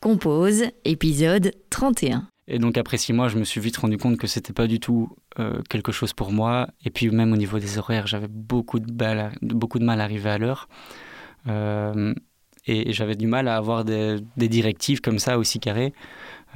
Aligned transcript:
Compose, 0.00 0.64
épisode 0.86 1.52
31. 1.68 2.26
Et 2.48 2.58
donc 2.58 2.78
après 2.78 2.96
six 2.96 3.12
mois, 3.12 3.28
je 3.28 3.36
me 3.36 3.44
suis 3.44 3.60
vite 3.60 3.76
rendu 3.76 3.98
compte 3.98 4.16
que 4.16 4.26
c'était 4.26 4.54
pas 4.54 4.66
du 4.66 4.80
tout 4.80 5.14
euh, 5.38 5.60
quelque 5.68 5.92
chose 5.92 6.14
pour 6.14 6.32
moi. 6.32 6.68
Et 6.82 6.88
puis 6.88 7.10
même 7.10 7.34
au 7.34 7.36
niveau 7.36 7.58
des 7.58 7.76
horaires, 7.76 8.06
j'avais 8.06 8.26
beaucoup 8.26 8.80
de, 8.80 8.90
beaucoup 9.42 9.78
de 9.78 9.84
mal 9.84 10.00
à 10.00 10.04
arriver 10.04 10.30
à 10.30 10.38
l'heure. 10.38 10.70
Euh, 11.48 12.14
et, 12.66 12.94
j'avais 12.94 13.14
du 13.14 13.26
mal 13.26 13.46
à 13.46 13.56
avoir 13.56 13.84
des, 13.84 14.22
directives 14.36 15.02
comme 15.02 15.18
ça 15.18 15.36
aussi 15.38 15.60
carrées. 15.60 15.92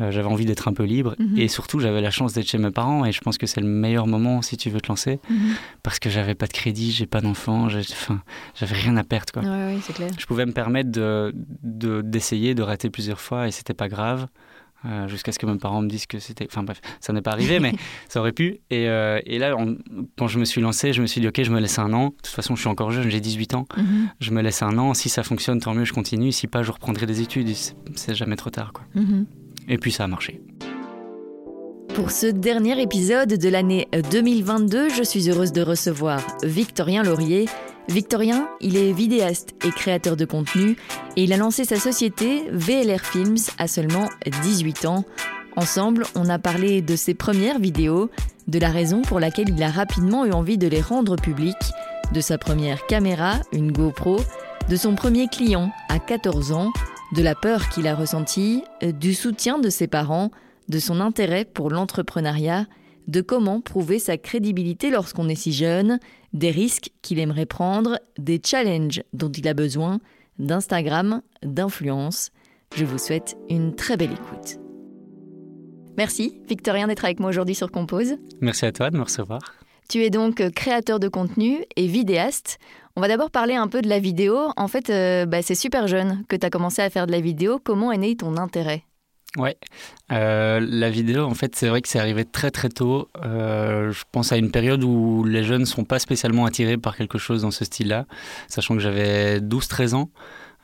Euh, 0.00 0.10
j'avais 0.10 0.26
envie 0.26 0.44
d'être 0.44 0.66
un 0.66 0.72
peu 0.72 0.82
libre 0.82 1.14
mhm. 1.20 1.38
et 1.38 1.46
surtout 1.46 1.78
j'avais 1.78 2.00
la 2.00 2.10
chance 2.10 2.32
d'être 2.32 2.48
chez 2.48 2.58
mes 2.58 2.72
parents 2.72 3.04
et 3.04 3.12
je 3.12 3.20
pense 3.20 3.38
que 3.38 3.46
c'est 3.46 3.60
le 3.60 3.68
meilleur 3.68 4.08
moment 4.08 4.42
si 4.42 4.56
tu 4.56 4.68
veux 4.68 4.80
te 4.80 4.88
lancer 4.88 5.20
mhm. 5.30 5.54
parce 5.84 6.00
que 6.00 6.10
j'avais 6.10 6.34
pas 6.34 6.46
de 6.46 6.52
crédit, 6.52 6.90
j'ai 6.90 7.06
pas 7.06 7.20
d'enfant, 7.20 7.68
j'avais 7.68 8.74
rien 8.74 8.96
à 8.96 9.04
perdre 9.04 9.32
quoi. 9.32 9.42
clair. 9.92 10.10
Je 10.18 10.26
pouvais 10.26 10.46
me 10.46 10.52
permettre 10.52 10.90
de 10.90 11.32
d'essayer, 11.62 12.54
de, 12.54 12.62
rater 12.62 12.90
plusieurs 12.90 13.20
fois 13.20 13.46
et 13.46 13.50
c'était 13.50 13.74
pas 13.74 13.88
grave. 13.88 14.26
Euh, 14.86 15.08
jusqu'à 15.08 15.32
ce 15.32 15.38
que 15.38 15.46
mes 15.46 15.56
parents 15.56 15.80
me 15.80 15.88
disent 15.88 16.06
que 16.06 16.18
c'était. 16.18 16.46
Enfin 16.46 16.62
bref, 16.62 16.80
ça 17.00 17.14
n'est 17.14 17.22
pas 17.22 17.30
arrivé, 17.30 17.58
mais 17.58 17.72
ça 18.08 18.20
aurait 18.20 18.32
pu. 18.32 18.60
Et, 18.70 18.88
euh, 18.88 19.18
et 19.24 19.38
là, 19.38 19.56
quand 20.18 20.28
je 20.28 20.38
me 20.38 20.44
suis 20.44 20.60
lancé, 20.60 20.92
je 20.92 21.00
me 21.00 21.06
suis 21.06 21.22
dit, 21.22 21.28
OK, 21.28 21.42
je 21.42 21.50
me 21.50 21.58
laisse 21.58 21.78
un 21.78 21.92
an. 21.94 22.08
De 22.08 22.14
toute 22.16 22.26
façon, 22.26 22.54
je 22.54 22.60
suis 22.60 22.68
encore 22.68 22.90
jeune, 22.90 23.08
j'ai 23.08 23.20
18 23.20 23.54
ans. 23.54 23.66
Mhm. 23.76 24.10
Je 24.20 24.30
me 24.32 24.42
laisse 24.42 24.62
un 24.62 24.76
an. 24.76 24.92
Si 24.92 25.08
ça 25.08 25.22
fonctionne, 25.22 25.58
tant 25.58 25.72
mieux, 25.74 25.86
je 25.86 25.94
continue. 25.94 26.32
Si 26.32 26.48
pas, 26.48 26.62
je 26.62 26.70
reprendrai 26.70 27.06
des 27.06 27.22
études. 27.22 27.48
C'est 27.94 28.14
jamais 28.14 28.36
trop 28.36 28.50
tard. 28.50 28.74
Quoi. 28.74 28.84
Et 29.68 29.78
puis 29.78 29.92
ça 29.92 30.04
a 30.04 30.06
marché. 30.06 30.40
Pour 31.94 32.10
ce 32.10 32.26
dernier 32.26 32.80
épisode 32.82 33.34
de 33.34 33.48
l'année 33.48 33.86
2022, 34.10 34.88
je 34.88 35.04
suis 35.04 35.30
heureuse 35.30 35.52
de 35.52 35.62
recevoir 35.62 36.20
Victorien 36.42 37.04
Laurier. 37.04 37.46
Victorien, 37.88 38.48
il 38.60 38.76
est 38.76 38.92
vidéaste 38.92 39.54
et 39.64 39.70
créateur 39.70 40.16
de 40.16 40.24
contenu 40.24 40.76
et 41.16 41.22
il 41.22 41.32
a 41.32 41.36
lancé 41.36 41.64
sa 41.64 41.76
société 41.76 42.42
VLR 42.50 43.00
Films 43.00 43.36
à 43.58 43.68
seulement 43.68 44.08
18 44.42 44.86
ans. 44.86 45.04
Ensemble, 45.56 46.04
on 46.16 46.28
a 46.28 46.40
parlé 46.40 46.82
de 46.82 46.96
ses 46.96 47.14
premières 47.14 47.60
vidéos, 47.60 48.10
de 48.48 48.58
la 48.58 48.70
raison 48.70 49.02
pour 49.02 49.20
laquelle 49.20 49.50
il 49.50 49.62
a 49.62 49.70
rapidement 49.70 50.24
eu 50.24 50.32
envie 50.32 50.58
de 50.58 50.66
les 50.66 50.80
rendre 50.80 51.14
publiques, 51.14 51.54
de 52.12 52.20
sa 52.20 52.38
première 52.38 52.86
caméra, 52.86 53.34
une 53.52 53.70
GoPro, 53.70 54.20
de 54.68 54.76
son 54.76 54.96
premier 54.96 55.28
client 55.28 55.70
à 55.88 56.00
14 56.00 56.52
ans, 56.52 56.72
de 57.14 57.22
la 57.22 57.36
peur 57.36 57.68
qu'il 57.68 57.86
a 57.86 57.94
ressentie, 57.94 58.64
euh, 58.82 58.90
du 58.90 59.14
soutien 59.14 59.58
de 59.58 59.70
ses 59.70 59.86
parents, 59.86 60.32
de 60.68 60.80
son 60.80 61.00
intérêt 61.00 61.44
pour 61.44 61.70
l'entrepreneuriat, 61.70 62.66
de 63.06 63.20
comment 63.20 63.60
prouver 63.60 64.00
sa 64.00 64.16
crédibilité 64.16 64.90
lorsqu'on 64.90 65.28
est 65.28 65.36
si 65.36 65.52
jeune, 65.52 66.00
des 66.32 66.50
risques 66.50 66.90
qu'il 67.02 67.20
aimerait 67.20 67.46
prendre, 67.46 68.00
des 68.18 68.40
challenges 68.44 69.02
dont 69.12 69.30
il 69.30 69.46
a 69.46 69.54
besoin, 69.54 70.00
d'Instagram, 70.40 71.22
d'influence. 71.44 72.30
Je 72.74 72.84
vous 72.84 72.98
souhaite 72.98 73.36
une 73.48 73.76
très 73.76 73.96
belle 73.96 74.12
écoute. 74.12 74.58
Merci 75.96 76.40
Victorien 76.48 76.88
d'être 76.88 77.04
avec 77.04 77.20
moi 77.20 77.30
aujourd'hui 77.30 77.54
sur 77.54 77.70
Compose. 77.70 78.16
Merci 78.40 78.66
à 78.66 78.72
toi 78.72 78.90
de 78.90 78.96
me 78.96 79.04
recevoir. 79.04 79.40
Tu 79.88 80.02
es 80.02 80.10
donc 80.10 80.42
créateur 80.50 80.98
de 80.98 81.08
contenu 81.08 81.64
et 81.76 81.86
vidéaste. 81.86 82.58
On 82.96 83.00
va 83.00 83.08
d'abord 83.08 83.30
parler 83.30 83.54
un 83.54 83.66
peu 83.66 83.82
de 83.82 83.88
la 83.88 83.98
vidéo. 83.98 84.38
En 84.56 84.68
fait, 84.68 84.88
euh, 84.88 85.26
bah, 85.26 85.42
c'est 85.42 85.56
super 85.56 85.88
jeune 85.88 86.22
que 86.28 86.36
tu 86.36 86.46
as 86.46 86.50
commencé 86.50 86.80
à 86.80 86.90
faire 86.90 87.06
de 87.06 87.12
la 87.12 87.20
vidéo. 87.20 87.58
Comment 87.62 87.90
est 87.90 87.98
né 87.98 88.16
ton 88.16 88.36
intérêt? 88.36 88.84
Ouais, 89.36 89.56
euh, 90.12 90.60
la 90.62 90.90
vidéo, 90.90 91.24
en 91.24 91.34
fait, 91.34 91.56
c'est 91.56 91.66
vrai 91.66 91.82
que 91.82 91.88
c'est 91.88 91.98
arrivé 91.98 92.24
très 92.24 92.52
très 92.52 92.68
tôt. 92.68 93.08
Euh, 93.24 93.90
je 93.90 94.04
pense 94.12 94.30
à 94.30 94.36
une 94.36 94.52
période 94.52 94.84
où 94.84 95.24
les 95.24 95.42
jeunes 95.42 95.62
ne 95.62 95.66
sont 95.66 95.84
pas 95.84 95.98
spécialement 95.98 96.44
attirés 96.44 96.76
par 96.76 96.96
quelque 96.96 97.18
chose 97.18 97.42
dans 97.42 97.50
ce 97.50 97.64
style-là, 97.64 98.06
sachant 98.46 98.76
que 98.76 98.80
j'avais 98.80 99.40
12-13 99.40 99.94
ans. 99.94 100.10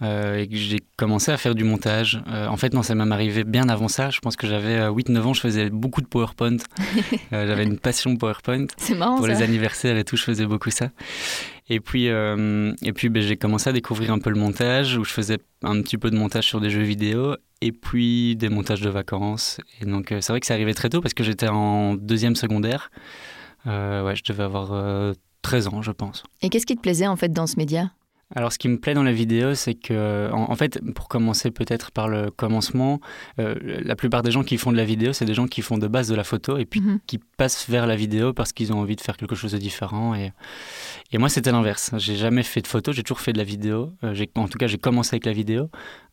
Euh, 0.03 0.39
et 0.39 0.49
que 0.49 0.57
j'ai 0.57 0.79
commencé 0.97 1.31
à 1.31 1.37
faire 1.37 1.55
du 1.55 1.65
montage. 1.65 2.23
Euh, 2.29 2.47
en 2.47 2.57
fait, 2.57 2.73
non, 2.73 2.83
ça 2.83 2.95
m'est 2.95 3.13
arrivé 3.13 3.45
bien 3.45 3.69
avant 3.69 3.89
ça. 3.89 4.09
Je 4.09 4.21
pense 4.21 4.35
que 4.35 4.47
j'avais 4.47 4.81
8-9 4.89 5.17
euh, 5.17 5.23
ans, 5.23 5.35
je 5.35 5.41
faisais 5.41 5.69
beaucoup 5.69 6.01
de 6.01 6.07
PowerPoint. 6.07 6.57
j'avais 7.31 7.65
une 7.65 7.79
passion 7.79 8.17
PowerPoint. 8.17 8.67
C'est 8.79 8.95
marrant. 8.95 9.17
Pour 9.17 9.27
les 9.27 9.43
anniversaires 9.43 9.99
et 9.99 10.05
tout, 10.05 10.17
je 10.17 10.25
faisais 10.25 10.47
beaucoup 10.47 10.71
ça. 10.71 10.89
Et 11.69 11.81
puis, 11.81 12.07
et 12.07 12.93
puis 12.95 13.09
ben, 13.11 13.23
j'ai 13.23 13.37
commencé 13.37 13.69
à 13.69 13.73
découvrir 13.73 14.13
un 14.13 14.19
peu 14.19 14.31
le 14.31 14.41
montage, 14.41 14.97
où 14.97 15.05
je 15.05 15.13
faisais 15.13 15.39
un 15.63 15.81
petit 15.83 15.99
peu 15.99 16.11
de 16.11 16.17
montage 16.17 16.45
sur 16.45 16.61
des 16.61 16.71
jeux 16.71 16.83
vidéo, 16.83 17.37
et 17.61 17.71
puis 17.71 18.35
des 18.37 18.49
montages 18.49 18.81
de 18.81 18.89
vacances. 18.89 19.61
Et 19.81 19.85
donc, 19.85 20.07
c'est 20.09 20.33
vrai 20.33 20.41
que 20.41 20.47
ça 20.47 20.55
arrivait 20.55 20.75
très 20.75 20.89
tôt 20.89 21.01
parce 21.01 21.15
que 21.15 21.23
j'étais 21.23 21.49
en 21.49 21.95
deuxième 21.95 22.35
secondaire. 22.35 22.91
ouais, 23.67 24.15
je 24.17 24.25
devais 24.25 24.43
avoir 24.45 25.15
13 25.43 25.69
ans, 25.69 25.83
je 25.83 25.93
pense. 25.93 26.25
Et 26.43 26.49
qu'est-ce 26.49 26.67
qui 26.67 26.75
te 26.75 26.81
plaisait 26.81 27.07
en 27.07 27.17
fait 27.17 27.33
dans 27.33 27.47
ce 27.47 27.57
média? 27.57 27.93
Alors, 28.35 28.53
ce 28.53 28.59
qui 28.59 28.69
me 28.69 28.79
plaît 28.79 28.95
dans 28.95 29.03
la 29.03 29.13
vidéo, 29.13 29.55
c'est 29.57 29.75
que, 29.75 30.31
en, 30.33 30.55
fait, 30.55 30.81
pour 30.95 31.09
commencer 31.09 31.51
peut-être 31.51 31.91
par 31.91 32.07
le 32.07 32.31
commencement, 32.31 33.01
euh, 33.41 33.57
la 33.83 33.97
plupart 33.97 34.23
des 34.23 34.31
gens 34.31 34.45
qui 34.45 34.57
font 34.57 34.71
de 34.71 34.77
la 34.77 34.85
vidéo, 34.85 35.13
c'est 35.13 35.25
des 35.25 35.35
gens 35.35 35.49
qui 35.49 35.63
font 35.63 35.79
de 35.79 35.89
base 35.89 36.07
de 36.07 36.15
la 36.15 36.23
photo 36.23 36.57
et 36.57 36.65
puis 36.65 36.81
mhm. 36.81 37.01
qui 37.09 37.19
passent 37.19 37.69
vers 37.69 37.89
la 37.89 37.97
vidéo 37.97 38.33
parce 38.33 38.53
qu'ils 38.53 38.73
ont 38.73 38.79
envie 38.79 38.95
de 38.95 39.01
faire 39.01 39.17
quelque 39.17 39.35
chose 39.35 39.51
de 39.53 39.59
différent. 39.59 40.15
Et, 40.15 40.31
et 41.11 41.19
moi, 41.19 41.29
c'était 41.29 41.51
l'inverse. 41.51 41.91
J'ai 41.99 42.15
jamais 42.15 42.45
fait 42.45 42.63
de 42.63 42.69
photo, 42.69 42.93
j'ai 42.93 43.03
toujours 43.03 43.21
fait 43.21 43.33
de 43.33 43.39
la 43.39 43.45
vidéo. 43.45 43.93
Euh, 44.05 44.15
en 44.37 44.47
tout 44.47 44.59
cas, 44.59 44.69
j'ai 44.69 44.79
commencé 44.79 45.15
avec 45.15 45.27
la 45.27 45.33
vidéo. 45.33 45.69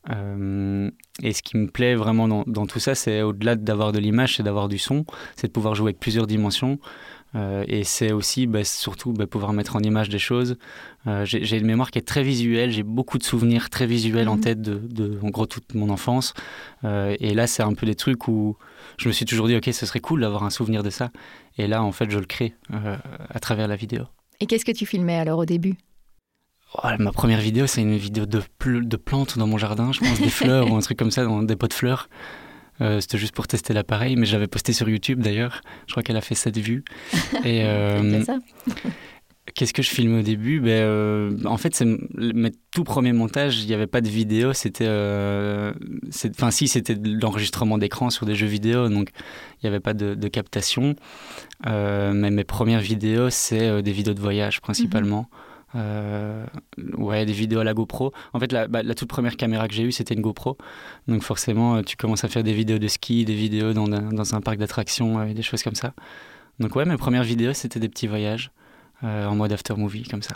Euh, 0.09 0.89
et 1.21 1.33
ce 1.33 1.43
qui 1.43 1.57
me 1.57 1.67
plaît 1.67 1.93
vraiment 1.93 2.27
dans, 2.27 2.43
dans 2.47 2.65
tout 2.65 2.79
ça, 2.79 2.95
c'est 2.95 3.21
au-delà 3.21 3.55
d'avoir 3.55 3.91
de 3.91 3.99
l'image, 3.99 4.37
c'est 4.37 4.43
d'avoir 4.43 4.69
du 4.69 4.79
son, 4.79 5.05
c'est 5.35 5.47
de 5.47 5.51
pouvoir 5.51 5.75
jouer 5.75 5.89
avec 5.89 5.99
plusieurs 5.99 6.25
dimensions. 6.25 6.79
Euh, 7.37 7.63
et 7.67 7.83
c'est 7.83 8.11
aussi 8.11 8.47
bah, 8.47 8.63
surtout 8.63 9.13
bah, 9.13 9.27
pouvoir 9.27 9.53
mettre 9.53 9.75
en 9.75 9.79
image 9.79 10.09
des 10.09 10.19
choses. 10.19 10.57
Euh, 11.05 11.23
j'ai 11.25 11.57
une 11.57 11.65
mémoire 11.65 11.91
qui 11.91 11.99
est 11.99 12.07
très 12.07 12.23
visuelle, 12.23 12.71
j'ai 12.71 12.83
beaucoup 12.83 13.17
de 13.17 13.23
souvenirs 13.23 13.69
très 13.69 13.85
visuels 13.85 14.27
en 14.27 14.35
mhm. 14.35 14.41
tête 14.41 14.61
de, 14.61 15.19
en 15.21 15.29
gros 15.29 15.45
toute 15.45 15.75
mon 15.75 15.89
enfance. 15.89 16.33
Euh, 16.83 17.15
et 17.19 17.33
là, 17.33 17.47
c'est 17.47 17.63
un 17.63 17.73
peu 17.73 17.85
des 17.85 17.95
trucs 17.95 18.27
où 18.27 18.57
je 18.97 19.07
me 19.07 19.13
suis 19.13 19.25
toujours 19.25 19.47
dit, 19.47 19.55
ok, 19.55 19.69
ce 19.71 19.85
serait 19.85 19.99
cool 19.99 20.21
d'avoir 20.21 20.43
un 20.43 20.49
souvenir 20.49 20.83
de 20.83 20.89
ça. 20.89 21.11
Et 21.57 21.67
là, 21.67 21.83
en 21.83 21.91
fait, 21.91 22.09
je 22.09 22.19
le 22.19 22.25
crée 22.25 22.55
à 23.29 23.39
travers 23.39 23.67
la 23.67 23.75
vidéo. 23.75 24.03
Et 24.39 24.45
qu'est-ce 24.45 24.65
que 24.65 24.71
tu 24.71 24.85
filmais 24.85 25.17
alors 25.17 25.39
au 25.39 25.45
début? 25.45 25.75
Oh, 26.75 26.87
Ma 26.99 27.11
première 27.11 27.39
vidéo, 27.39 27.65
c'est 27.65 27.81
une 27.81 27.95
vidéo 27.95 28.25
de, 28.25 28.41
de 28.65 28.97
plantes 28.97 29.37
dans 29.37 29.47
mon 29.47 29.57
jardin, 29.57 29.91
je 29.91 29.99
pense, 29.99 30.19
des 30.19 30.29
fleurs 30.29 30.69
ou 30.71 30.75
un 30.75 30.81
truc 30.81 30.97
comme 30.97 31.11
ça, 31.11 31.23
dans 31.23 31.41
des 31.41 31.55
pots 31.55 31.67
de 31.67 31.73
fleurs. 31.73 32.09
Euh, 32.81 32.99
c'était 32.99 33.17
juste 33.17 33.33
pour 33.33 33.47
tester 33.47 33.73
l'appareil, 33.73 34.15
mais 34.15 34.25
j'avais 34.25 34.47
posté 34.47 34.73
sur 34.73 34.87
YouTube 34.89 35.21
d'ailleurs. 35.21 35.61
Je 35.87 35.93
crois 35.93 36.03
qu'elle 36.03 36.17
a 36.17 36.21
fait 36.21 36.35
7 36.35 36.57
vues. 36.57 36.83
Et 37.43 37.63
euh, 37.63 38.23
qu'est-ce 39.55 39.73
que 39.73 39.81
je 39.81 39.89
filme 39.89 40.19
au 40.19 40.21
début? 40.21 40.59
Ben, 40.59 40.69
euh, 40.69 41.31
En 41.45 41.57
fait, 41.57 41.75
c'est 41.75 41.87
mes 42.15 42.51
tout 42.71 42.83
premiers 42.83 43.13
montages, 43.13 43.59
il 43.59 43.67
n'y 43.67 43.73
avait 43.73 43.87
pas 43.87 44.01
de 44.01 44.09
vidéo. 44.09 44.53
C'était, 44.53 44.87
enfin 44.87 46.51
si, 46.51 46.67
c'était 46.67 46.95
de 46.95 47.19
l'enregistrement 47.19 47.77
d'écran 47.77 48.09
sur 48.09 48.25
des 48.25 48.35
jeux 48.35 48.47
vidéo, 48.47 48.89
donc 48.89 49.09
il 49.55 49.65
n'y 49.65 49.69
avait 49.69 49.79
pas 49.79 49.93
de, 49.93 50.27
captation. 50.27 50.95
mais 51.65 52.31
mes 52.31 52.43
premières 52.43 52.81
vidéos, 52.81 53.29
c'est 53.29 53.81
des 53.81 53.91
vidéos 53.91 54.13
de 54.13 54.21
voyage 54.21 54.61
principalement. 54.61 55.29
Euh, 55.75 56.45
ouais, 56.97 57.25
des 57.25 57.33
vidéos 57.33 57.59
à 57.59 57.63
la 57.63 57.73
GoPro. 57.73 58.13
En 58.33 58.39
fait, 58.39 58.51
la, 58.51 58.67
bah, 58.67 58.83
la 58.83 58.95
toute 58.95 59.09
première 59.09 59.35
caméra 59.35 59.67
que 59.67 59.73
j'ai 59.73 59.83
eue, 59.83 59.91
c'était 59.91 60.13
une 60.13 60.21
GoPro. 60.21 60.57
Donc 61.07 61.23
forcément, 61.23 61.75
euh, 61.75 61.81
tu 61.81 61.97
commences 61.97 62.23
à 62.23 62.29
faire 62.29 62.43
des 62.43 62.53
vidéos 62.53 62.79
de 62.79 62.87
ski, 62.87 63.25
des 63.25 63.35
vidéos 63.35 63.73
dans, 63.73 63.87
dans 63.87 64.35
un 64.35 64.41
parc 64.41 64.57
d'attractions 64.57 65.23
et 65.23 65.33
des 65.33 65.41
choses 65.41 65.63
comme 65.63 65.75
ça. 65.75 65.93
Donc 66.59 66.75
ouais, 66.75 66.85
mes 66.85 66.97
premières 66.97 67.23
vidéos, 67.23 67.53
c'était 67.53 67.79
des 67.79 67.89
petits 67.89 68.07
voyages 68.07 68.51
euh, 69.03 69.27
en 69.27 69.35
mode 69.35 69.51
after 69.51 69.75
movie, 69.75 70.03
comme 70.03 70.23
ça. 70.23 70.35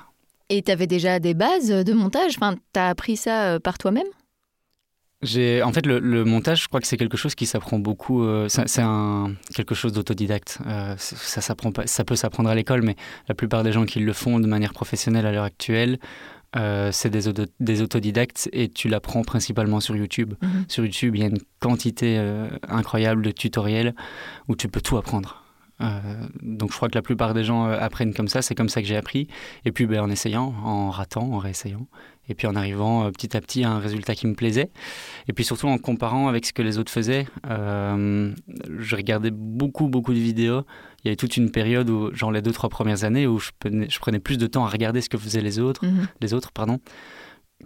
Et 0.50 0.62
tu 0.62 0.72
avais 0.72 0.88
déjà 0.88 1.20
des 1.20 1.34
bases 1.34 1.70
de 1.70 1.94
montage? 1.94 2.34
Enfin, 2.36 2.56
Tu 2.74 2.80
as 2.80 2.90
appris 2.90 3.16
ça 3.16 3.60
par 3.62 3.78
toi-même? 3.78 4.08
En 5.24 5.72
fait, 5.72 5.86
le, 5.86 6.26
montage, 6.26 6.64
je 6.64 6.68
crois 6.68 6.80
que 6.80 6.88
c'est 6.88 6.98
quelque 6.98 7.18
chose 7.18 7.36
qui 7.36 7.46
s'apprend 7.46 7.80
beaucoup. 7.80 8.24
Euh, 8.24 8.48
c'est 8.50 8.82
un, 8.82 9.34
quelque 9.54 9.76
chose 9.76 9.94
d'autodidacte. 9.94 10.60
Euh, 10.66 10.96
ça, 10.98 11.42
s'apprend 11.42 11.72
pas, 11.72 11.86
ça 11.88 12.04
peut 12.04 12.16
s'apprendre 12.16 12.50
à 12.50 12.56
l'école, 12.56 12.82
mais 12.82 12.96
la 13.28 13.36
plupart 13.36 13.64
des 13.64 13.72
gens 13.72 13.86
qui 13.86 14.00
le 14.00 14.14
font 14.14 14.40
de 14.40 14.48
manière 14.48 14.74
professionnelle 14.74 15.26
à 15.26 15.32
l'heure 15.32 15.44
actuelle, 15.44 16.00
euh, 16.56 16.92
c'est 16.92 17.10
des, 17.10 17.32
des, 17.60 17.82
autodidactes 17.82 18.50
et 18.52 18.68
tu 18.68 18.90
l'apprends 18.90 19.22
principalement 19.22 19.80
sur 19.80 19.96
YouTube. 19.96 20.34
Mhm. 20.42 20.66
Sur 20.68 20.86
YouTube, 20.86 21.16
il 21.16 21.22
y 21.22 21.24
a 21.24 21.28
une 21.28 21.40
quantité 21.60 22.20
incroyable 22.68 23.22
de 23.22 23.32
tutoriels 23.32 23.94
où 24.48 24.56
tu 24.56 24.68
peux 24.68 24.82
tout 24.82 24.98
apprendre. 24.98 25.44
donc 26.42 26.72
je 26.72 26.76
crois 26.76 26.90
que 26.90 26.96
la 26.96 27.02
plupart 27.02 27.34
des 27.34 27.44
gens 27.44 27.66
apprennent 27.66 28.14
comme 28.14 28.28
ça, 28.28 28.42
c'est 28.42 28.56
comme 28.56 28.70
ça 28.70 28.82
que 28.82 28.88
j'ai 28.88 28.98
appris. 28.98 29.28
Et 29.66 29.72
puis 29.72 29.86
ben, 29.86 30.02
en 30.02 30.10
essayant, 30.10 30.54
en 30.64 30.90
ratant, 30.90 31.32
en 31.32 31.38
réessayant. 31.38 31.88
Et 32.32 32.36
puis 32.36 32.48
en 32.48 32.56
arrivant 32.56 33.06
euh, 33.06 33.12
petit 33.12 33.36
à 33.36 33.42
petit 33.42 33.66
à 33.66 33.72
un 33.72 33.80
résultat 33.80 34.16
qui 34.16 34.26
me 34.26 34.36
plaisait. 34.36 34.72
Et 35.28 35.34
puis 35.34 35.44
surtout 35.44 35.68
en 35.68 35.78
comparant 35.78 36.30
avec 36.30 36.46
ce 36.46 36.54
que 36.54 36.62
les 36.62 36.78
autres 36.80 36.92
faisaient, 36.92 37.28
euh, 37.50 38.34
je 38.80 38.96
regardais 38.96 39.32
beaucoup, 39.32 39.90
beaucoup 39.90 40.14
de 40.14 40.20
vidéos. 40.20 40.64
Il 41.04 41.08
y 41.08 41.10
avait 41.10 41.18
toute 41.18 41.36
une 41.36 41.52
période 41.52 41.90
où, 41.90 42.14
genre 42.16 42.32
les 42.32 42.42
deux, 42.42 42.52
trois 42.52 42.70
premières 42.70 43.04
années, 43.04 43.28
où 43.28 43.38
je 43.38 43.52
prenais, 43.60 43.90
je 43.90 44.00
prenais 44.00 44.20
plus 44.20 44.38
de 44.38 44.48
temps 44.48 44.64
à 44.64 44.70
regarder 44.70 45.02
ce 45.02 45.10
que 45.10 45.18
faisaient 45.18 45.42
les 45.42 45.60
autres, 45.60 45.86
mhm. 45.86 46.08
les 46.22 46.34
autres 46.34 46.54
pardon, 46.54 46.80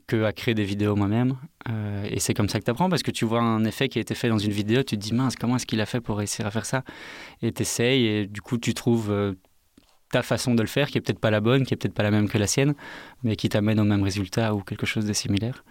que 0.08 0.24
à 0.24 0.34
créer 0.34 0.56
des 0.56 0.64
vidéos 0.64 0.96
moi-même. 0.96 1.36
Euh, 1.70 2.08
et 2.10 2.20
c'est 2.20 2.34
comme 2.34 2.50
ça 2.50 2.60
que 2.60 2.66
tu 2.66 2.72
apprends, 2.72 2.90
parce 2.90 3.04
que 3.04 3.12
tu 3.12 3.24
vois 3.24 3.42
un 3.42 3.66
effet 3.66 3.88
qui 3.88 4.00
a 4.00 4.02
été 4.02 4.16
fait 4.16 4.30
dans 4.30 4.40
une 4.40 4.52
vidéo, 4.52 4.82
tu 4.82 4.98
te 4.98 5.02
dis, 5.02 5.14
mince, 5.14 5.36
comment 5.36 5.58
est-ce 5.58 5.68
qu'il 5.68 5.80
a 5.80 5.86
fait 5.86 6.02
pour 6.02 6.18
réussir 6.18 6.48
à 6.48 6.50
faire 6.50 6.66
ça? 6.66 6.84
Et 7.44 7.52
tu 7.52 7.62
essayes, 7.62 8.06
et 8.08 8.26
du 8.26 8.42
coup, 8.42 8.58
tu 8.58 8.74
trouves 8.74 9.36
ta 10.16 10.24
façon 10.24 10.56
de 10.56 10.62
le 10.62 10.68
faire 10.68 10.88
qui 10.88 10.98
est 10.98 11.02
peut-être 11.02 11.20
pas 11.20 11.30
la 11.30 11.42
bonne, 11.42 11.66
qui 11.66 11.74
est 11.74 11.78
peut-être 11.78 11.94
pas 11.94 12.04
la 12.04 12.12
même 12.12 12.30
que 12.30 12.38
la 12.38 12.48
sienne, 12.48 12.74
mais 13.24 13.36
qui 13.36 13.50
t'amène 13.50 13.82
au 13.82 13.84
même 13.84 14.02
résultat 14.02 14.54
ou 14.56 14.62
quelque 14.62 14.86
chose 14.86 15.06
de 15.06 15.12
similaire. 15.12 15.66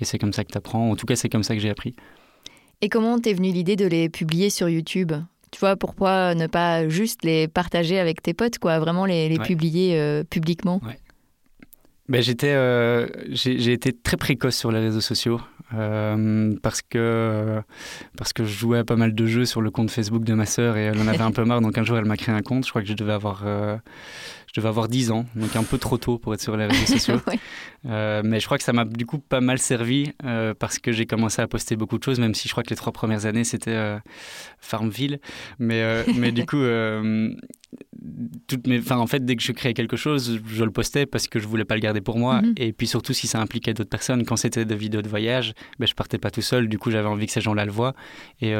Et 0.00 0.04
c'est 0.04 0.18
comme 0.18 0.32
ça 0.32 0.42
que 0.44 0.50
tu 0.50 0.58
apprends. 0.58 0.90
En 0.90 0.96
tout 0.96 1.06
cas, 1.06 1.14
c'est 1.14 1.28
comme 1.28 1.44
ça 1.44 1.54
que 1.54 1.60
j'ai 1.60 1.70
appris. 1.70 1.94
Et 2.80 2.88
comment 2.88 3.18
t'es 3.20 3.32
venue 3.32 3.52
l'idée 3.52 3.76
de 3.76 3.86
les 3.86 4.08
publier 4.08 4.50
sur 4.50 4.68
YouTube? 4.68 5.12
Tu 5.52 5.60
vois, 5.60 5.76
pourquoi 5.76 6.34
ne 6.34 6.48
pas 6.48 6.88
juste 6.88 7.24
les 7.24 7.46
partager 7.46 8.00
avec 8.00 8.20
tes 8.22 8.34
potes, 8.34 8.58
quoi 8.58 8.80
Vraiment 8.80 9.06
les, 9.06 9.28
les 9.28 9.38
Ouais. 9.38 9.46
publier 9.46 9.98
euh, 10.00 10.24
publiquement? 10.24 10.80
Ben, 12.08 12.22
j'étais, 12.22 12.52
euh, 12.52 13.08
j'ai 13.30 13.72
été 13.72 13.92
très 13.92 14.16
précoce 14.16 14.56
sur 14.56 14.70
les 14.70 14.78
réseaux 14.78 15.00
sociaux 15.00 15.40
euh, 15.74 16.54
parce 16.62 16.80
que 16.80 17.60
parce 18.16 18.32
que 18.32 18.44
je 18.44 18.56
jouais 18.56 18.78
à 18.78 18.84
pas 18.84 18.94
mal 18.94 19.12
de 19.14 19.26
jeux 19.26 19.44
sur 19.44 19.60
le 19.60 19.72
compte 19.72 19.90
Facebook 19.90 20.22
de 20.22 20.34
ma 20.34 20.46
sœur 20.46 20.76
et 20.76 20.84
elle 20.84 21.00
en 21.00 21.08
avait 21.08 21.22
un 21.22 21.32
peu 21.32 21.44
marre. 21.44 21.60
Donc 21.60 21.76
un 21.78 21.82
jour, 21.82 21.98
elle 21.98 22.04
m'a 22.04 22.16
créé 22.16 22.34
un 22.34 22.42
compte. 22.42 22.64
Je 22.64 22.70
crois 22.70 22.82
que 22.82 22.88
je 22.88 22.94
devais 22.94 23.12
avoir 23.12 23.42
euh, 23.44 23.76
devais 24.60 24.68
avoir 24.68 24.88
10 24.88 25.10
ans, 25.10 25.26
donc 25.34 25.54
un 25.56 25.62
peu 25.62 25.78
trop 25.78 25.98
tôt 25.98 26.18
pour 26.18 26.34
être 26.34 26.40
sur 26.40 26.56
les 26.56 26.66
réseaux 26.66 26.86
sociaux. 26.86 27.20
Ouais. 27.26 27.38
Euh, 27.86 28.22
mais 28.24 28.40
je 28.40 28.46
crois 28.46 28.58
que 28.58 28.64
ça 28.64 28.72
m'a 28.72 28.84
du 28.84 29.06
coup 29.06 29.18
pas 29.18 29.40
mal 29.40 29.58
servi 29.58 30.12
euh, 30.24 30.54
parce 30.54 30.78
que 30.78 30.92
j'ai 30.92 31.06
commencé 31.06 31.42
à 31.42 31.48
poster 31.48 31.74
beaucoup 31.76 31.98
de 31.98 32.04
choses, 32.04 32.20
même 32.20 32.34
si 32.34 32.46
je 32.46 32.52
crois 32.52 32.62
que 32.62 32.70
les 32.70 32.76
trois 32.76 32.92
premières 32.92 33.26
années 33.26 33.42
c'était 33.42 33.70
euh, 33.70 33.98
Farmville. 34.58 35.18
Mais, 35.58 36.04
mais 36.16 36.30
du 36.30 36.46
coup, 36.46 36.62
toutes 38.46 38.66
mes, 38.66 38.92
en 38.92 39.06
fait, 39.06 39.24
dès 39.24 39.34
que 39.34 39.42
je 39.42 39.52
créais 39.52 39.74
quelque 39.74 39.96
chose, 39.96 40.40
je 40.46 40.64
le 40.64 40.70
postais 40.70 41.06
parce 41.06 41.26
que 41.26 41.38
je 41.38 41.48
voulais 41.48 41.64
pas 41.64 41.74
le 41.74 41.80
garder 41.80 42.00
pour 42.00 42.18
moi. 42.18 42.42
Mhm. 42.42 42.54
Et 42.58 42.72
puis 42.72 42.86
surtout, 42.86 43.12
si 43.12 43.26
ça 43.26 43.40
impliquait 43.40 43.74
d'autres 43.74 43.90
personnes, 43.90 44.24
quand 44.24 44.36
c'était 44.36 44.64
des 44.64 44.76
vidéos 44.76 45.02
de 45.02 45.08
voyage, 45.08 45.52
ben, 45.78 45.86
je 45.86 45.94
partais 45.94 46.18
pas 46.18 46.30
tout 46.30 46.42
seul. 46.42 46.68
Du 46.68 46.78
coup, 46.78 46.90
j'avais 46.90 47.08
envie 47.08 47.26
que 47.26 47.32
ces 47.32 47.40
gens-là 47.40 47.64
le 47.64 47.72
voient. 47.72 47.94
Et 48.40 48.54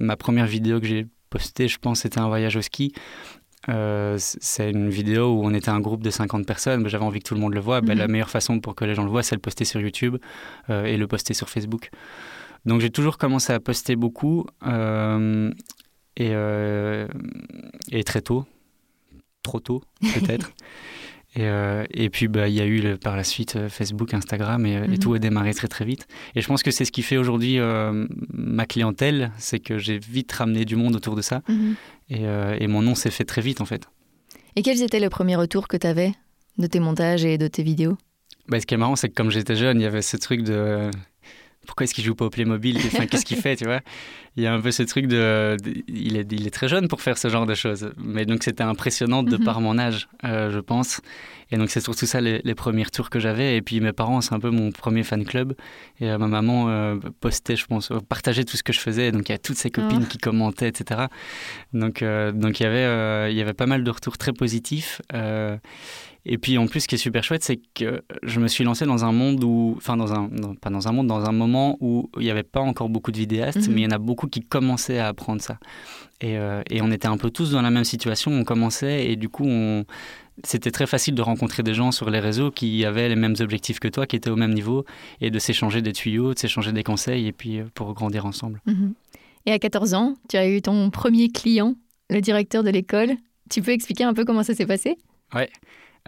ma 0.00 0.16
première 0.16 0.46
vidéo 0.46 0.80
que 0.80 0.86
j'ai 0.86 1.06
postée, 1.30 1.68
je 1.68 1.78
pense, 1.78 2.00
c'était 2.00 2.20
un 2.20 2.28
voyage 2.28 2.56
au 2.56 2.62
ski. 2.62 2.92
Euh, 3.68 4.16
c'est 4.18 4.70
une 4.70 4.90
vidéo 4.90 5.32
où 5.34 5.44
on 5.44 5.54
était 5.54 5.70
un 5.70 5.80
groupe 5.80 6.02
de 6.02 6.10
50 6.10 6.46
personnes, 6.46 6.82
ben, 6.82 6.88
j'avais 6.88 7.04
envie 7.04 7.20
que 7.20 7.28
tout 7.28 7.34
le 7.34 7.40
monde 7.40 7.54
le 7.54 7.60
voit. 7.60 7.80
Ben, 7.80 7.94
Mhm. 7.94 7.98
la 7.98 8.08
meilleure 8.08 8.30
façon 8.30 8.60
pour 8.60 8.74
que 8.74 8.84
les 8.84 8.94
gens 8.94 9.04
le 9.04 9.10
voient, 9.10 9.22
c'est 9.22 9.34
le 9.36 9.40
poster 9.40 9.64
sur 9.64 9.80
YouTube 9.80 10.16
euh, 10.70 10.84
et 10.84 10.96
le 10.96 11.06
poster 11.06 11.34
sur 11.34 11.48
Facebook. 11.48 11.90
Donc 12.66 12.80
j'ai 12.80 12.90
toujours 12.90 13.18
commencé 13.18 13.52
à 13.52 13.60
poster 13.60 13.96
beaucoup 13.96 14.46
euh, 14.66 15.50
et, 16.16 16.30
euh, 16.32 17.06
et 17.90 18.04
très 18.04 18.20
tôt, 18.22 18.46
trop 19.42 19.60
tôt 19.60 19.82
peut-être. 20.14 20.52
et, 21.36 21.46
et 21.90 22.10
puis 22.10 22.28
bah, 22.28 22.46
il 22.48 22.54
y 22.54 22.60
a 22.60 22.64
eu 22.64 22.78
le- 22.80 22.96
par 22.96 23.16
la 23.16 23.24
suite 23.24 23.68
Facebook, 23.68 24.14
Instagram 24.14 24.64
et, 24.66 24.74
et 24.74 24.88
Mhm. 24.88 24.98
tout 24.98 25.14
a 25.14 25.18
démarré 25.18 25.52
très 25.52 25.68
très 25.68 25.84
vite. 25.84 26.06
Et 26.36 26.40
je 26.40 26.46
pense 26.46 26.62
que 26.62 26.70
c'est 26.70 26.84
ce 26.84 26.92
qui 26.92 27.02
fait 27.02 27.16
aujourd'hui 27.16 27.58
ma 28.32 28.66
clientèle, 28.66 29.32
c'est 29.38 29.58
que 29.58 29.76
j'ai 29.78 29.98
vite 29.98 30.30
ramené 30.32 30.64
du 30.64 30.76
monde 30.76 30.94
autour 30.96 31.16
de 31.16 31.22
ça 31.22 31.42
Mhm. 31.48 31.74
Et, 32.08 32.26
euh, 32.26 32.56
et 32.58 32.66
mon 32.66 32.82
nom 32.82 32.94
s'est 32.94 33.10
fait 33.10 33.24
très 33.24 33.40
vite 33.40 33.60
en 33.60 33.64
fait. 33.64 33.88
Et 34.56 34.62
quels 34.62 34.82
étaient 34.82 35.00
les 35.00 35.08
premiers 35.08 35.36
retours 35.36 35.68
que 35.68 35.76
tu 35.76 35.86
avais 35.86 36.12
de 36.58 36.66
tes 36.66 36.80
montages 36.80 37.24
et 37.24 37.38
de 37.38 37.48
tes 37.48 37.62
vidéos? 37.62 37.96
Bah, 38.48 38.60
ce 38.60 38.66
qui 38.66 38.74
est 38.74 38.78
marrant, 38.78 38.96
c'est 38.96 39.08
que 39.08 39.14
comme 39.14 39.30
j'étais 39.30 39.56
jeune, 39.56 39.80
il 39.80 39.84
y 39.84 39.86
avait 39.86 40.02
ce 40.02 40.16
truc 40.16 40.42
de 40.42 40.90
pourquoi 41.64 41.84
est-ce 41.84 41.94
qu'il 41.94 42.04
joue 42.04 42.14
pas 42.14 42.24
au 42.26 42.30
Playmobil? 42.30 42.76
Enfin, 42.86 43.06
qu'est-ce 43.06 43.24
qu'il 43.24 43.36
fait, 43.38 43.56
tu 43.56 43.64
vois? 43.64 43.80
Il 44.36 44.42
y 44.42 44.46
a 44.48 44.52
un 44.52 44.60
peu 44.60 44.70
ce 44.72 44.82
truc 44.82 45.06
de, 45.06 45.56
de- 45.62 45.84
il, 45.86 46.16
est, 46.16 46.30
il 46.32 46.46
est 46.46 46.50
très 46.50 46.66
jeune 46.68 46.88
pour 46.88 47.00
faire 47.02 47.16
ce 47.18 47.28
genre 47.28 47.46
de 47.46 47.54
choses. 47.54 47.92
Mais 47.98 48.26
donc 48.26 48.42
c'était 48.42 48.64
impressionnant 48.64 49.22
de 49.22 49.36
Mhm. 49.36 49.44
par 49.44 49.60
mon 49.60 49.78
âge, 49.78 50.08
euh, 50.24 50.50
je 50.50 50.58
pense. 50.58 51.00
Et 51.52 51.56
donc 51.56 51.70
c'est 51.70 51.80
surtout 51.80 52.06
ça 52.06 52.20
les, 52.20 52.40
les 52.42 52.54
premiers 52.56 52.82
retours 52.82 53.10
que 53.10 53.20
j'avais. 53.20 53.56
Et 53.56 53.62
puis 53.62 53.78
mes 53.80 53.92
parents, 53.92 54.20
c'est 54.20 54.34
un 54.34 54.40
peu 54.40 54.50
mon 54.50 54.72
premier 54.72 55.04
fan 55.04 55.24
club. 55.24 55.54
Et 56.00 56.10
euh, 56.10 56.18
ma 56.18 56.26
maman 56.26 56.68
euh, 56.68 56.96
postait, 57.20 57.54
je 57.54 57.66
pense, 57.66 57.92
partageait 58.08 58.44
tout 58.44 58.56
ce 58.56 58.62
que 58.64 58.72
je 58.72 58.80
faisais. 58.80 59.12
Donc 59.12 59.28
il 59.28 59.32
y 59.32 59.34
a 59.34 59.38
toutes 59.38 59.56
ses 59.56 59.70
copines 59.70 60.02
Ah. 60.04 60.08
qui 60.08 60.18
commentaient, 60.18 60.68
etc. 60.68 61.02
Donc 61.72 62.02
donc 62.02 62.58
il 62.60 62.62
y 62.64 62.66
avait 62.66 63.30
il 63.32 63.36
y 63.36 63.40
avait 63.40 63.52
pas 63.54 63.66
mal 63.66 63.84
de 63.84 63.90
retours 63.90 64.18
très 64.18 64.32
positifs. 64.32 65.00
Et 66.26 66.38
puis 66.38 66.56
en 66.56 66.66
plus, 66.66 66.80
ce 66.80 66.88
qui 66.88 66.94
est 66.94 66.98
super 66.98 67.22
chouette, 67.22 67.44
c'est 67.44 67.60
que 67.74 68.02
je 68.22 68.40
me 68.40 68.48
suis 68.48 68.64
lancé 68.64 68.86
dans 68.86 69.04
un 69.04 69.12
monde 69.12 69.44
où, 69.44 69.74
enfin 69.76 69.96
dans 69.96 70.14
un, 70.14 70.28
non, 70.30 70.54
pas 70.54 70.70
dans 70.70 70.88
un 70.88 70.92
monde, 70.92 71.06
dans 71.06 71.24
un 71.26 71.32
moment 71.32 71.76
où 71.80 72.08
il 72.16 72.22
n'y 72.22 72.30
avait 72.30 72.42
pas 72.42 72.60
encore 72.60 72.88
beaucoup 72.88 73.12
de 73.12 73.18
vidéastes, 73.18 73.68
Mhm. 73.68 73.74
mais 73.74 73.80
il 73.82 73.84
y 73.84 73.86
en 73.86 73.90
a 73.90 73.98
beaucoup 73.98 74.26
qui 74.26 74.40
commençaient 74.40 74.98
à 74.98 75.08
apprendre 75.08 75.42
ça. 75.42 75.58
Et, 76.22 76.38
euh, 76.38 76.62
et 76.70 76.80
on 76.80 76.90
était 76.90 77.08
un 77.08 77.18
peu 77.18 77.30
tous 77.30 77.50
dans 77.50 77.60
la 77.60 77.70
même 77.70 77.84
situation, 77.84 78.30
on 78.32 78.44
commençait 78.44 79.10
et 79.10 79.16
du 79.16 79.28
coup, 79.28 79.44
on... 79.46 79.84
c'était 80.44 80.70
très 80.70 80.86
facile 80.86 81.14
de 81.14 81.20
rencontrer 81.20 81.62
des 81.62 81.74
gens 81.74 81.92
sur 81.92 82.08
les 82.08 82.20
réseaux 82.20 82.50
qui 82.50 82.84
avaient 82.86 83.08
les 83.10 83.16
mêmes 83.16 83.36
objectifs 83.40 83.78
que 83.78 83.88
toi, 83.88 84.06
qui 84.06 84.16
étaient 84.16 84.30
au 84.30 84.36
même 84.36 84.54
niveau, 84.54 84.86
et 85.20 85.30
de 85.30 85.38
s'échanger 85.38 85.82
des 85.82 85.92
tuyaux, 85.92 86.32
de 86.32 86.38
s'échanger 86.38 86.72
des 86.72 86.82
conseils, 86.84 87.26
et 87.26 87.32
puis 87.32 87.58
euh, 87.60 87.64
pour 87.74 87.92
grandir 87.92 88.24
ensemble. 88.24 88.62
Mhm. 88.64 88.94
Et 89.44 89.52
à 89.52 89.58
14 89.58 89.92
ans, 89.92 90.14
tu 90.30 90.38
as 90.38 90.48
eu 90.48 90.62
ton 90.62 90.88
premier 90.88 91.28
client, 91.28 91.74
le 92.08 92.22
directeur 92.22 92.64
de 92.64 92.70
l'école. 92.70 93.12
Tu 93.50 93.60
peux 93.60 93.72
expliquer 93.72 94.04
un 94.04 94.14
peu 94.14 94.24
comment 94.24 94.42
ça 94.42 94.54
s'est 94.54 94.64
passé? 94.64 94.96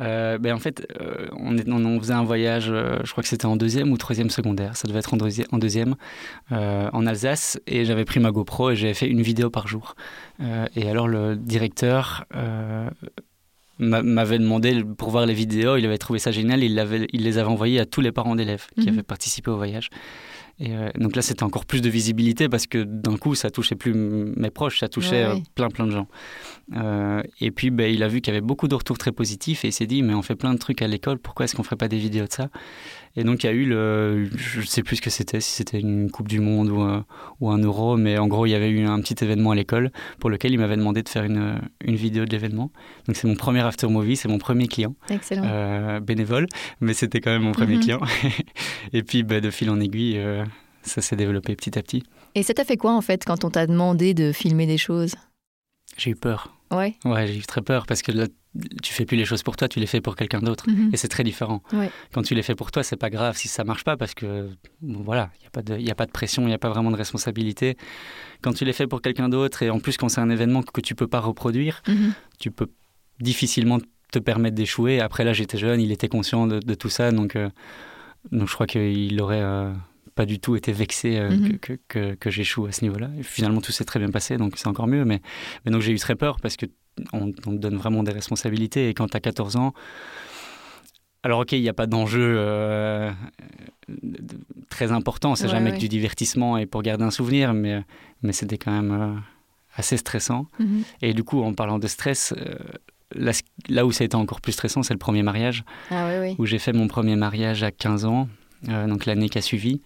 Euh, 0.01 0.37
ben 0.37 0.53
en 0.55 0.59
fait, 0.59 0.87
euh, 1.01 1.27
on, 1.39 1.57
est- 1.57 1.67
on, 1.69 1.83
on 1.85 1.99
faisait 1.99 2.13
un 2.13 2.23
voyage, 2.23 2.67
euh, 2.71 2.99
je 3.03 3.11
crois 3.13 3.23
que 3.23 3.29
c'était 3.29 3.47
en 3.47 3.57
deuxième 3.57 3.91
ou 3.93 3.97
troisième 3.97 4.29
secondaire, 4.29 4.77
ça 4.77 4.87
devait 4.87 4.99
être 4.99 5.15
en, 5.15 5.17
deuxi- 5.17 5.47
en 5.53 5.59
deuxième, 5.59 5.95
en 6.51 7.07
Alsace, 7.07 7.59
et 7.67 7.85
j'avais 7.87 8.05
pris 8.05 8.21
ma 8.21 8.31
GoPro 8.31 8.71
et 8.71 8.77
j'avais 8.77 8.93
fait 8.95 9.09
une 9.09 9.23
vidéo 9.23 9.49
par 9.49 9.67
jour. 9.69 9.95
Et 10.77 10.89
alors 10.91 11.09
le 11.09 11.35
directeur 11.37 12.27
m'a- 13.79 14.03
m'avait 14.03 14.39
demandé 14.39 14.83
pour 14.99 15.11
voir 15.11 15.25
les 15.25 15.35
vidéos, 15.35 15.77
il 15.77 15.85
avait 15.87 15.99
trouvé 15.99 16.19
ça 16.19 16.31
génial, 16.31 16.63
il, 16.63 17.09
il 17.13 17.23
les 17.23 17.39
avait 17.39 17.49
envoyées 17.49 17.81
à 17.81 17.87
tous 17.87 18.01
les 18.03 18.13
parents 18.13 18.37
d'élèves 18.37 18.67
qui 18.79 18.89
Mhm. 18.89 18.95
avaient 18.95 19.03
participé 19.03 19.51
au 19.51 19.57
voyage. 19.57 19.89
Et 20.59 20.75
euh, 20.75 20.89
donc 20.97 21.17
là, 21.17 21.23
c'était 21.23 21.43
encore 21.43 21.67
plus 21.67 21.83
de 21.83 21.91
visibilité 21.91 22.49
parce 22.49 22.67
que 22.67 22.83
d'un 22.83 23.17
coup, 23.19 23.35
ça 23.35 23.51
touchait 23.51 23.75
plus 23.75 23.93
mes 23.95 24.51
proches, 24.51 24.81
ça 24.81 24.89
touchait 24.89 25.25
Ouais, 25.25 25.31
euh, 25.31 25.35
ouais. 25.35 25.43
plein 25.55 25.69
plein 25.69 25.87
de 25.87 25.91
gens. 25.93 26.09
Euh, 26.75 27.23
et 27.41 27.51
puis, 27.51 27.71
ben, 27.71 27.93
il 27.93 28.03
a 28.03 28.09
vu 28.09 28.21
qu'il 28.21 28.33
y 28.33 28.37
avait 28.37 28.47
beaucoup 28.47 28.67
de 28.67 28.75
retours 28.75 28.97
très 28.97 29.13
positifs 29.13 29.65
et 29.65 29.69
il 29.69 29.73
s'est 29.73 29.87
dit, 29.87 30.03
mais 30.03 30.15
on 30.15 30.23
fait 30.23 30.35
plein 30.35 30.55
de 30.55 30.59
trucs 30.59 30.81
à 30.81 30.89
l'école, 30.89 31.19
pourquoi 31.19 31.45
est-ce 31.45 31.55
qu'on 31.55 31.63
ferait 31.63 31.77
pas 31.77 31.89
des 31.89 31.99
vidéos 31.99 32.27
de 32.27 32.33
ça? 32.33 32.49
Et 33.17 33.25
donc, 33.25 33.43
il 33.43 33.47
y 33.47 33.49
a 33.49 33.53
eu 33.53 33.65
le, 33.65 34.29
je 34.37 34.61
sais 34.63 34.83
plus 34.83 34.97
ce 34.97 35.03
que 35.03 35.09
c'était, 35.11 35.41
si 35.41 35.51
c'était 35.53 35.81
une 35.81 36.11
Coupe 36.11 36.29
du 36.29 36.41
Monde 36.41 36.69
ou 36.69 36.81
un, 36.81 37.05
ou 37.41 37.51
un 37.51 37.59
Euro, 37.59 37.97
mais 37.97 38.19
en 38.19 38.27
gros, 38.29 38.45
il 38.47 38.51
y 38.51 38.55
avait 38.55 38.69
eu 38.69 38.85
un 38.85 39.01
petit 39.01 39.17
événement 39.25 39.53
à 39.53 39.55
l'école 39.55 39.91
pour 40.21 40.29
lequel 40.31 40.53
il 40.53 40.59
m'avait 40.59 40.77
demandé 40.77 41.03
de 41.03 41.09
faire 41.09 41.25
une, 41.25 41.61
une 41.85 41.97
vidéo 41.97 42.25
de 42.27 42.31
l'événement. 42.31 42.71
Donc, 43.07 43.17
c'est 43.17 43.27
mon 43.27 43.35
premier 43.35 43.61
after 43.61 43.87
movie, 43.89 44.17
c'est 44.17 44.29
mon 44.29 44.39
premier 44.39 44.69
client 44.69 44.95
Excellent. 45.09 45.45
euh, 45.47 46.01
bénévole, 46.01 46.47
mais 46.81 46.93
c'était 46.95 47.21
quand 47.21 47.31
même 47.31 47.43
mon 47.43 47.53
premier 47.53 47.77
Mhm. 47.77 47.81
client. 47.81 48.01
et 48.93 49.03
puis, 49.03 49.23
ben, 49.23 49.41
de 49.41 49.51
fil 49.51 49.71
en 49.71 49.81
aiguille, 49.81 50.19
euh, 50.19 50.45
ça 50.83 51.01
s'est 51.01 51.17
développé 51.17 51.57
petit 51.57 51.79
à 51.79 51.83
petit. 51.83 52.03
Et 52.35 52.43
ça 52.43 52.53
t'a 52.53 52.65
fait 52.65 52.77
quoi 52.77 52.93
en 52.95 53.01
fait 53.01 53.25
quand 53.25 53.45
on 53.45 53.51
t'a 53.51 53.67
demandé 53.67 54.13
de 54.13 54.31
filmer 54.33 54.67
des 54.67 54.77
choses? 54.79 55.15
J'ai 55.97 56.11
eu 56.11 56.17
peur. 56.17 56.53
Ouais. 56.71 56.97
Ouais, 57.05 57.27
j'ai 57.29 57.39
eu 57.39 57.43
très 57.43 57.63
peur 57.63 57.87
parce 57.87 58.03
que 58.03 58.13
là, 58.13 58.27
tu 58.83 58.93
fais 58.93 59.05
plus 59.05 59.17
les 59.17 59.25
choses 59.25 59.43
pour 59.43 59.57
toi, 59.57 59.69
tu 59.69 59.81
les 59.81 59.87
fais 59.87 60.01
pour 60.01 60.17
quelqu'un 60.17 60.41
d'autre. 60.41 60.69
Mhm. 60.69 60.91
Et 60.93 60.97
c'est 60.97 61.09
très 61.09 61.25
différent. 61.25 61.63
Ouais. 61.73 61.91
Quand 62.13 62.23
tu 62.23 62.35
les 62.35 62.43
fais 62.43 62.55
pour 62.55 62.71
toi, 62.71 62.83
c'est 62.83 62.97
pas 62.97 63.11
grave 63.11 63.37
si 63.37 63.49
ça 63.49 63.65
marche 63.65 63.85
pas 63.85 63.97
parce 63.97 64.15
que 64.15 64.49
bon, 64.83 65.03
voilà, 65.03 65.31
il 65.39 65.41
n'y 65.43 65.47
a, 65.47 65.51
pas 65.51 65.63
de- 65.63 65.79
y 65.79 65.91
a 65.91 65.95
pas 65.95 66.07
de 66.07 66.13
pression, 66.13 66.43
il 66.43 66.47
n'y 66.49 66.55
a 66.55 66.59
pas 66.59 66.71
vraiment 66.71 66.91
de 66.91 66.97
responsabilité. 66.97 67.77
Quand 68.43 68.53
tu 68.53 68.65
les 68.65 68.73
fais 68.73 68.87
pour 68.87 69.01
quelqu'un 69.03 69.29
d'autre 69.29 69.63
et 69.63 69.71
en 69.71 69.81
plus 69.81 69.97
quand 69.97 70.09
c'est 70.09 70.21
un 70.21 70.31
événement 70.31 70.63
que 70.63 70.81
tu 70.81 70.95
peux 70.95 71.07
pas 71.09 71.21
reproduire, 71.21 71.83
Mhm. 71.89 72.13
tu 72.39 72.51
peux 72.51 72.69
difficilement 73.21 73.79
te 74.13 74.19
permettre 74.19 74.55
d'échouer. 74.55 75.01
Après 75.01 75.25
là, 75.25 75.33
j'étais 75.33 75.59
jeune, 75.59 75.81
il 75.81 75.91
était 75.93 76.09
conscient 76.09 76.47
de, 76.47 76.61
de 76.61 76.75
tout 76.75 76.89
ça, 76.91 77.11
donc, 77.13 77.35
euh, 77.37 77.49
donc 78.31 78.49
je 78.49 78.55
crois 78.55 78.67
qu'il 78.67 79.21
aurait 79.21 79.41
euh, 79.43 79.73
pas 80.15 80.27
du 80.27 80.39
tout 80.39 80.57
été 80.57 80.73
vexé 80.73 81.19
euh, 81.19 81.31
Mhm. 81.31 81.59
que, 81.59 81.73
que, 81.75 81.79
que- 81.89 82.15
que 82.15 82.31
j'échoue 82.31 82.67
à 82.67 82.73
ce 82.73 82.83
niveau-là. 82.85 83.11
Finalement, 83.23 83.61
tout 83.61 83.73
s'est 83.73 83.85
très 83.85 83.99
bien 83.99 84.11
passé, 84.11 84.37
donc 84.37 84.55
c'est 84.57 84.69
encore 84.69 84.87
mieux. 84.87 85.05
Mais, 85.05 85.21
mais 85.65 85.71
donc 85.73 85.83
j'ai 85.83 85.93
eu 85.93 85.99
très 85.99 86.15
peur 86.15 86.37
parce 86.41 86.57
que 86.57 86.67
on, 87.13 87.27
on 87.47 87.53
te 87.53 87.57
donne 87.57 87.77
vraiment 87.77 88.03
des 88.03 88.13
responsabilités 88.13 88.89
et 88.89 88.95
quand 88.95 89.09
tu 89.09 89.17
as 89.17 89.21
14 89.21 89.57
ans. 89.57 89.73
Alors 91.23 91.41
ok, 91.41 91.53
il 91.53 91.63
n'y 91.63 91.69
a 91.69 91.73
pas 91.75 91.87
d'enjeu 91.87 92.35
euh, 92.39 93.11
très 94.71 94.93
important, 94.93 95.35
c'est 95.35 95.45
Ouais, 95.45 95.51
jamais 95.51 95.71
ouais. 95.71 95.77
que 95.77 95.81
du 95.81 95.89
divertissement 95.89 96.57
et 96.59 96.67
pour 96.67 96.83
garder 96.83 97.05
un 97.05 97.11
souvenir, 97.11 97.53
mais, 97.55 97.83
mais 98.23 98.33
c'était 98.33 98.59
quand 98.59 98.71
même 98.73 98.93
euh, 98.93 99.15
assez 99.77 99.97
stressant. 99.97 100.47
Mhm. 100.59 100.83
Et 101.03 101.15
du 101.15 101.25
coup, 101.25 101.43
en 101.43 101.53
parlant 101.53 101.79
de 101.79 101.87
stress, 101.89 102.33
euh, 102.37 102.55
là, 103.15 103.33
là 103.69 103.87
où 103.87 103.93
ça 103.93 104.05
a 104.05 104.07
été 104.07 104.17
encore 104.17 104.41
plus 104.41 104.53
stressant, 104.53 104.83
c'est 104.83 104.95
le 104.95 104.99
premier 104.99 105.23
mariage, 105.23 105.65
Ah 105.91 106.09
oui, 106.11 106.29
oui. 106.31 106.37
où 106.39 106.47
j'ai 106.47 106.59
fait 106.59 106.73
mon 106.73 106.87
premier 106.89 107.17
mariage 107.17 107.63
à 107.63 107.71
15 107.71 108.05
ans, 108.05 108.29
donc 108.63 109.07
l'année 109.07 109.29
qui 109.29 109.39
a 109.39 109.43
suivi. 109.43 109.81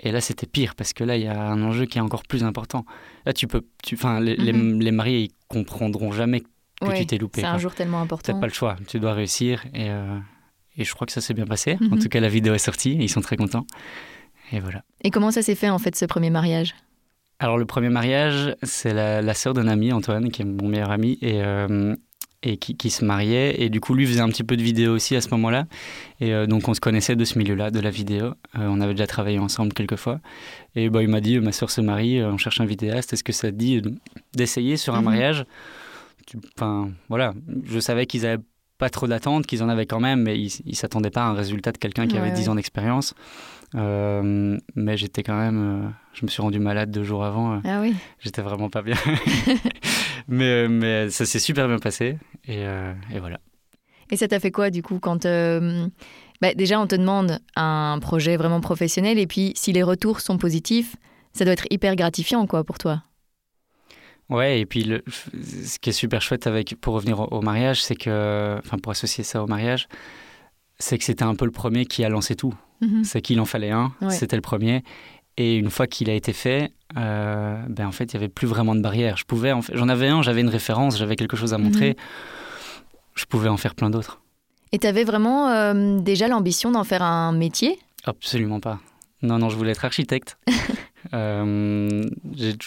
Et 0.00 0.10
là, 0.12 0.20
c'était 0.20 0.46
pire, 0.46 0.74
parce 0.74 0.92
que 0.92 1.04
là, 1.04 1.16
il 1.16 1.22
y 1.22 1.28
a 1.28 1.40
un 1.40 1.62
enjeu 1.62 1.86
qui 1.86 1.98
est 1.98 2.00
encore 2.00 2.24
plus 2.24 2.42
important. 2.44 2.84
Là, 3.26 3.32
tu 3.32 3.46
peux, 3.46 3.62
tu, 3.82 3.94
enfin, 3.94 4.20
les, 4.20 4.52
Mhm. 4.52 4.80
les 4.80 4.90
mariés, 4.90 5.20
ils 5.20 5.30
comprendront 5.48 6.10
jamais 6.12 6.40
que 6.40 6.46
Ouais, 6.88 6.98
tu 6.98 7.06
t'es 7.06 7.16
loupé. 7.18 7.40
C'est 7.40 7.46
un 7.46 7.58
jour 7.58 7.74
tellement 7.74 7.98
T'as 7.98 8.04
important. 8.04 8.40
pas 8.40 8.46
le 8.46 8.52
choix, 8.52 8.76
tu 8.88 8.98
dois 8.98 9.12
réussir. 9.14 9.64
Et, 9.72 9.88
euh, 9.90 10.18
et 10.76 10.84
je 10.84 10.92
crois 10.94 11.06
que 11.06 11.12
ça 11.12 11.20
s'est 11.20 11.32
bien 11.34 11.46
passé. 11.46 11.78
En 11.80 11.94
Mhm. 11.94 11.98
tout 12.00 12.08
cas, 12.08 12.20
la 12.20 12.28
vidéo 12.28 12.52
est 12.54 12.58
sortie, 12.58 12.90
et 12.92 13.04
ils 13.04 13.08
sont 13.08 13.20
très 13.20 13.36
contents. 13.36 13.66
Et 14.52 14.58
voilà. 14.60 14.82
Et 15.02 15.10
comment 15.10 15.30
ça 15.30 15.42
s'est 15.42 15.54
fait 15.54 15.70
en 15.70 15.78
fait 15.78 15.94
ce 15.96 16.04
premier 16.04 16.30
mariage? 16.30 16.74
Alors 17.38 17.56
le 17.58 17.64
premier 17.64 17.88
mariage, 17.88 18.54
c'est 18.62 18.92
la, 18.94 19.22
la 19.22 19.34
sœur 19.34 19.54
d'un 19.54 19.68
ami, 19.68 19.92
Antoine, 19.92 20.30
qui 20.30 20.42
est 20.42 20.44
mon 20.44 20.68
meilleur 20.68 20.90
ami, 20.90 21.18
et, 21.22 21.42
euh, 21.42 21.96
et 22.44 22.56
qui, 22.58 22.76
qui 22.76 22.90
se 22.90 23.04
mariait. 23.04 23.60
Et 23.62 23.70
du 23.70 23.80
coup, 23.80 23.94
lui 23.94 24.06
faisait 24.06 24.20
un 24.20 24.28
petit 24.28 24.44
peu 24.44 24.56
de 24.56 24.62
vidéo 24.62 24.92
aussi 24.94 25.16
à 25.16 25.20
ce 25.20 25.28
moment-là. 25.30 25.66
Et 26.20 26.32
euh, 26.32 26.46
donc 26.46 26.68
on 26.68 26.74
se 26.74 26.80
connaissait 26.80 27.16
de 27.16 27.24
ce 27.24 27.38
milieu-là, 27.38 27.70
de 27.70 27.80
la 27.80 27.90
vidéo. 27.90 28.26
Euh, 28.26 28.32
on 28.68 28.80
avait 28.80 28.92
déjà 28.94 29.06
travaillé 29.06 29.38
ensemble 29.38 29.72
quelques 29.72 29.96
fois. 29.96 30.20
Et 30.76 30.90
bah, 30.90 31.02
il 31.02 31.08
m'a 31.08 31.20
dit, 31.20 31.38
ma 31.40 31.52
sœur 31.52 31.70
se 31.70 31.80
marie, 31.80 32.20
euh, 32.20 32.30
on 32.30 32.36
cherche 32.38 32.60
un 32.60 32.66
vidéaste, 32.66 33.12
est-ce 33.12 33.24
que 33.24 33.32
ça 33.32 33.50
te 33.50 33.56
dit 33.56 33.82
d'essayer 34.34 34.76
sur 34.76 34.94
un 34.94 34.98
Mhm. 34.98 35.04
mariage? 35.04 35.44
Enfin 36.56 36.90
voilà, 37.08 37.34
je 37.66 37.78
savais 37.80 38.06
qu'ils 38.06 38.24
avaient 38.26 38.42
pas 38.84 38.90
trop 38.90 39.06
d'attentes, 39.06 39.46
qu'ils 39.46 39.62
en 39.62 39.70
avaient 39.70 39.86
quand 39.86 39.98
même, 39.98 40.20
mais 40.20 40.38
ils 40.38 40.52
ne 40.66 40.74
s'attendaient 40.74 41.08
pas 41.08 41.22
à 41.22 41.28
un 41.28 41.32
résultat 41.32 41.72
de 41.72 41.78
quelqu'un 41.78 42.06
qui 42.06 42.18
avait 42.18 42.32
10 42.32 42.50
ans 42.50 42.54
d'expérience. 42.54 43.14
mais 43.72 44.96
j'étais 44.98 45.22
quand 45.22 45.38
même. 45.38 45.94
je 46.12 46.26
me 46.26 46.30
suis 46.30 46.42
rendu 46.42 46.58
malade 46.58 46.90
deux 46.90 47.02
jours 47.02 47.24
avant. 47.24 47.62
ah 47.64 47.80
oui. 47.80 47.94
J'étais 48.20 48.42
vraiment 48.42 48.68
pas 48.68 48.82
bien. 48.82 48.96
mais, 50.28 50.68
mais 50.68 51.08
ça 51.08 51.24
s'est 51.24 51.38
super 51.38 51.66
bien 51.66 51.78
passé. 51.78 52.18
Et, 52.46 52.60
et 52.60 53.20
voilà. 53.20 53.40
Et 54.10 54.18
ça 54.18 54.28
t'a 54.28 54.38
fait 54.38 54.50
quoi 54.50 54.68
du 54.68 54.82
coup 54.82 54.98
quand 54.98 55.26
bah, 56.42 56.52
déjà 56.54 56.78
on 56.78 56.86
te 56.86 56.94
demande 56.94 57.38
un 57.56 57.98
projet 58.02 58.36
vraiment 58.36 58.60
professionnel 58.60 59.18
et 59.18 59.26
puis 59.26 59.54
si 59.56 59.72
les 59.72 59.82
retours 59.82 60.20
sont 60.20 60.36
positifs, 60.36 60.96
ça 61.32 61.46
doit 61.46 61.54
être 61.54 61.66
hyper 61.70 61.96
gratifiant 61.96 62.46
quoi 62.46 62.64
pour 62.64 62.76
toi. 62.76 63.02
Ouais, 64.30 64.60
et 64.60 64.66
puis 64.66 64.84
le, 64.84 65.04
ce 65.08 65.78
qui 65.78 65.90
est 65.90 65.94
super 65.94 66.22
chouette 66.22 66.46
avec, 66.46 66.76
pour 66.80 66.94
revenir 66.94 67.32
au, 67.32 67.42
mariage, 67.42 67.82
c'est 67.82 67.94
que, 67.94 68.58
enfin 68.64 68.78
pour 68.78 68.92
associer 68.92 69.22
ça 69.22 69.42
au 69.42 69.46
mariage, 69.46 69.86
c'est 70.78 70.98
que 70.98 71.04
c'était 71.04 71.24
un 71.24 71.34
peu 71.34 71.44
le 71.44 71.50
premier 71.50 71.84
qui 71.84 72.04
a 72.04 72.08
lancé 72.08 72.34
tout. 72.34 72.54
Mhm. 72.80 73.04
C'est 73.04 73.20
qu'il 73.20 73.40
en 73.40 73.44
fallait 73.44 73.70
un, 73.70 73.92
c'était 74.08 74.36
le 74.36 74.42
premier. 74.42 74.82
Et 75.36 75.56
une 75.56 75.70
fois 75.70 75.86
qu'il 75.86 76.08
a 76.10 76.14
été 76.14 76.32
fait, 76.32 76.72
euh, 76.96 77.60
ben 77.68 77.86
en 77.86 77.92
fait, 77.92 78.12
il 78.12 78.16
n'y 78.16 78.24
avait 78.24 78.32
plus 78.32 78.46
vraiment 78.46 78.74
de 78.74 78.80
barrière. 78.80 79.16
Je 79.16 79.24
pouvais, 79.24 79.52
j'en 79.72 79.88
avais 79.88 80.08
un, 80.08 80.22
j'avais 80.22 80.40
une 80.40 80.48
référence, 80.48 80.96
j'avais 80.96 81.16
quelque 81.16 81.36
chose 81.36 81.52
à 81.52 81.58
montrer. 81.58 81.90
Mhm. 81.90 81.96
Je 83.14 83.24
pouvais 83.26 83.48
en 83.48 83.56
faire 83.56 83.74
plein 83.74 83.90
d'autres. 83.90 84.20
Et 84.72 84.78
tu 84.78 84.86
avais 84.86 85.04
vraiment 85.04 85.48
euh, 85.48 86.00
déjà 86.00 86.28
l'ambition 86.28 86.70
d'en 86.70 86.84
faire 86.84 87.02
un 87.02 87.32
métier? 87.32 87.78
Absolument 88.04 88.60
pas. 88.60 88.80
Non, 89.22 89.38
non, 89.38 89.48
je 89.48 89.56
voulais 89.56 89.72
être 89.72 89.84
architecte. 89.84 90.36
euh, 91.12 92.04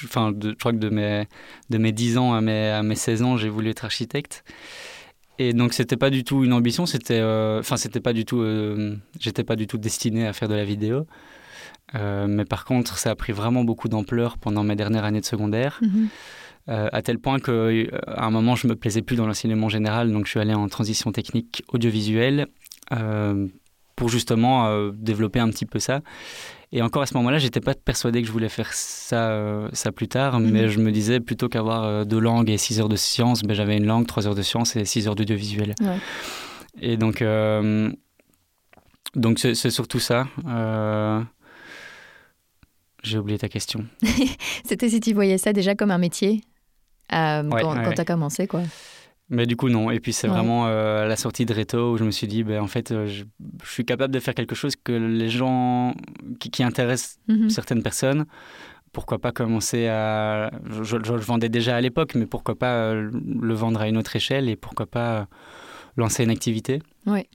enfin, 0.05 0.33
je 0.41 0.51
crois 0.53 0.71
que 0.71 0.77
de 0.77 0.89
mes, 0.89 1.27
de 1.69 1.77
mes 1.77 1.91
10 1.91 2.17
ans 2.17 2.33
à 2.33 2.41
mes, 2.41 2.69
à 2.69 2.83
mes 2.83 2.95
16 2.95 3.23
ans, 3.23 3.37
j'ai 3.37 3.49
voulu 3.49 3.69
être 3.69 3.85
architecte. 3.85 4.43
Et 5.39 5.53
donc, 5.53 5.73
c'était 5.73 5.97
pas 5.97 6.09
du 6.09 6.23
tout 6.23 6.43
une 6.43 6.53
ambition, 6.53 6.85
c'était. 6.85 7.19
Euh, 7.19 7.59
enfin, 7.59 7.77
c'était 7.77 7.99
pas 7.99 8.13
du 8.13 8.25
tout. 8.25 8.41
Euh, 8.41 8.95
j'étais 9.19 9.43
pas 9.43 9.55
du 9.55 9.67
tout 9.67 9.77
destiné 9.77 10.27
à 10.27 10.33
faire 10.33 10.47
de 10.47 10.55
la 10.55 10.65
vidéo. 10.65 11.05
mais 11.93 12.45
par 12.45 12.65
contre, 12.65 12.97
ça 12.97 13.11
a 13.11 13.15
pris 13.15 13.33
vraiment 13.33 13.63
beaucoup 13.63 13.87
d'ampleur 13.87 14.37
pendant 14.37 14.63
mes 14.63 14.75
dernières 14.75 15.03
années 15.03 15.21
de 15.21 15.25
secondaire. 15.25 15.79
Euh, 16.69 16.89
à 16.91 17.01
tel 17.01 17.17
point 17.17 17.39
qu'à 17.39 17.51
euh, 17.51 17.87
un 18.07 18.29
moment, 18.29 18.55
je 18.55 18.67
me 18.67 18.75
plaisais 18.75 19.01
plus 19.01 19.15
dans 19.15 19.25
l'enseignement 19.25 19.69
général, 19.69 20.11
donc 20.11 20.25
je 20.25 20.31
suis 20.31 20.39
allé 20.39 20.53
en 20.53 20.67
transition 20.67 21.11
technique 21.13 21.63
audiovisuelle 21.69 22.47
euh, 22.91 23.47
pour 23.95 24.09
justement 24.09 24.89
développer 24.91 25.39
un 25.39 25.49
petit 25.49 25.65
peu 25.65 25.79
ça. 25.79 26.01
Et 26.71 26.81
encore 26.81 27.01
à 27.01 27.05
ce 27.05 27.13
moment-là, 27.15 27.37
j'étais 27.37 27.61
pas 27.61 27.73
persuadé 27.73 28.21
que 28.21 28.27
je 28.27 28.31
voulais 28.31 28.49
faire 28.49 28.73
ça, 28.73 29.69
ça 29.71 29.91
plus 29.91 30.07
tard, 30.07 30.39
mhm. 30.39 30.51
mais 30.51 30.69
je 30.69 30.79
me 30.79 30.91
disais 30.91 31.19
plutôt 31.19 31.47
qu'avoir 31.47 32.05
deux 32.05 32.19
langues 32.19 32.49
et 32.49 32.57
six 32.57 32.79
heures 32.81 32.89
de 32.89 32.97
sciences, 32.97 33.43
ben, 33.43 33.53
j'avais 33.53 33.77
une 33.77 33.85
langue, 33.85 34.05
trois 34.05 34.27
heures 34.27 34.35
de 34.35 34.41
sciences 34.41 34.75
et 34.75 34.83
six 34.83 35.07
heures 35.07 35.15
d'audiovisuel. 35.15 35.75
Et 36.81 36.97
donc, 36.97 37.23
donc 39.15 39.39
c'est, 39.39 39.55
surtout 39.55 39.99
ça. 39.99 40.27
J'ai 43.03 43.17
oublié 43.17 43.37
ta 43.37 43.47
question. 43.47 43.85
C'était 44.65 44.89
si 44.89 44.99
tu 44.99 45.13
voyais 45.13 45.37
ça 45.37 45.53
déjà 45.53 45.75
comme 45.75 45.91
un 45.91 45.97
métier 45.97 46.41
euh, 47.13 47.49
quand, 47.49 47.93
tu 47.93 48.01
as 48.01 48.05
commencé, 48.05 48.47
quoi. 48.47 48.61
Mais 49.29 49.45
du 49.45 49.57
coup, 49.57 49.69
non. 49.69 49.91
Et 49.91 49.99
puis, 49.99 50.13
c'est 50.13 50.27
vraiment 50.27 50.67
euh, 50.67 51.03
à 51.03 51.05
la 51.05 51.17
sortie 51.17 51.45
de 51.45 51.53
Reto 51.53 51.93
où 51.93 51.97
je 51.97 52.05
me 52.05 52.11
suis 52.11 52.27
dit, 52.27 52.43
ben, 52.43 52.61
en 52.61 52.67
fait, 52.67 52.91
euh, 52.91 53.07
je, 53.07 53.25
suis 53.65 53.83
capable 53.83 54.13
de 54.13 54.19
faire 54.19 54.33
quelque 54.33 54.55
chose 54.55 54.75
que 54.75 54.93
les 54.93 55.29
gens 55.29 55.93
qui, 56.39 56.49
qui 56.49 56.63
intéressent 56.63 57.19
mhm. 57.27 57.49
certaines 57.49 57.83
personnes. 57.83 58.25
Pourquoi 58.93 59.19
pas 59.19 59.33
commencer 59.33 59.87
à. 59.87 60.49
Je, 60.81 60.95
le 60.95 61.19
vendais 61.19 61.49
déjà 61.49 61.75
à 61.75 61.81
l'époque, 61.81 62.15
mais 62.15 62.25
pourquoi 62.25 62.55
pas 62.55 62.93
le 62.93 63.53
vendre 63.53 63.81
à 63.81 63.87
une 63.87 63.97
autre 63.97 64.15
échelle 64.15 64.47
et 64.47 64.55
pourquoi 64.55 64.85
pas 64.85 65.27
lancer 65.97 66.23
une 66.23 66.29
activité 66.29 66.81
Oui. 67.05 67.27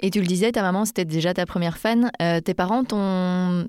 Et 0.00 0.10
tu 0.10 0.20
le 0.20 0.26
disais, 0.26 0.50
ta 0.50 0.62
maman, 0.62 0.84
c'était 0.84 1.04
déjà 1.04 1.32
ta 1.32 1.46
première 1.46 1.78
fan. 1.78 2.10
tes 2.44 2.54
parents 2.54 2.82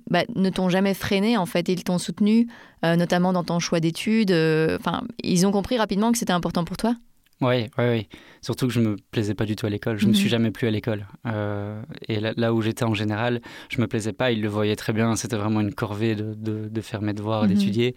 bah, 0.09 0.23
ne 0.35 0.49
t'ont 0.49 0.67
jamais 0.67 0.93
freiné, 0.93 1.37
en 1.37 1.45
fait. 1.45 1.69
Ils 1.69 1.83
t'ont 1.83 1.99
soutenu, 1.99 2.47
notamment 2.83 3.33
dans 3.33 3.43
ton 3.43 3.59
choix 3.59 3.79
d'études. 3.79 4.31
Enfin, 4.31 5.03
ils 5.23 5.45
ont 5.45 5.51
compris 5.51 5.77
rapidement 5.77 6.11
que 6.11 6.17
c'était 6.17 6.33
important 6.33 6.65
pour 6.65 6.75
toi? 6.75 6.95
Oui, 7.41 7.67
oui, 7.77 7.85
oui. 7.89 8.07
Surtout 8.41 8.67
que 8.67 8.73
je 8.73 8.79
me 8.79 8.95
plaisais 9.11 9.35
pas 9.35 9.45
du 9.45 9.55
tout 9.55 9.65
à 9.65 9.69
l'école. 9.69 9.97
Je 9.97 10.05
ne 10.05 10.09
me 10.09 10.13
suis 10.15 10.25
mhm. 10.25 10.29
jamais 10.31 10.51
plu 10.51 10.67
à 10.67 10.71
l'école. 10.71 11.07
Euh, 11.25 11.81
et 12.07 12.19
là, 12.19 12.53
où 12.53 12.61
j'étais 12.61 12.83
en 12.83 12.93
général, 12.93 13.41
je 13.69 13.79
me 13.79 13.87
plaisais 13.87 14.13
pas. 14.13 14.31
Ils 14.31 14.41
le 14.41 14.47
voyaient 14.47 14.75
très 14.75 14.93
bien. 14.93 15.15
C'était 15.15 15.35
vraiment 15.35 15.61
une 15.61 15.73
corvée 15.73 16.15
de, 16.15 16.33
de, 16.35 16.81
faire 16.81 17.01
mes 17.01 17.13
devoirs, 17.13 17.43
mhm. 17.43 17.49
d'étudier. 17.49 17.95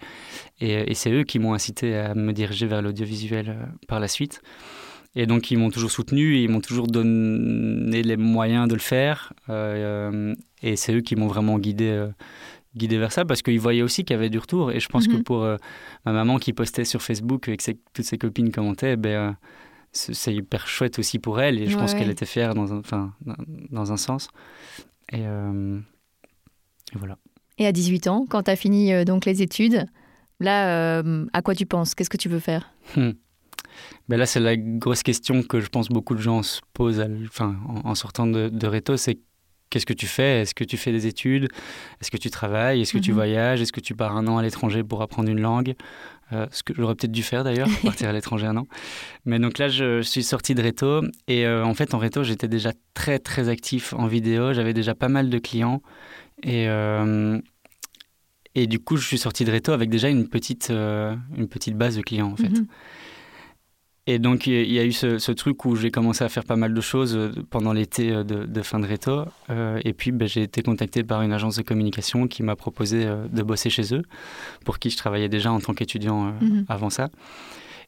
Et, 0.60 0.90
et 0.90 0.94
c'est 0.94 1.10
eux 1.10 1.24
qui 1.24 1.38
m'ont 1.38 1.54
incité 1.54 1.96
à 1.96 2.14
me 2.14 2.32
diriger 2.32 2.66
vers 2.66 2.82
l'audiovisuel 2.82 3.50
euh, 3.50 3.66
par 3.88 4.00
la 4.00 4.08
suite. 4.08 4.42
Et 5.16 5.26
donc, 5.26 5.50
ils 5.50 5.58
m'ont 5.58 5.70
toujours 5.70 5.90
soutenu, 5.90 6.38
ils 6.38 6.48
m'ont 6.48 6.60
toujours 6.60 6.86
donné 6.86 8.02
les 8.02 8.16
moyens 8.16 8.68
de 8.68 8.74
le 8.74 8.80
faire. 8.80 9.32
Euh, 9.48 10.34
et 10.62 10.76
c'est 10.76 10.94
eux 10.94 11.00
qui 11.00 11.16
m'ont 11.16 11.26
vraiment 11.26 11.58
guidé, 11.58 11.88
euh, 11.88 12.08
guidé 12.76 12.98
vers 12.98 13.12
ça 13.12 13.24
parce 13.24 13.42
qu'ils 13.42 13.60
voyaient 13.60 13.82
aussi 13.82 14.04
qu'il 14.04 14.14
y 14.14 14.18
avait 14.18 14.30
du 14.30 14.38
retour. 14.38 14.72
Et 14.72 14.80
je 14.80 14.88
pense 14.88 15.06
que 15.06 15.14
mhm. 15.16 15.24
pour 15.24 15.42
euh, 15.42 15.56
ma 16.04 16.12
maman 16.12 16.38
qui 16.38 16.52
postait 16.52 16.84
sur 16.84 17.02
Facebook 17.02 17.48
et 17.48 17.56
que 17.56 17.72
toutes 17.92 18.04
ses 18.04 18.18
copines 18.18 18.50
commentaient, 18.52 18.96
ben, 18.96 19.36
c'est 19.92 20.34
hyper 20.34 20.66
chouette 20.66 20.98
aussi 20.98 21.18
pour 21.18 21.40
elle. 21.40 21.60
Et 21.60 21.68
je 21.68 21.76
pense 21.76 21.94
qu'elle 21.94 22.10
était 22.10 22.26
fière 22.26 22.54
dans 22.54 22.72
un, 22.72 22.78
enfin, 22.78 23.12
dans 23.70 23.92
un 23.92 23.96
sens. 23.96 24.28
Et, 25.12 25.24
voilà. 26.94 27.18
Et 27.58 27.66
à 27.66 27.72
18 27.72 28.06
ans, 28.06 28.26
quand 28.28 28.44
tu 28.44 28.50
as 28.52 28.56
fini 28.56 29.04
donc 29.04 29.24
les 29.24 29.42
études, 29.42 29.86
là, 30.38 31.02
à 31.32 31.42
quoi 31.42 31.56
tu 31.56 31.66
penses? 31.66 31.96
Qu'est-ce 31.96 32.10
que 32.10 32.16
tu 32.16 32.28
veux 32.28 32.38
faire? 32.38 32.70
Hmm. 32.94 33.10
Ben 34.08 34.16
là, 34.16 34.26
c'est 34.26 34.40
la 34.40 34.56
grosse 34.56 35.02
question 35.02 35.42
que 35.42 35.60
je 35.60 35.68
pense 35.68 35.88
beaucoup 35.88 36.14
de 36.14 36.20
gens 36.20 36.42
se 36.42 36.60
posent 36.72 37.04
enfin, 37.24 37.56
en, 37.84 37.94
sortant 37.94 38.26
de, 38.26 38.48
de 38.48 38.66
Reto, 38.66 38.96
c'est 38.96 39.18
qu'est-ce 39.70 39.86
que 39.86 39.94
tu 39.94 40.06
fais? 40.06 40.42
Est-ce 40.42 40.54
que 40.54 40.64
tu 40.64 40.76
fais 40.76 40.92
des 40.92 41.06
études? 41.06 41.48
Est-ce 42.00 42.10
que 42.10 42.16
tu 42.16 42.30
travailles? 42.30 42.82
Est-ce 42.82 42.92
que 42.92 42.98
tu 42.98 43.12
mhm. 43.12 43.16
voyages? 43.16 43.60
Est-ce 43.60 43.72
que 43.72 43.80
tu 43.80 43.94
pars 43.94 44.16
un 44.16 44.26
an 44.26 44.36
à 44.38 44.42
l'étranger 44.42 44.82
pour 44.82 45.00
apprendre 45.00 45.30
une 45.30 45.40
langue? 45.40 45.74
Euh, 46.32 46.46
Ce 46.52 46.62
que 46.62 46.74
j'aurais 46.74 46.94
peut-être 46.94 47.12
dû 47.12 47.22
faire 47.22 47.44
d'ailleurs, 47.44 47.68
partir 47.82 48.08
à 48.08 48.12
l'étranger 48.12 48.46
un 48.46 48.56
an. 48.56 48.66
Mais 49.24 49.38
donc 49.38 49.58
là, 49.58 49.68
je, 49.68 50.02
suis 50.02 50.22
sorti 50.22 50.54
de 50.54 50.62
Reto. 50.62 51.02
Et 51.28 51.46
euh, 51.46 51.64
en 51.64 51.74
fait, 51.74 51.94
en 51.94 51.98
Reto, 51.98 52.22
j'étais 52.22 52.48
déjà 52.48 52.72
très, 52.94 53.18
très 53.18 53.48
actif 53.48 53.94
en 53.94 54.06
vidéo. 54.06 54.52
J'avais 54.52 54.74
déjà 54.74 54.94
pas 54.94 55.08
mal 55.08 55.30
de 55.30 55.38
clients. 55.38 55.82
Et, 56.42 56.68
euh, 56.68 57.38
et 58.54 58.66
du 58.66 58.78
coup, 58.80 58.96
je 58.96 59.06
suis 59.06 59.18
sorti 59.18 59.44
de 59.44 59.52
Reto 59.52 59.72
avec 59.72 59.88
déjà 59.88 60.08
une 60.08 60.28
petite, 60.28 60.70
une 60.70 61.48
petite 61.48 61.76
base 61.76 61.96
de 61.96 62.02
clients, 62.02 62.32
en 62.32 62.36
fait. 62.36 62.50
Mhm. 62.50 62.66
Et 64.06 64.18
donc, 64.18 64.46
il 64.46 64.72
y 64.72 64.78
a 64.78 64.84
eu 64.84 64.92
ce, 64.92 65.30
truc 65.32 65.64
où 65.64 65.76
j'ai 65.76 65.90
commencé 65.90 66.24
à 66.24 66.28
faire 66.28 66.44
pas 66.44 66.56
mal 66.56 66.72
de 66.72 66.80
choses 66.80 67.14
euh, 67.16 67.32
pendant 67.50 67.72
l'été 67.72 68.10
euh, 68.10 68.24
de, 68.24 68.62
fin 68.62 68.80
de 68.80 68.86
Reto. 68.86 69.24
Euh, 69.50 69.80
et 69.84 69.92
puis, 69.92 70.10
ben, 70.10 70.26
j'ai 70.26 70.42
été 70.42 70.62
contacté 70.62 71.04
par 71.04 71.22
une 71.22 71.32
agence 71.32 71.56
de 71.56 71.62
communication 71.62 72.26
qui 72.26 72.42
m'a 72.42 72.56
proposé 72.56 73.04
de 73.04 73.42
bosser 73.42 73.68
chez 73.70 73.94
eux, 73.94 74.02
pour 74.64 74.78
qui 74.78 74.90
je 74.90 74.96
travaillais 74.96 75.28
déjà 75.28 75.52
en 75.52 75.60
tant 75.60 75.74
qu'étudiant 75.74 76.32
mhm. 76.40 76.64
avant 76.68 76.90
ça. 76.90 77.10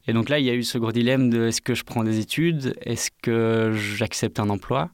Et 0.07 0.13
donc 0.13 0.29
là, 0.29 0.37
il 0.37 0.45
y 0.45 0.49
a 0.49 0.53
eu 0.53 0.63
ce 0.63 0.77
gros 0.77 0.91
dilemme 0.91 1.29
de 1.29 1.47
est-ce 1.47 1.61
que 1.61 1.75
je 1.75 1.83
prends 1.83 2.03
des 2.03 2.19
études, 2.19 2.75
est-ce 2.81 3.09
que 3.21 3.73
j'accepte 3.73 4.39
un 4.39 4.49
emploi, 4.49 4.89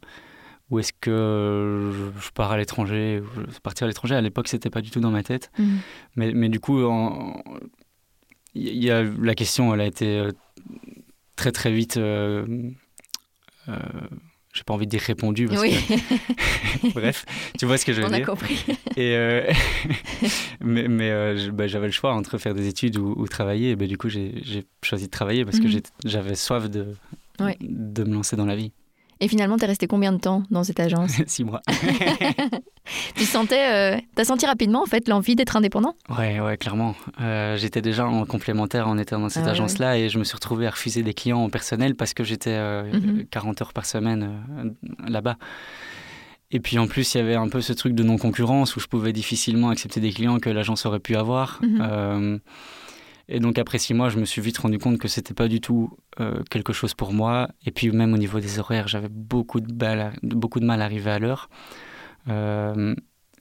ou 0.70 0.80
est-ce 0.80 0.94
que 0.94 1.92
je, 2.20 2.30
pars 2.32 2.52
à 2.52 2.58
l'étranger. 2.58 3.22
Partir 3.64 3.86
à 3.86 3.88
l'étranger, 3.88 4.16
à 4.16 4.22
l'époque, 4.22 4.48
c'était 4.48 4.70
pas 4.70 4.82
du 4.82 4.92
tout 4.92 5.00
dans 5.00 5.12
ma 5.12 5.24
tête. 5.24 5.52
Mhm. 5.58 5.80
Mais, 6.16 6.32
mais, 6.34 6.50
du 6.50 6.60
coup, 6.60 6.80
il 8.56 8.84
y 8.84 8.90
a, 8.90 9.04
la 9.04 9.36
question, 9.36 9.74
elle 9.74 9.82
a 9.82 9.86
été 9.88 10.30
très 11.39 11.53
très 11.53 11.72
vite. 11.72 11.96
Euh, 11.96 12.46
euh, 13.69 13.75
j'ai 14.53 14.63
pas 14.63 14.74
envie 14.74 14.86
de 14.86 14.91
dire 14.91 15.01
répondu. 15.01 15.48
Parce 15.48 15.62
oui. 15.62 15.74
que... 15.88 16.88
Bref, 16.93 17.25
tu 17.58 17.65
vois 17.65 17.77
ce 17.77 17.86
que 17.86 17.93
je 17.93 18.01
veux 18.01 18.08
On 18.08 18.10
dire. 18.10 18.19
On 18.19 18.24
a 18.24 18.25
compris. 18.25 18.65
Et 18.98 19.15
euh, 19.15 19.50
mais, 20.60 20.89
mais 20.89 21.10
euh, 21.12 21.50
bah, 21.53 21.67
j'avais 21.67 21.86
le 21.86 21.93
choix 21.93 22.13
entre 22.13 22.38
faire 22.38 22.53
des 22.53 22.67
études 22.67 22.98
ou, 22.98 23.25
travailler. 23.27 23.72
Et 23.72 23.75
bah, 23.77 23.88
du 23.88 23.98
coup, 23.98 24.10
j'ai 24.10 24.65
choisi 24.84 25.05
de 25.05 25.12
travailler 25.12 25.46
parce 25.46 25.60
que 25.60 25.67
mhm. 25.67 25.81
j'avais 26.03 26.36
soif 26.36 26.69
de, 26.69 26.88
de 27.62 28.03
me 28.03 28.13
lancer 28.13 28.36
dans 28.36 28.46
la 28.46 28.58
vie. 28.58 28.74
Et 29.22 29.28
finalement, 29.28 29.58
tu 29.58 29.66
es 29.66 29.68
resté 29.68 29.88
combien 29.88 30.14
de 30.14 30.18
temps 30.18 30.44
dans 30.50 30.64
cette 30.64 30.80
agence 30.80 31.12
Six 31.28 31.44
mois. 31.44 31.62
tu 33.16 33.26
sentais, 33.26 33.98
euh, 33.98 34.00
as 34.18 34.24
senti 34.24 34.46
rapidement 34.46 34.82
en 34.82 34.86
fait 34.86 35.08
l'envie 35.10 35.36
d'être 35.36 35.58
indépendant 35.58 35.96
Ouais, 36.18 36.40
ouais, 36.40 36.58
clairement. 36.58 36.96
Euh, 37.20 37.58
j'étais 37.58 37.82
déjà 37.82 38.08
en 38.08 38.26
complémentaire 38.26 38.88
en 38.88 38.98
étant 38.98 39.20
dans 39.20 39.30
cette 39.30 39.48
ah 39.48 39.52
agence-là 39.52 39.98
et 39.98 40.08
je 40.08 40.20
me 40.20 40.24
suis 40.24 40.36
retrouvé 40.36 40.68
à 40.68 40.70
refuser 40.70 41.04
des 41.04 41.14
clients 41.14 41.40
en 41.40 41.50
personnel 41.50 41.96
parce 41.96 42.14
que 42.14 42.24
j'étais 42.24 42.56
40 42.56 42.56
euh, 42.56 43.24
mhm. 43.34 43.56
heures 43.62 43.74
par 43.74 43.86
semaine 43.86 44.42
là-bas. 45.06 45.36
Et 46.52 46.60
puis 46.60 46.80
en 46.80 46.88
plus, 46.88 47.14
il 47.14 47.18
y 47.18 47.22
avait 47.22 47.36
un 47.36 47.50
peu 47.50 47.62
ce 47.62 47.74
truc 47.74 47.94
de 47.94 48.04
non-concurrence 48.04 48.76
où 48.76 48.80
je 48.80 48.88
pouvais 48.88 49.14
difficilement 49.14 49.70
accepter 49.70 50.00
des 50.00 50.12
clients 50.12 50.40
que 50.40 50.50
l'agence 50.50 50.86
aurait 50.86 51.00
pu 51.00 51.16
avoir. 51.16 51.60
Mhm. 51.62 52.40
Et 53.31 53.39
donc 53.39 53.59
après 53.59 53.77
six 53.77 53.93
mois, 53.93 54.09
je 54.09 54.17
me 54.17 54.25
suis 54.25 54.41
vite 54.41 54.57
rendu 54.57 54.79
compte 54.79 54.98
que 54.98 55.07
c'était 55.07 55.36
pas 55.36 55.48
du 55.48 55.62
tout 55.62 55.91
euh, 56.19 56.41
quelque 56.50 56.74
chose 56.74 56.95
pour 56.95 57.13
moi. 57.13 57.48
Et 57.65 57.71
puis 57.71 57.91
même 57.91 58.13
au 58.13 58.17
niveau 58.17 58.39
des 58.39 58.57
horaires, 58.59 58.88
j'avais 58.88 59.07
beaucoup 59.09 59.62
de 59.62 59.71
mal, 59.71 60.01
à, 60.01 60.12
beaucoup 60.24 60.59
de 60.59 60.65
mal 60.65 60.81
à 60.81 60.86
arriver 60.86 61.12
à 61.12 61.19
l'heure. 61.19 61.50
Euh, 62.27 62.95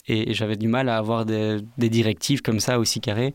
et, 0.07 0.33
j'avais 0.33 0.55
du 0.55 0.67
mal 0.67 0.89
à 0.89 0.97
avoir 0.97 1.25
des, 1.25 1.59
directives 1.77 2.41
comme 2.43 2.59
ça 2.59 2.79
aussi 2.79 3.01
carrées. 3.01 3.33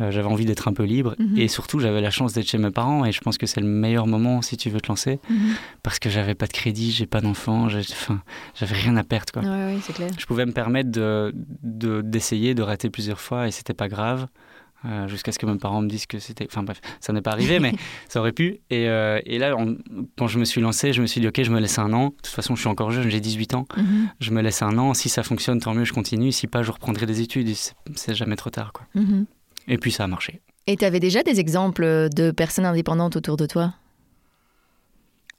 Euh, 0.00 0.10
j'avais 0.10 0.28
envie 0.28 0.46
d'être 0.46 0.68
un 0.68 0.72
peu 0.72 0.84
libre 0.84 1.14
mhm. 1.18 1.36
et 1.36 1.48
surtout 1.48 1.78
j'avais 1.78 2.00
la 2.00 2.10
chance 2.10 2.32
d'être 2.32 2.48
chez 2.48 2.56
mes 2.56 2.70
parents 2.70 3.04
et 3.04 3.12
je 3.12 3.20
pense 3.20 3.36
que 3.36 3.44
c'est 3.44 3.60
le 3.60 3.66
meilleur 3.66 4.06
moment 4.06 4.40
si 4.40 4.56
tu 4.56 4.70
veux 4.70 4.80
te 4.80 4.88
lancer 4.88 5.20
mhm. 5.28 5.52
parce 5.82 5.98
que 5.98 6.08
j'avais 6.08 6.34
pas 6.34 6.46
de 6.46 6.52
crédit, 6.54 6.92
j'ai 6.92 7.04
pas 7.04 7.20
d'enfant, 7.20 7.68
j'avais 7.68 8.74
rien 8.74 8.96
à 8.96 9.04
perdre 9.04 9.30
quoi. 9.34 9.42
clair. 9.92 10.08
Je 10.18 10.24
pouvais 10.24 10.46
me 10.46 10.52
permettre 10.52 10.90
de 10.90 11.34
d'essayer, 11.62 12.54
de, 12.54 12.62
rater 12.62 12.88
plusieurs 12.88 13.20
fois 13.20 13.48
et 13.48 13.50
c'était 13.50 13.74
pas 13.74 13.88
grave. 13.88 14.28
Euh, 14.84 15.06
jusqu'à 15.06 15.30
ce 15.30 15.38
que 15.38 15.46
mes 15.46 15.56
parents 15.58 15.80
me 15.80 15.88
disent 15.88 16.06
que 16.06 16.18
c'était. 16.18 16.46
Enfin 16.46 16.62
bref, 16.62 16.80
ça 17.00 17.12
n'est 17.12 17.22
pas 17.22 17.30
arrivé, 17.30 17.60
mais 17.60 17.72
ça 18.08 18.20
aurait 18.20 18.32
pu. 18.32 18.60
Et, 18.70 18.88
euh, 18.88 19.20
et 19.24 19.38
là, 19.38 19.54
quand 20.18 20.26
je 20.26 20.38
me 20.38 20.44
suis 20.44 20.60
lancé, 20.60 20.92
je 20.92 21.00
me 21.00 21.06
suis 21.06 21.20
dit, 21.20 21.28
ok, 21.28 21.42
je 21.42 21.50
me 21.50 21.60
laisse 21.60 21.78
un 21.78 21.92
an. 21.92 22.08
De 22.08 22.14
toute 22.16 22.26
façon, 22.26 22.56
je 22.56 22.60
suis 22.60 22.68
encore 22.68 22.90
jeune, 22.90 23.08
j'ai 23.08 23.20
18 23.20 23.54
ans. 23.54 23.66
Mhm. 23.76 24.08
Je 24.20 24.30
me 24.32 24.42
laisse 24.42 24.62
un 24.62 24.76
an. 24.78 24.94
Si 24.94 25.08
ça 25.08 25.22
fonctionne, 25.22 25.60
tant 25.60 25.74
mieux, 25.74 25.84
je 25.84 25.92
continue. 25.92 26.32
Si 26.32 26.46
pas, 26.46 26.62
je 26.62 26.72
reprendrai 26.72 27.06
des 27.06 27.20
études. 27.20 27.48
C'est 27.94 28.14
jamais 28.14 28.36
trop 28.36 28.50
tard. 28.50 28.72
Quoi. 28.72 28.86
Mhm. 28.94 29.26
Et 29.68 29.78
puis 29.78 29.92
ça 29.92 30.04
a 30.04 30.06
marché. 30.08 30.40
Et 30.66 30.76
tu 30.76 30.84
avais 30.84 31.00
déjà 31.00 31.22
des 31.22 31.40
exemples 31.40 32.08
de 32.14 32.30
personnes 32.30 32.66
indépendantes 32.66 33.16
autour 33.16 33.36
de 33.36 33.46
toi? 33.46 33.74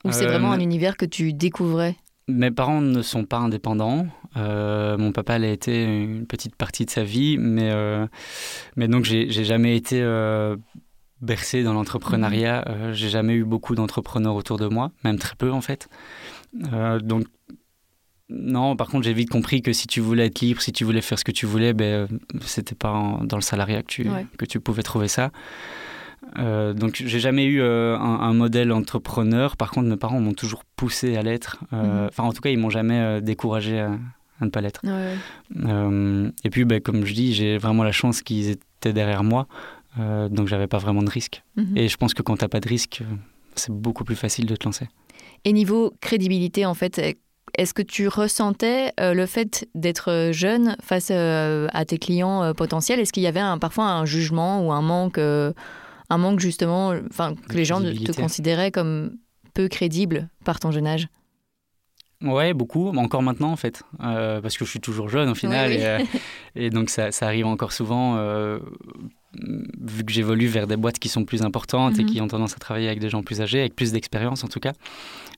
Ou 0.03 0.11
c'est 0.11 0.25
vraiment 0.25 0.51
euh, 0.51 0.55
un 0.55 0.59
univers 0.59 0.97
que 0.97 1.05
tu 1.05 1.31
découvrais? 1.33 1.95
Mes 2.27 2.51
parents 2.51 2.81
ne 2.81 3.01
sont 3.01 3.23
pas 3.23 3.37
indépendants. 3.37 4.07
Euh, 4.37 4.97
mon 4.97 5.11
papa 5.11 5.37
l'a 5.39 5.49
été 5.49 5.83
une 5.83 6.25
petite 6.25 6.55
partie 6.55 6.85
de 6.85 6.89
sa 6.89 7.03
vie, 7.03 7.37
mais, 7.37 7.71
euh, 7.71 8.07
mais 8.75 8.87
donc 8.87 9.05
j'ai 9.05 9.29
jamais 9.29 9.75
été 9.75 10.01
euh, 10.01 10.55
bercé 11.21 11.63
dans 11.63 11.73
l'entrepreneuriat. 11.73 12.65
Mhm. 12.67 12.93
j'ai 12.93 13.09
jamais 13.09 13.33
eu 13.33 13.43
beaucoup 13.43 13.75
d'entrepreneurs 13.75 14.35
autour 14.35 14.57
de 14.57 14.67
moi, 14.67 14.91
même 15.03 15.19
très 15.19 15.35
peu 15.35 15.51
en 15.51 15.61
fait. 15.61 15.87
donc 17.01 17.25
non, 18.29 18.75
par 18.75 18.87
contre 18.87 19.03
j'ai 19.03 19.13
vite 19.13 19.29
compris 19.29 19.61
que 19.61 19.73
si 19.73 19.85
tu 19.85 19.99
voulais 19.99 20.27
être 20.27 20.39
libre, 20.39 20.61
si 20.61 20.71
tu 20.71 20.85
voulais 20.85 21.01
faire 21.01 21.19
ce 21.19 21.23
que 21.23 21.31
tu 21.31 21.45
voulais, 21.45 21.73
ben 21.73 22.07
c'était 22.41 22.75
pas 22.75 23.19
dans 23.23 23.37
le 23.37 23.43
salariat 23.43 23.83
que 23.83 23.87
tu, 23.87 24.07
que 24.37 24.45
tu 24.45 24.59
pouvais 24.59 24.81
trouver 24.81 25.07
ça. 25.07 25.31
Euh, 26.39 26.73
donc 26.73 27.01
j'ai 27.05 27.19
jamais 27.19 27.45
eu 27.45 27.61
euh, 27.61 27.97
un, 27.97 28.33
modèle 28.33 28.71
entrepreneur. 28.71 29.57
Par 29.57 29.71
contre, 29.71 29.87
mes 29.87 29.97
parents 29.97 30.19
m'ont 30.19 30.33
toujours 30.33 30.63
poussé 30.75 31.17
à 31.17 31.21
l'être. 31.21 31.63
Euh, 31.73 32.03
mhm. 32.03 32.07
Enfin, 32.09 32.23
en 32.23 32.33
tout 32.33 32.41
cas, 32.41 32.49
ils 32.49 32.57
m'ont 32.57 32.69
jamais 32.69 33.21
découragé 33.21 33.79
à, 33.79 33.91
ne 34.41 34.49
pas 34.49 34.61
l'être. 34.61 34.81
et 36.43 36.49
puis, 36.49 36.65
ben, 36.65 36.81
comme 36.81 37.05
je 37.05 37.13
dis, 37.13 37.33
j'ai 37.33 37.57
vraiment 37.57 37.83
la 37.83 37.91
chance 37.91 38.21
qu'ils 38.21 38.49
étaient 38.49 38.93
derrière 38.93 39.23
moi. 39.23 39.47
donc 39.97 40.47
j'avais 40.47 40.67
pas 40.67 40.79
vraiment 40.79 41.03
de 41.03 41.09
risque. 41.09 41.43
Mhm. 41.55 41.77
Et 41.77 41.87
je 41.87 41.97
pense 41.97 42.13
que 42.13 42.21
quand 42.21 42.37
t'as 42.37 42.47
pas 42.47 42.59
de 42.59 42.67
risque, 42.67 43.03
c'est 43.55 43.71
beaucoup 43.71 44.03
plus 44.03 44.15
facile 44.15 44.45
de 44.45 44.55
te 44.55 44.65
lancer. 44.65 44.87
Et 45.45 45.53
niveau 45.53 45.93
crédibilité, 46.01 46.65
en 46.65 46.73
fait, 46.73 46.99
est-ce 47.57 47.73
que 47.73 47.81
tu 47.81 48.07
ressentais 48.07 48.91
le 48.97 49.25
fait 49.25 49.67
d'être 49.75 50.29
jeune 50.31 50.75
face 50.81 51.11
à 51.11 51.85
tes 51.85 51.97
clients 51.97 52.53
potentiels? 52.53 52.99
Est-ce 52.99 53.13
qu'il 53.13 53.23
y 53.23 53.27
avait 53.27 53.39
un, 53.39 53.57
parfois 53.57 53.85
un 53.85 54.05
jugement 54.05 54.65
ou 54.65 54.71
un 54.71 54.81
manque 54.81 55.19
un 56.13 56.17
manque 56.17 56.39
justement, 56.39 56.93
enfin 57.09 57.33
que 57.49 57.55
les 57.55 57.65
gens 57.65 57.81
te 57.81 58.11
considéraient 58.11 58.71
comme 58.71 59.17
peu 59.53 59.67
crédible 59.67 60.29
par 60.45 60.59
ton 60.59 60.71
jeune 60.71 60.87
âge? 60.87 61.07
Ouais, 62.23 62.53
beaucoup, 62.53 62.87
encore 62.89 63.21
maintenant 63.21 63.51
en 63.51 63.57
fait, 63.57 63.83
euh, 64.01 64.39
parce 64.39 64.57
que 64.57 64.63
je 64.63 64.69
suis 64.69 64.79
toujours 64.79 65.09
jeune 65.09 65.29
au 65.29 65.35
final, 65.35 65.71
euh, 65.73 65.99
Et, 66.55 66.69
donc 66.69 66.89
ça, 66.89 67.09
arrive 67.21 67.45
encore 67.45 67.73
souvent, 67.73 68.15
euh, 68.15 68.59
vu 69.35 70.03
que 70.03 70.11
j'évolue 70.11 70.47
vers 70.47 70.67
des 70.67 70.77
boîtes 70.77 70.99
qui 70.99 71.09
sont 71.09 71.25
plus 71.25 71.41
importantes 71.41 71.99
et 71.99 72.03
mhm. 72.03 72.09
qui 72.09 72.21
ont 72.21 72.27
tendance 72.27 72.53
à 72.53 72.57
travailler 72.57 72.87
avec 72.87 72.99
des 72.99 73.09
gens 73.09 73.23
plus 73.23 73.41
âgés, 73.41 73.59
avec 73.59 73.75
plus 73.75 73.91
d'expérience 73.91 74.43
en 74.43 74.47
tout 74.47 74.59
cas. 74.59 74.73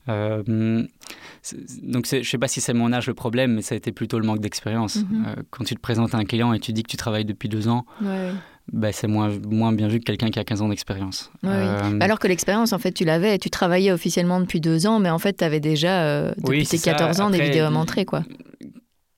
donc 0.06 2.06
je 2.06 2.22
sais 2.22 2.38
pas 2.38 2.48
si 2.48 2.60
c'est 2.60 2.74
mon 2.74 2.92
âge 2.92 3.06
le 3.06 3.14
problème, 3.14 3.54
mais 3.54 3.62
ça 3.62 3.74
a 3.74 3.78
été 3.78 3.92
plutôt 3.92 4.18
le 4.18 4.26
manque 4.26 4.40
d'expérience. 4.40 4.96
Mhm. 4.96 5.36
quand 5.50 5.64
tu 5.64 5.74
te 5.74 5.80
présentes 5.80 6.14
à 6.14 6.18
un 6.18 6.24
client 6.24 6.52
et 6.52 6.60
tu 6.60 6.72
dis 6.72 6.82
que 6.82 6.90
tu 6.90 6.96
travailles 6.96 7.24
depuis 7.24 7.48
deux 7.48 7.68
ans, 7.68 7.86
ouais 8.02 8.32
bah, 8.72 8.92
c'est 8.92 9.06
moins, 9.06 9.30
moins 9.48 9.72
bien 9.72 9.88
vu 9.88 10.00
que 10.00 10.04
quelqu'un 10.04 10.30
qui 10.30 10.38
a 10.38 10.44
15 10.44 10.62
ans 10.62 10.68
d'expérience. 10.68 11.30
Euh, 11.44 11.98
Alors 12.00 12.18
que 12.18 12.26
l'expérience, 12.26 12.72
en 12.72 12.78
fait, 12.78 12.92
tu 12.92 13.04
l'avais, 13.04 13.38
tu 13.38 13.48
travaillais 13.48 13.92
officiellement 13.92 14.40
depuis 14.40 14.60
deux 14.60 14.86
ans, 14.86 14.98
mais 14.98 15.10
en 15.10 15.18
fait, 15.18 15.38
tu 15.38 15.44
avais 15.44 15.60
déjà, 15.60 16.02
euh, 16.02 16.32
depuis 16.38 16.66
tes 16.66 16.78
14 16.78 17.20
ans, 17.20 17.30
des 17.30 17.40
vidéos 17.40 17.64
à 17.64 17.70
montrer. 17.70 18.04
Quoi. 18.04 18.24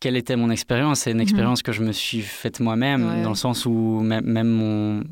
Quelle 0.00 0.16
était 0.16 0.36
mon 0.36 0.48
expérience 0.50 1.00
C'est 1.00 1.10
une 1.10 1.16
mhm. 1.16 1.22
expérience 1.22 1.62
que 1.62 1.72
je 1.72 1.82
me 1.82 1.90
suis 1.90 2.20
faite 2.20 2.60
moi-même, 2.60 3.22
dans 3.22 3.30
le 3.30 3.34
sens 3.34 3.66
où 3.66 4.00
même 4.00 4.48
mon, 4.48 5.02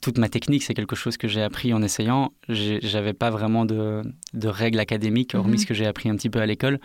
toute 0.00 0.18
ma 0.18 0.28
technique, 0.28 0.64
c'est 0.64 0.74
quelque 0.74 0.96
chose 0.96 1.16
que 1.16 1.28
j'ai 1.28 1.42
appris 1.42 1.72
en 1.72 1.82
essayant. 1.82 2.32
J'avais 2.48 3.12
pas 3.12 3.30
vraiment 3.30 3.64
de, 3.64 4.02
de 4.32 4.48
règles 4.48 4.80
académiques, 4.80 5.34
hormis 5.34 5.52
mhm. 5.52 5.58
ce 5.58 5.66
que 5.66 5.74
j'ai 5.74 5.86
appris 5.86 6.08
un 6.08 6.16
petit 6.16 6.30
peu 6.30 6.40
à 6.40 6.46
l'école, 6.46 6.80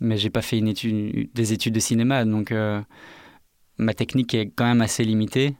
mais 0.00 0.18
j'ai 0.18 0.30
pas 0.30 0.42
fait 0.42 0.58
une 0.58 0.68
étude, 0.68 1.30
des 1.32 1.52
études 1.52 1.74
de 1.74 1.80
cinéma, 1.80 2.24
donc 2.26 2.52
euh, 2.52 2.80
ma 3.78 3.94
technique 3.94 4.34
est 4.34 4.52
quand 4.54 4.66
même 4.66 4.82
assez 4.82 5.04
limitée. 5.04 5.56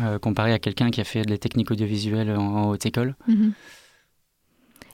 Euh, 0.00 0.18
comparé 0.18 0.52
à 0.52 0.58
quelqu'un 0.58 0.90
qui 0.90 1.00
a 1.00 1.04
fait 1.04 1.22
des 1.22 1.38
techniques 1.38 1.70
audiovisuelles 1.70 2.36
en, 2.36 2.70
haute 2.70 2.84
école. 2.86 3.14
Mhm. 3.28 3.52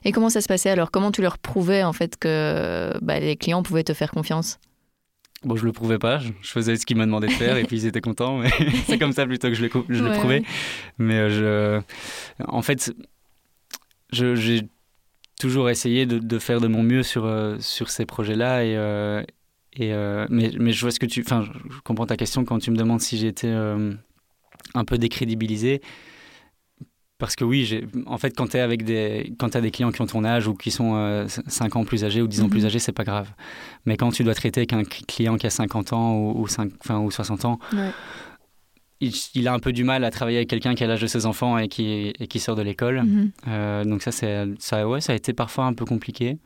Et 0.05 0.11
comment 0.11 0.29
ça 0.29 0.39
se 0.39 0.47
passait 0.47 0.69
alors? 0.69 0.91
Comment 0.91 1.11
tu 1.11 1.21
leur 1.21 1.39
prouvais 1.39 1.83
en 1.83 1.93
fait 1.93 2.17
que 2.17 2.93
bah, 3.01 3.19
les 3.19 3.35
clients 3.35 3.63
pouvaient 3.63 3.83
te 3.83 3.93
faire 3.93 4.11
confiance? 4.11 4.59
Bon, 5.43 5.55
je 5.55 5.65
le 5.65 5.71
prouvais 5.71 5.99
pas, 5.99 6.19
je, 6.19 6.31
faisais 6.43 6.77
ce 6.77 6.85
qu'ils 6.85 6.97
m'ont 6.97 7.05
demandé 7.05 7.27
de 7.27 7.33
faire 7.33 7.57
et 7.57 7.63
puis 7.63 7.77
ils 7.77 7.85
étaient 7.85 8.01
contents, 8.01 8.37
mais 8.37 8.49
c'est 8.87 8.97
comme 8.97 9.11
ça 9.11 9.25
plutôt 9.25 9.49
que 9.49 9.55
je, 9.55 9.65
je 9.89 10.03
le 10.03 10.11
prouvais. 10.11 10.43
Mais 10.97 11.15
euh, 11.15 11.81
je, 12.39 12.45
en 12.47 12.61
fait, 12.61 12.93
j'ai 14.11 14.61
toujours 15.39 15.69
essayé 15.69 16.05
de, 16.05 16.39
faire 16.39 16.61
de 16.61 16.67
mon 16.67 16.83
mieux 16.83 17.03
sur, 17.03 17.25
euh, 17.25 17.57
sur 17.59 17.89
ces 17.89 18.05
projets-là. 18.05 18.63
Et, 18.63 19.23
et, 19.75 19.91
mais, 20.29 20.51
mais, 20.57 20.71
je 20.71 20.81
vois 20.81 20.91
ce 20.91 20.99
que 20.99 21.05
tu. 21.05 21.21
Enfin, 21.21 21.43
je 21.43 21.79
comprends 21.83 22.05
ta 22.05 22.15
question 22.15 22.45
quand 22.45 22.59
tu 22.59 22.71
me 22.71 22.77
demandes 22.77 23.01
si 23.01 23.17
j'étais 23.17 23.51
un 23.51 24.85
peu 24.85 24.97
décrédibilisé. 24.97 25.81
Parce 27.19 27.35
que 27.35 27.43
oui, 27.43 27.81
en 28.05 28.17
fait, 28.17 28.35
quand 28.35 28.47
tu 28.47 28.57
avec 28.57 28.83
des, 28.83 29.33
quand 29.37 29.55
as 29.55 29.61
des 29.61 29.71
clients 29.71 29.91
qui 29.91 30.01
ont 30.01 30.07
ton 30.07 30.25
âge 30.25 30.47
ou 30.47 30.55
qui 30.55 30.71
sont 30.71 31.25
5 31.27 31.75
euh, 31.75 31.79
ans 31.79 31.85
plus 31.85 32.03
âgés 32.03 32.21
ou 32.21 32.27
10 32.27 32.41
ans 32.41 32.49
plus 32.49 32.61
mhm. 32.61 32.65
âgés, 32.65 32.79
c'est 32.79 32.91
pas 32.91 33.03
grave. 33.03 33.29
Mais 33.85 33.97
quand 33.97 34.11
tu 34.11 34.23
dois 34.23 34.33
traiter 34.33 34.61
avec 34.61 34.73
un 34.73 34.83
client 34.83 35.37
qui 35.37 35.45
a 35.45 35.49
50 35.49 35.93
ans 35.93 36.15
ou, 36.15 36.41
ou, 36.41 36.47
5, 36.47 36.71
enfin, 36.81 36.99
ou 36.99 37.11
60 37.11 37.45
ans, 37.45 37.59
il, 38.99 39.47
a 39.47 39.53
un 39.53 39.59
peu 39.59 39.71
du 39.71 39.83
mal 39.83 40.03
à 40.03 40.11
travailler 40.11 40.37
avec 40.37 40.49
quelqu'un 40.49 40.75
qui 40.75 40.83
a 40.83 40.87
l'âge 40.87 41.01
de 41.01 41.07
ses 41.07 41.25
enfants 41.25 41.57
et 41.57 41.67
qui, 41.67 42.13
et 42.19 42.27
qui 42.27 42.39
sort 42.39 42.55
de 42.55 42.61
l'école. 42.61 43.03
Mhm. 43.03 43.31
Euh, 43.47 43.83
donc 43.85 44.01
ça, 44.01 44.11
ça, 44.11 44.87
ouais, 44.87 45.01
ça 45.01 45.13
a 45.13 45.15
été 45.15 45.33
parfois 45.33 45.65
un 45.65 45.73
peu 45.73 45.85
compliqué. 45.85 46.39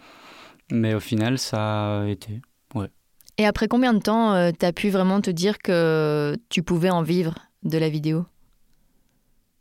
Mais 0.72 0.94
au 0.94 1.00
final, 1.00 1.38
ça 1.38 2.02
a 2.02 2.08
été. 2.08 2.42
Ouais. 2.76 2.90
Et 3.38 3.46
après 3.46 3.68
combien 3.68 3.94
de 3.94 4.00
temps 4.00 4.34
euh, 4.34 4.52
tu 4.58 4.66
as 4.66 4.74
pu 4.74 4.90
vraiment 4.90 5.22
te 5.22 5.30
dire 5.30 5.60
que 5.60 6.36
tu 6.50 6.62
pouvais 6.64 6.90
en 6.90 7.04
vivre 7.04 7.36
de 7.64 7.78
la 7.78 7.90
vidéo? 7.90 8.26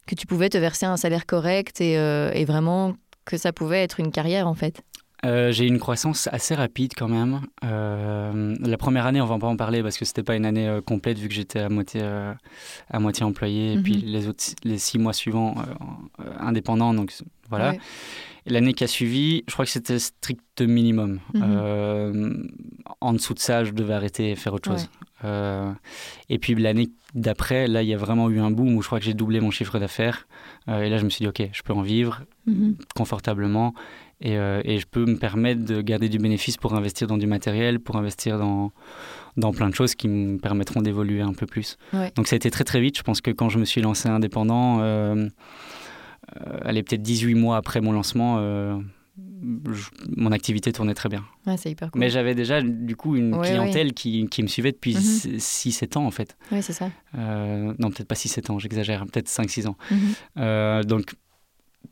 Que 0.07 0.15
tu 0.15 0.27
pouvais 0.27 0.49
te 0.49 0.59
verser 0.59 0.87
un 0.87 0.97
salaire 0.97 1.27
correct 1.27 1.81
et, 1.81 1.99
euh, 1.99 2.31
vraiment 2.47 2.95
que 3.25 3.37
ça 3.37 3.53
pouvait 3.53 3.83
être 3.83 3.99
une 4.01 4.13
carrière 4.13 4.47
en 4.47 4.55
fait 4.55 4.83
euh, 5.25 5.51
j'ai 5.51 5.65
eu 5.65 5.69
une 5.69 5.79
croissance 5.79 6.29
assez 6.31 6.55
rapide 6.55 6.93
quand 6.95 7.09
même. 7.09 7.41
Euh, 7.65 8.55
la 8.61 8.77
première 8.77 9.07
année, 9.07 9.21
on 9.21 9.27
va 9.27 9.39
pas 9.39 9.47
en 9.47 9.57
parler 9.57 9.83
parce 9.83 9.97
que 9.97 10.05
c'était 10.05 10.23
pas 10.23 10.37
une 10.37 10.45
année 10.45 10.79
complète 10.85 11.19
vu 11.19 11.27
que 11.27 11.35
j'étais 11.35 11.59
à 11.59 11.71
moitié 11.71 12.03
à 12.03 13.01
moitié 13.01 13.25
employé 13.25 13.73
et 13.73 13.79
puis 13.79 13.97
mhm. 13.97 14.05
les 14.05 14.29
autres 14.29 14.45
les 14.63 14.79
six 14.79 14.99
mois 14.99 15.15
suivants 15.15 15.57
indépendant. 16.39 16.93
Donc 16.93 17.13
voilà. 17.49 17.75
L'année 18.45 18.75
qui 18.75 18.85
a 18.85 18.87
suivi, 18.87 19.43
je 19.49 19.53
crois 19.55 19.65
que 19.65 19.71
c'était 19.71 19.99
strict 19.99 20.61
minimum. 20.61 21.19
Mhm. 21.35 22.51
en 23.01 23.13
dessous 23.15 23.35
de 23.35 23.41
ça, 23.41 23.65
je 23.65 23.73
devais 23.73 23.95
arrêter 23.95 24.33
et 24.33 24.37
faire 24.37 24.53
autre 24.53 24.71
chose. 24.71 24.89
Euh, 25.27 25.73
et 26.29 26.39
puis 26.39 26.55
l'année 26.55 26.89
d'après, 27.15 27.67
là, 27.67 27.83
il 27.83 27.89
y 27.89 27.95
a 27.95 27.97
vraiment 27.97 28.31
eu 28.31 28.41
un 28.41 28.51
boom 28.51 28.77
où 28.77 28.83
je 28.83 28.87
crois 28.87 28.99
que 28.99 29.05
j'ai 29.05 29.15
doublé 29.15 29.41
mon 29.41 29.51
chiffre 29.51 29.79
d'affaires. 29.79 30.27
Euh, 30.69 30.83
et 30.83 30.91
là, 30.91 30.99
je 30.99 31.05
me 31.05 31.11
suis 31.11 31.25
dit, 31.25 31.29
OK, 31.29 31.43
je 31.53 31.63
peux 31.63 31.73
en 31.73 31.83
vivre 31.83 32.23
mhm. 32.47 32.77
confortablement 32.95 33.75
et, 34.21 34.39
euh, 34.39 34.63
et, 34.65 34.79
je 34.79 34.87
peux 34.87 35.05
me 35.05 35.17
permettre 35.17 35.65
de 35.65 35.83
garder 35.83 36.09
du 36.09 36.19
bénéfice 36.19 36.57
pour 36.57 36.75
investir 36.75 37.07
dans 37.07 37.19
du 37.19 37.27
matériel, 37.27 37.81
pour 37.81 37.97
investir 37.97 38.39
dans, 38.39 38.73
dans 39.37 39.53
plein 39.53 39.69
de 39.69 39.75
choses 39.75 39.95
qui 39.95 40.09
me 40.09 40.39
permettront 40.39 40.81
d'évoluer 40.81 41.21
un 41.21 41.35
peu 41.35 41.45
plus. 41.45 41.77
Donc 42.15 42.27
ça 42.27 42.35
a 42.35 42.39
été 42.39 42.51
très 42.51 42.65
très 42.65 42.81
vite. 42.81 42.97
Je 42.97 43.03
pense 43.03 43.21
que 43.21 43.31
quand 43.31 43.51
je 43.51 43.59
me 43.59 43.67
suis 43.67 43.83
lancé 43.83 44.09
indépendant, 44.09 44.81
allez, 46.63 46.83
peut-être 46.83 47.03
18 47.03 47.35
mois 47.35 47.59
après 47.59 47.83
mon 47.83 47.93
lancement, 47.93 48.39
mon 49.43 50.33
activité 50.33 50.73
tournait 50.73 50.95
très 50.95 51.09
bien. 51.09 51.25
c'est 51.57 51.71
hyper 51.71 51.91
cool. 51.91 52.01
Mais 52.01 52.11
j'avais 52.11 52.35
déjà 52.35 52.63
du 52.63 52.97
coup 52.97 53.17
une 53.17 53.39
clientèle 53.41 53.93
Qui, 53.93 54.27
qui, 54.29 54.43
me 54.43 54.49
suivait 54.49 54.73
depuis 54.73 54.95
6-7 54.95 55.97
mhm. 55.97 56.03
ans 56.03 56.07
en 56.07 56.11
fait. 56.11 56.37
Oui, 56.53 56.63
c'est 56.63 56.73
ça. 56.73 56.91
Euh, 57.17 57.75
non, 57.79 57.91
peut-être 57.91 58.09
pas 58.09 58.15
6-7 58.15 58.51
ans, 58.51 58.59
j'exagère, 58.59 59.05
peut-être 59.07 59.29
5-6 59.29 59.69
ans. 59.69 59.77
Mhm. 59.91 59.99
Euh, 60.39 60.83
donc 60.83 61.15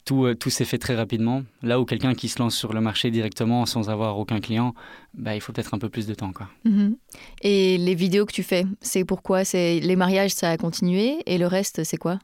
tout, 0.05 0.25
euh, 0.25 0.35
tout 0.35 0.51
s'est 0.51 0.65
fait 0.65 0.79
très 0.79 0.95
rapidement. 0.95 1.43
Là 1.63 1.81
où 1.81 1.85
quelqu'un 1.85 2.15
qui 2.15 2.29
se 2.29 2.39
lance 2.39 2.57
sur 2.57 2.73
le 2.73 2.81
marché 2.81 3.11
directement 3.11 3.65
sans 3.67 3.91
avoir 3.91 4.19
aucun 4.19 4.41
client, 4.41 4.75
bah, 5.15 5.35
il 5.35 5.41
faut 5.41 5.53
peut-être 5.53 5.75
un 5.75 5.79
peu 5.79 5.89
plus 5.89 6.07
de 6.07 6.15
temps. 6.15 6.33
Quoi. 6.33 6.49
Mhm. 6.65 6.97
Et 7.43 7.79
les 7.79 7.95
vidéos 7.95 8.27
que 8.27 8.33
tu 8.33 8.43
fais, 8.43 8.65
c'est 8.81 9.05
pourquoi? 9.05 9.45
C'est 9.45 9.81
Les 9.81 9.97
mariages, 9.97 10.33
ça 10.33 10.51
a 10.51 10.57
continué 10.57 11.19
et 11.27 11.39
le 11.39 11.47
reste, 11.47 11.85
c'est 11.85 11.97
quoi? 11.97 12.19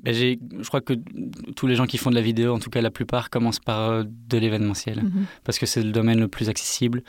Ben, 0.00 0.14
je 0.14 0.68
crois 0.68 0.80
que 0.80 0.94
tous 1.56 1.66
les 1.66 1.74
gens 1.74 1.86
qui 1.86 1.98
font 1.98 2.10
de 2.10 2.14
la 2.14 2.20
vidéo, 2.20 2.54
en 2.54 2.60
tout 2.60 2.70
cas 2.70 2.80
la 2.80 2.90
plupart, 2.90 3.30
commencent 3.30 3.58
par 3.58 3.90
euh, 3.90 4.04
de 4.06 4.38
l'événementiel, 4.38 5.02
mhm. 5.02 5.26
parce 5.42 5.58
que 5.58 5.66
c'est 5.66 5.82
le 5.82 5.90
domaine 5.90 6.20
le 6.20 6.28
plus 6.28 6.48
accessible. 6.48 7.02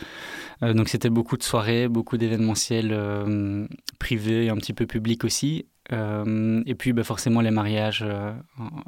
Euh, 0.64 0.74
donc 0.74 0.90
c'était 0.90 1.12
beaucoup 1.12 1.38
de 1.38 1.44
soirées, 1.44 1.88
beaucoup 1.88 2.18
d'événementiels 2.18 2.90
euh, 2.92 3.68
privés 4.00 4.46
et 4.46 4.50
un 4.50 4.56
petit 4.56 4.74
peu 4.74 4.88
publics 4.88 5.24
aussi. 5.24 5.66
et 5.92 6.76
puis 6.76 6.94
ben, 6.94 7.04
forcément 7.04 7.42
les 7.42 7.52
mariages 7.52 8.06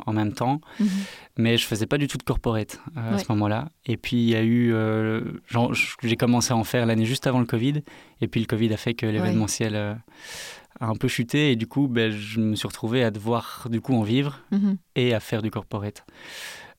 en, 0.05 0.13
même 0.13 0.33
temps. 0.33 0.61
Mhm. 0.79 0.87
Mais 1.37 1.57
je 1.57 1.65
faisais 1.65 1.87
pas 1.87 1.97
du 1.97 2.07
tout 2.07 2.17
de 2.17 2.23
corporate 2.23 2.79
à 2.95 3.17
ce 3.17 3.25
moment-là. 3.29 3.69
Et 3.85 3.97
puis 3.97 4.17
il 4.17 4.29
y 4.29 4.35
a 4.35 4.43
eu, 4.43 4.73
j'ai 6.03 6.15
commencé 6.15 6.53
à 6.53 6.57
en 6.57 6.63
faire 6.63 6.85
l'année 6.85 7.05
juste 7.05 7.25
avant 7.27 7.39
le 7.39 7.47
Covid. 7.47 7.81
Et 8.21 8.27
puis 8.27 8.39
le 8.39 8.45
Covid 8.45 8.71
a 8.73 8.77
fait 8.77 8.93
que 8.93 9.07
l'événementiel 9.07 9.97
a 10.81 10.87
un 10.87 10.95
peu 10.95 11.07
chuté 11.07 11.51
et 11.51 11.55
du 11.55 11.67
coup, 11.67 11.87
ben, 11.87 12.11
je 12.11 12.41
me 12.41 12.55
suis 12.55 12.67
retrouvé 12.67 13.03
à 13.03 13.11
devoir 13.11 13.67
du 13.69 13.79
coup 13.79 13.93
en 13.93 14.01
vivre 14.01 14.39
mhm. 14.51 14.77
et 14.95 15.13
à 15.13 15.19
faire 15.19 15.41
du 15.41 15.51
corporate, 15.51 16.03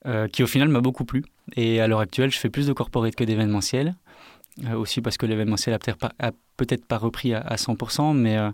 euh, 0.06 0.28
qui 0.28 0.42
au 0.42 0.46
final 0.46 0.68
m'a 0.68 0.80
beaucoup 0.80 1.04
plu. 1.04 1.24
Et 1.56 1.80
à 1.80 1.86
l'heure 1.86 2.00
actuelle, 2.00 2.30
je 2.30 2.38
fais 2.38 2.50
plus 2.50 2.66
de 2.66 2.72
corporate 2.72 3.14
que 3.14 3.24
d'événementiel. 3.24 3.94
Euh, 4.66 4.74
aussi 4.74 5.00
parce 5.00 5.16
que 5.16 5.24
l'événementiel 5.24 5.74
a 5.74 5.78
peut-être 5.78 6.84
pas, 6.84 6.98
repris 6.98 7.32
à, 7.32 7.54
100%, 7.54 8.14
mais, 8.14 8.36
euh, 8.36 8.50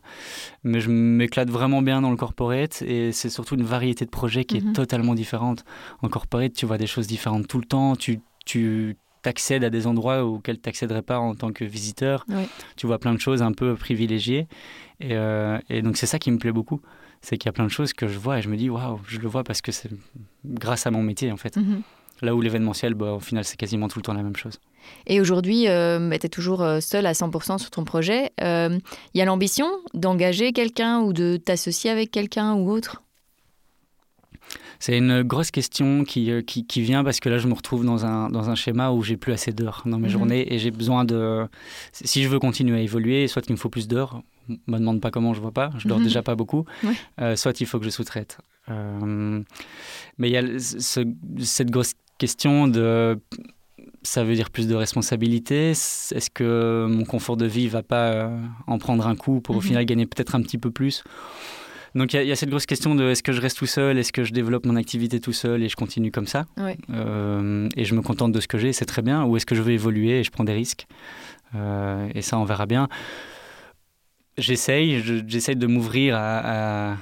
mais 0.62 0.78
je 0.78 0.90
m'éclate 0.90 1.50
vraiment 1.50 1.82
bien 1.82 2.00
dans 2.00 2.12
le 2.12 2.16
corporate 2.16 2.82
et 2.82 3.10
c'est 3.10 3.30
surtout 3.30 3.56
une 3.56 3.64
variété 3.64 4.04
de 4.04 4.10
projets 4.10 4.44
qui 4.44 4.58
est 4.58 4.64
mhm. 4.64 4.74
totalement 4.74 5.16
différente. 5.16 5.64
En 6.00 6.08
corporate, 6.08 6.52
tu 6.52 6.66
vois 6.66 6.78
des 6.78 6.86
choses 6.86 7.08
différentes 7.08 7.48
tout 7.48 7.58
le 7.58 7.64
temps, 7.64 7.96
tu, 7.96 8.20
tu 8.46 8.96
accèdes 9.28 9.64
à 9.64 9.70
des 9.70 9.86
endroits 9.86 10.24
auxquels 10.24 10.60
tu 10.60 10.68
n'accéderais 10.68 11.02
pas 11.02 11.18
en 11.18 11.34
tant 11.34 11.52
que 11.52 11.64
visiteur. 11.64 12.26
Tu 12.76 12.86
vois 12.86 12.98
plein 12.98 13.14
de 13.14 13.20
choses 13.20 13.42
un 13.42 13.52
peu 13.52 13.74
privilégiées. 13.74 14.48
Euh, 15.04 15.58
et, 15.70 15.82
donc 15.82 15.96
c'est 15.96 16.06
ça 16.06 16.18
qui 16.18 16.30
me 16.30 16.38
plaît 16.38 16.52
beaucoup. 16.52 16.80
C'est 17.20 17.36
qu'il 17.36 17.46
y 17.46 17.50
a 17.50 17.52
plein 17.52 17.64
de 17.64 17.70
choses 17.70 17.92
que 17.92 18.08
je 18.08 18.18
vois 18.18 18.38
et 18.38 18.42
je 18.42 18.48
me 18.48 18.56
dis, 18.56 18.70
waouh, 18.70 19.00
je 19.06 19.18
le 19.18 19.28
vois 19.28 19.44
parce 19.44 19.60
que 19.60 19.72
c'est 19.72 19.90
grâce 20.44 20.86
à 20.86 20.90
mon 20.90 21.02
métier 21.02 21.30
en 21.32 21.36
fait. 21.36 21.56
Mhm. 21.56 21.82
Là 22.20 22.34
où 22.34 22.40
l'événementiel, 22.40 22.94
bah, 22.94 23.12
au 23.12 23.20
final, 23.20 23.44
c'est 23.44 23.56
quasiment 23.56 23.86
tout 23.86 24.00
le 24.00 24.02
temps 24.02 24.12
la 24.12 24.24
même 24.24 24.34
chose. 24.34 24.58
Et 25.06 25.20
aujourd'hui, 25.20 25.68
euh, 25.68 26.08
bah, 26.08 26.18
tu 26.18 26.26
es 26.26 26.28
toujours 26.28 26.62
euh, 26.62 26.80
seul 26.80 27.06
à 27.06 27.12
100% 27.12 27.58
sur 27.58 27.70
ton 27.70 27.84
projet. 27.84 28.32
Il 28.40 28.80
y 29.14 29.20
a 29.20 29.24
l'ambition 29.24 29.68
d'engager 29.94 30.52
quelqu'un 30.52 31.00
ou 31.00 31.12
de 31.12 31.36
t'associer 31.36 31.90
avec 31.90 32.10
quelqu'un 32.10 32.54
ou 32.54 32.70
autre? 32.70 33.02
C'est 34.78 34.96
une 34.96 35.22
grosse 35.22 35.50
question 35.50 36.04
qui, 36.04 36.30
euh, 36.30 36.42
qui, 36.42 36.64
qui, 36.64 36.82
vient 36.82 37.02
parce 37.02 37.20
que 37.20 37.28
là, 37.28 37.38
je 37.38 37.48
me 37.48 37.54
retrouve 37.54 37.84
dans 37.84 38.06
un, 38.06 38.28
dans 38.30 38.48
un 38.48 38.54
schéma 38.54 38.90
où 38.90 39.02
j'ai 39.02 39.16
plus 39.16 39.32
assez 39.32 39.52
d'heures 39.52 39.82
dans 39.86 39.98
mes 39.98 40.06
mhm. 40.06 40.12
journées 40.12 40.52
et 40.52 40.58
j'ai 40.58 40.70
besoin 40.70 41.04
de. 41.04 41.46
Si 41.92 42.22
je 42.22 42.28
veux 42.28 42.38
continuer 42.38 42.78
à 42.78 42.80
évoluer, 42.80 43.26
soit 43.26 43.42
il 43.48 43.52
me 43.52 43.56
faut 43.56 43.68
plus 43.68 43.88
d'heures, 43.88 44.22
me 44.66 44.78
demande 44.78 45.00
pas 45.00 45.10
comment, 45.10 45.34
je 45.34 45.40
vois 45.40 45.52
pas, 45.52 45.70
je 45.78 45.88
dors 45.88 45.98
mhm. 45.98 46.04
déjà 46.04 46.22
pas 46.22 46.36
beaucoup, 46.36 46.64
euh, 47.20 47.36
soit 47.36 47.60
il 47.60 47.66
faut 47.66 47.78
que 47.78 47.84
je 47.84 47.90
sous-traite. 47.90 48.38
Euh, 48.70 49.42
mais 50.18 50.28
il 50.28 50.32
y 50.32 50.36
a 50.36 50.42
cette 50.58 51.70
grosse 51.70 51.94
question 52.18 52.68
de 52.68 53.18
ça 54.02 54.22
veut 54.22 54.34
dire 54.34 54.50
plus 54.50 54.68
de 54.68 54.74
responsabilité 54.74 55.70
Est-ce 55.70 56.30
que 56.30 56.86
mon 56.88 57.04
confort 57.04 57.36
de 57.36 57.46
vie 57.46 57.68
va 57.68 57.82
pas 57.82 58.30
en 58.66 58.78
prendre 58.78 59.06
un 59.06 59.16
coup 59.16 59.40
pour 59.40 59.56
au 59.56 59.60
mhm. 59.60 59.64
final 59.64 59.84
gagner 59.86 60.06
peut-être 60.06 60.34
un 60.34 60.42
petit 60.42 60.58
peu 60.58 60.70
plus 60.70 61.02
donc 61.98 62.14
il 62.14 62.22
y, 62.22 62.32
a 62.32 62.36
cette 62.36 62.48
grosse 62.48 62.66
question 62.66 62.94
de 62.94 63.10
est-ce 63.10 63.22
que 63.22 63.32
je 63.32 63.40
reste 63.40 63.58
tout 63.58 63.66
seul, 63.66 63.98
est-ce 63.98 64.12
que 64.12 64.24
je 64.24 64.32
développe 64.32 64.64
mon 64.64 64.76
activité 64.76 65.20
tout 65.20 65.32
seul 65.32 65.62
et 65.62 65.68
je 65.68 65.76
continue 65.76 66.10
comme 66.10 66.26
ça 66.26 66.46
euh, 66.90 67.68
Et 67.76 67.84
je 67.84 67.94
me 67.94 68.02
contente 68.02 68.32
de 68.32 68.40
ce 68.40 68.48
que 68.48 68.56
j'ai, 68.56 68.72
c'est 68.72 68.84
très 68.84 69.02
bien. 69.02 69.24
Ou 69.24 69.36
est-ce 69.36 69.46
que 69.46 69.54
je 69.54 69.62
veux 69.62 69.72
évoluer 69.72 70.20
et 70.20 70.24
je 70.24 70.30
prends 70.30 70.44
des 70.44 70.52
risques 70.52 70.86
euh, 71.54 72.08
Et 72.14 72.22
ça, 72.22 72.38
on 72.38 72.44
verra 72.44 72.66
bien. 72.66 72.88
J'essaye, 74.36 75.02
j'essaye 75.26 75.56
de 75.56 75.66
m'ouvrir 75.66 76.14
à, 76.16 76.96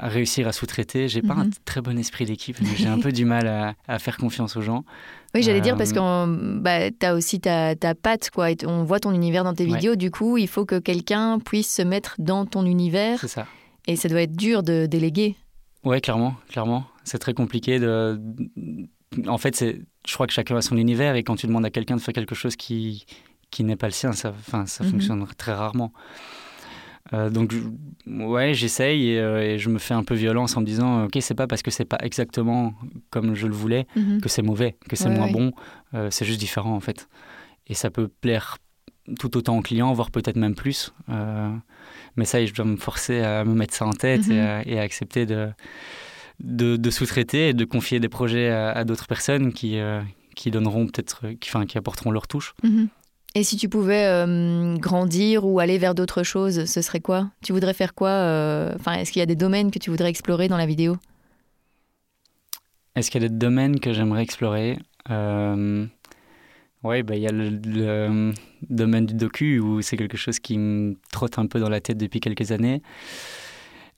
réussir 0.00 0.48
à 0.48 0.52
sous-traiter. 0.52 1.06
J'ai 1.06 1.22
pas 1.22 1.34
un 1.34 1.44
mhm. 1.44 1.52
très 1.64 1.80
bon 1.80 1.96
esprit 1.96 2.24
d'équipe, 2.24 2.56
j'ai 2.76 2.88
un 2.88 2.98
peu 2.98 3.12
du 3.12 3.24
mal 3.24 3.76
à, 3.86 3.98
faire 4.00 4.16
confiance 4.16 4.56
aux 4.56 4.62
gens. 4.62 4.84
Oui, 5.32 5.44
j'allais 5.44 5.60
dire 5.60 5.76
parce 5.76 5.92
euh, 5.92 6.26
que 6.26 6.58
bah, 6.58 6.90
tu 6.90 7.06
as 7.06 7.14
aussi 7.14 7.38
ta, 7.38 7.76
ta 7.76 7.94
patte, 7.94 8.30
quoi. 8.30 8.48
on 8.66 8.82
voit 8.82 8.98
ton 8.98 9.12
univers 9.12 9.44
dans 9.44 9.54
tes 9.54 9.64
vidéos. 9.64 9.94
Du 9.94 10.10
coup, 10.10 10.38
il 10.38 10.48
faut 10.48 10.64
que 10.64 10.80
quelqu'un 10.80 11.38
puisse 11.38 11.72
se 11.72 11.82
mettre 11.82 12.16
dans 12.18 12.46
ton 12.46 12.66
univers. 12.66 13.20
C'est 13.20 13.28
ça. 13.28 13.46
Et 13.86 13.96
ça 13.96 14.08
doit 14.08 14.22
être 14.22 14.36
dur 14.36 14.62
de 14.62 14.86
déléguer. 14.86 15.36
Ouais, 15.84 16.00
clairement, 16.00 16.34
clairement. 16.48 16.86
C'est 17.04 17.18
très 17.18 17.34
compliqué 17.34 17.78
de. 17.78 18.20
En 19.26 19.38
fait, 19.38 19.56
c'est. 19.56 19.80
Je 20.06 20.14
crois 20.14 20.26
que 20.26 20.32
chacun 20.32 20.56
a 20.56 20.62
son 20.62 20.76
univers 20.76 21.14
et 21.16 21.22
quand 21.22 21.36
tu 21.36 21.46
demandes 21.46 21.64
à 21.64 21.70
quelqu'un 21.70 21.96
de 21.96 22.00
faire 22.00 22.14
quelque 22.14 22.34
chose 22.34 22.56
qui 22.56 23.06
qui 23.50 23.64
n'est 23.64 23.76
pas 23.76 23.86
le 23.86 23.92
sien, 23.92 24.12
ça, 24.12 24.30
enfin, 24.30 24.66
ça 24.66 24.84
mhm. 24.84 24.90
fonctionne 24.90 25.26
très 25.36 25.52
rarement. 25.52 25.92
Euh, 27.12 27.30
donc, 27.30 27.52
ouais, 28.06 28.54
j'essaye 28.54 29.16
euh, 29.16 29.42
et, 29.42 29.58
je 29.58 29.68
me 29.68 29.78
fais 29.78 29.94
un 29.94 30.04
peu 30.04 30.14
violence 30.14 30.56
en 30.56 30.60
me 30.60 30.66
disant, 30.66 31.04
ok, 31.04 31.18
c'est 31.20 31.34
pas 31.34 31.48
parce 31.48 31.62
que 31.62 31.70
c'est 31.70 31.84
pas 31.84 31.98
exactement 32.02 32.74
comme 33.10 33.34
je 33.34 33.46
le 33.46 33.54
voulais 33.54 33.86
mhm. 33.96 34.20
que 34.20 34.28
c'est 34.28 34.42
mauvais, 34.42 34.76
que 34.88 34.94
c'est 34.96 35.08
moins 35.08 35.30
bon. 35.30 35.52
Euh, 35.94 36.08
c'est 36.10 36.24
juste 36.24 36.38
différent 36.38 36.74
en 36.74 36.80
fait. 36.80 37.08
Et 37.66 37.74
ça 37.74 37.90
peut 37.90 38.08
plaire 38.08 38.58
tout 39.18 39.36
autant 39.36 39.58
aux 39.58 39.62
clients, 39.62 39.92
voire 39.92 40.10
peut-être 40.10 40.36
même 40.36 40.54
plus. 40.54 40.92
Mais 42.20 42.26
ça, 42.26 42.44
je 42.44 42.52
dois 42.52 42.66
me 42.66 42.76
forcer 42.76 43.20
à 43.22 43.46
me 43.46 43.54
mettre 43.54 43.72
ça 43.72 43.86
en 43.86 43.94
tête 43.94 44.28
et, 44.28 44.34
mhm. 44.34 44.78
à, 44.78 44.82
accepter 44.82 45.24
de, 45.24 45.48
de, 46.38 46.90
sous-traiter 46.90 47.48
et 47.48 47.54
de 47.54 47.64
confier 47.64 47.98
des 47.98 48.10
projets 48.10 48.50
à, 48.50 48.84
d'autres 48.84 49.06
personnes 49.06 49.54
qui, 49.54 49.78
euh, 49.78 50.02
qui 50.36 50.50
donneront 50.50 50.84
peut-être, 50.84 51.28
qui, 51.40 51.48
enfin, 51.48 51.64
qui 51.64 51.78
apporteront 51.78 52.10
leur 52.10 52.28
touche. 52.28 52.54
Mhm. 52.62 52.88
Et 53.34 53.42
si 53.42 53.56
tu 53.56 53.70
pouvais 53.70 54.04
euh, 54.04 54.76
grandir 54.76 55.46
ou 55.46 55.60
aller 55.60 55.78
vers 55.78 55.94
d'autres 55.94 56.22
choses, 56.22 56.66
ce 56.66 56.82
serait 56.82 57.00
quoi? 57.00 57.30
Tu 57.42 57.54
voudrais 57.54 57.72
faire 57.72 57.94
quoi 57.94 58.10
euh, 58.10 58.74
Enfin, 58.78 58.92
est-ce 58.92 59.12
qu'il 59.12 59.20
y 59.20 59.22
a 59.22 59.26
des 59.26 59.34
domaines 59.34 59.70
que 59.70 59.78
tu 59.78 59.88
voudrais 59.88 60.10
explorer 60.10 60.46
dans 60.48 60.58
la 60.58 60.66
vidéo? 60.66 60.98
Est-ce 62.96 63.10
qu'il 63.10 63.22
y 63.22 63.24
a 63.24 63.28
des 63.30 63.34
domaines 63.34 63.80
que 63.80 63.94
j'aimerais 63.94 64.24
explorer? 64.24 64.78
Oui, 66.82 67.02
bah, 67.02 67.16
il 67.16 67.22
y 67.22 67.26
a 67.26 67.32
le, 67.32 67.60
euh, 67.76 68.32
domaine 68.68 69.06
du 69.06 69.14
docu 69.14 69.58
où 69.58 69.82
c'est 69.82 69.96
quelque 69.96 70.16
chose 70.16 70.38
qui 70.38 70.56
me 70.58 70.96
trotte 71.12 71.38
un 71.38 71.46
peu 71.46 71.60
dans 71.60 71.68
la 71.68 71.80
tête 71.80 71.98
depuis 71.98 72.20
quelques 72.20 72.52
années. 72.52 72.82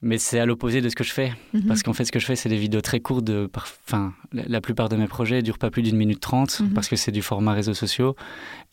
Mais 0.04 0.18
c'est 0.18 0.40
à 0.40 0.46
l'opposé 0.46 0.80
de 0.80 0.88
ce 0.88 0.96
que 0.96 1.04
je 1.04 1.12
fais. 1.12 1.32
Mhm. 1.52 1.66
Parce 1.68 1.84
qu'en 1.84 1.92
fait, 1.92 2.04
ce 2.04 2.10
que 2.10 2.18
je 2.18 2.26
fais, 2.26 2.34
c'est 2.34 2.48
des 2.48 2.56
vidéos 2.56 2.80
très 2.80 2.98
courtes. 2.98 3.24
De, 3.24 3.48
enfin, 3.86 4.12
la, 4.32 4.60
plupart 4.60 4.88
de 4.88 4.96
mes 4.96 5.06
projets 5.06 5.36
ne 5.36 5.40
durent 5.42 5.58
pas 5.60 5.70
plus 5.70 5.82
d'une 5.82 5.96
minute 5.96 6.18
trente 6.18 6.58
mhm. 6.58 6.70
parce 6.70 6.88
que 6.88 6.96
c'est 6.96 7.12
du 7.12 7.22
format 7.22 7.52
réseaux 7.52 7.74
sociaux. 7.74 8.16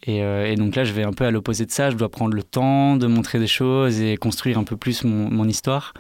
Et, 0.08 0.24
euh, 0.24 0.52
et, 0.52 0.56
donc 0.56 0.76
là, 0.76 0.84
je 0.84 0.92
vais 0.92 1.04
un 1.04 1.14
peu 1.14 1.26
à 1.26 1.32
l'opposé 1.32 1.68
de 1.68 1.72
ça. 1.72 1.92
Je 1.92 1.96
dois 1.96 2.10
prendre 2.10 2.34
le 2.34 2.42
temps 2.42 2.96
de 2.96 3.06
montrer 3.06 3.38
des 3.38 3.48
choses 3.48 4.02
et 4.02 4.18
construire 4.18 4.58
un 4.58 4.64
peu 4.64 4.76
plus 4.76 5.04
mon, 5.04 5.30
mon 5.30 5.48
histoire. 5.48 5.94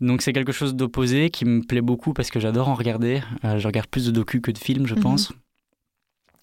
Donc 0.00 0.22
c'est 0.22 0.32
quelque 0.32 0.52
chose 0.52 0.74
d'opposé 0.74 1.30
qui 1.30 1.44
me 1.44 1.60
plaît 1.60 1.82
beaucoup 1.82 2.12
parce 2.12 2.30
que 2.30 2.40
j'adore 2.40 2.68
en 2.68 2.74
regarder. 2.74 3.20
Euh, 3.44 3.58
je 3.58 3.66
regarde 3.68 3.86
plus 3.86 4.06
de 4.06 4.10
docu 4.10 4.40
que 4.40 4.50
de 4.50 4.58
films, 4.58 4.86
je 4.88 4.96
mhm. 4.96 5.02
pense. 5.02 5.32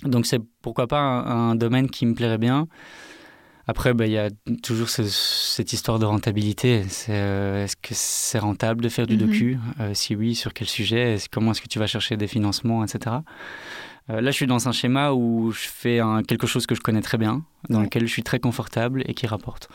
Donc 0.04 0.26
c'est 0.26 0.40
pourquoi 0.62 0.88
pas 0.88 1.00
un, 1.00 1.56
domaine 1.56 1.90
qui 1.90 2.06
me 2.06 2.14
plairait 2.14 2.38
bien. 2.38 2.68
Après, 3.70 3.94
bah, 3.94 4.06
il 4.06 4.14
y 4.14 4.18
a 4.18 4.30
toujours 4.64 4.88
cette 4.88 5.74
histoire 5.74 6.00
de 6.00 6.06
rentabilité. 6.06 6.84
Euh, 7.10 7.66
est-ce 7.66 7.76
que 7.76 7.90
c'est 7.92 8.40
rentable 8.40 8.82
de 8.82 8.88
faire 8.88 9.08
du 9.08 9.16
mhm. 9.16 9.26
docu? 9.26 9.58
Euh, 9.82 9.94
Si 9.94 10.16
oui, 10.16 10.36
sur 10.36 10.54
quel 10.54 10.68
sujet? 10.68 11.18
Comment 11.32 11.52
est-ce 11.52 11.62
que 11.62 11.68
tu 11.68 11.80
vas 11.80 11.88
chercher 11.88 12.16
des 12.16 12.28
financements, 12.28 12.86
etc. 12.86 13.18
Euh, 14.10 14.22
là, 14.22 14.32
je 14.32 14.36
suis 14.38 14.48
dans 14.48 14.70
un 14.70 14.72
schéma 14.72 15.12
où 15.12 15.52
je 15.52 15.68
fais 15.68 16.00
quelque 16.28 16.48
chose 16.48 16.66
que 16.66 16.76
je 16.76 16.80
connais 16.80 17.02
très 17.02 17.18
bien, 17.18 17.44
dans 17.70 17.82
lequel 17.82 18.04
je 18.08 18.12
suis 18.12 18.24
très 18.24 18.40
confortable 18.40 19.04
et 19.06 19.14
qui 19.14 19.28
rapporte. 19.28 19.68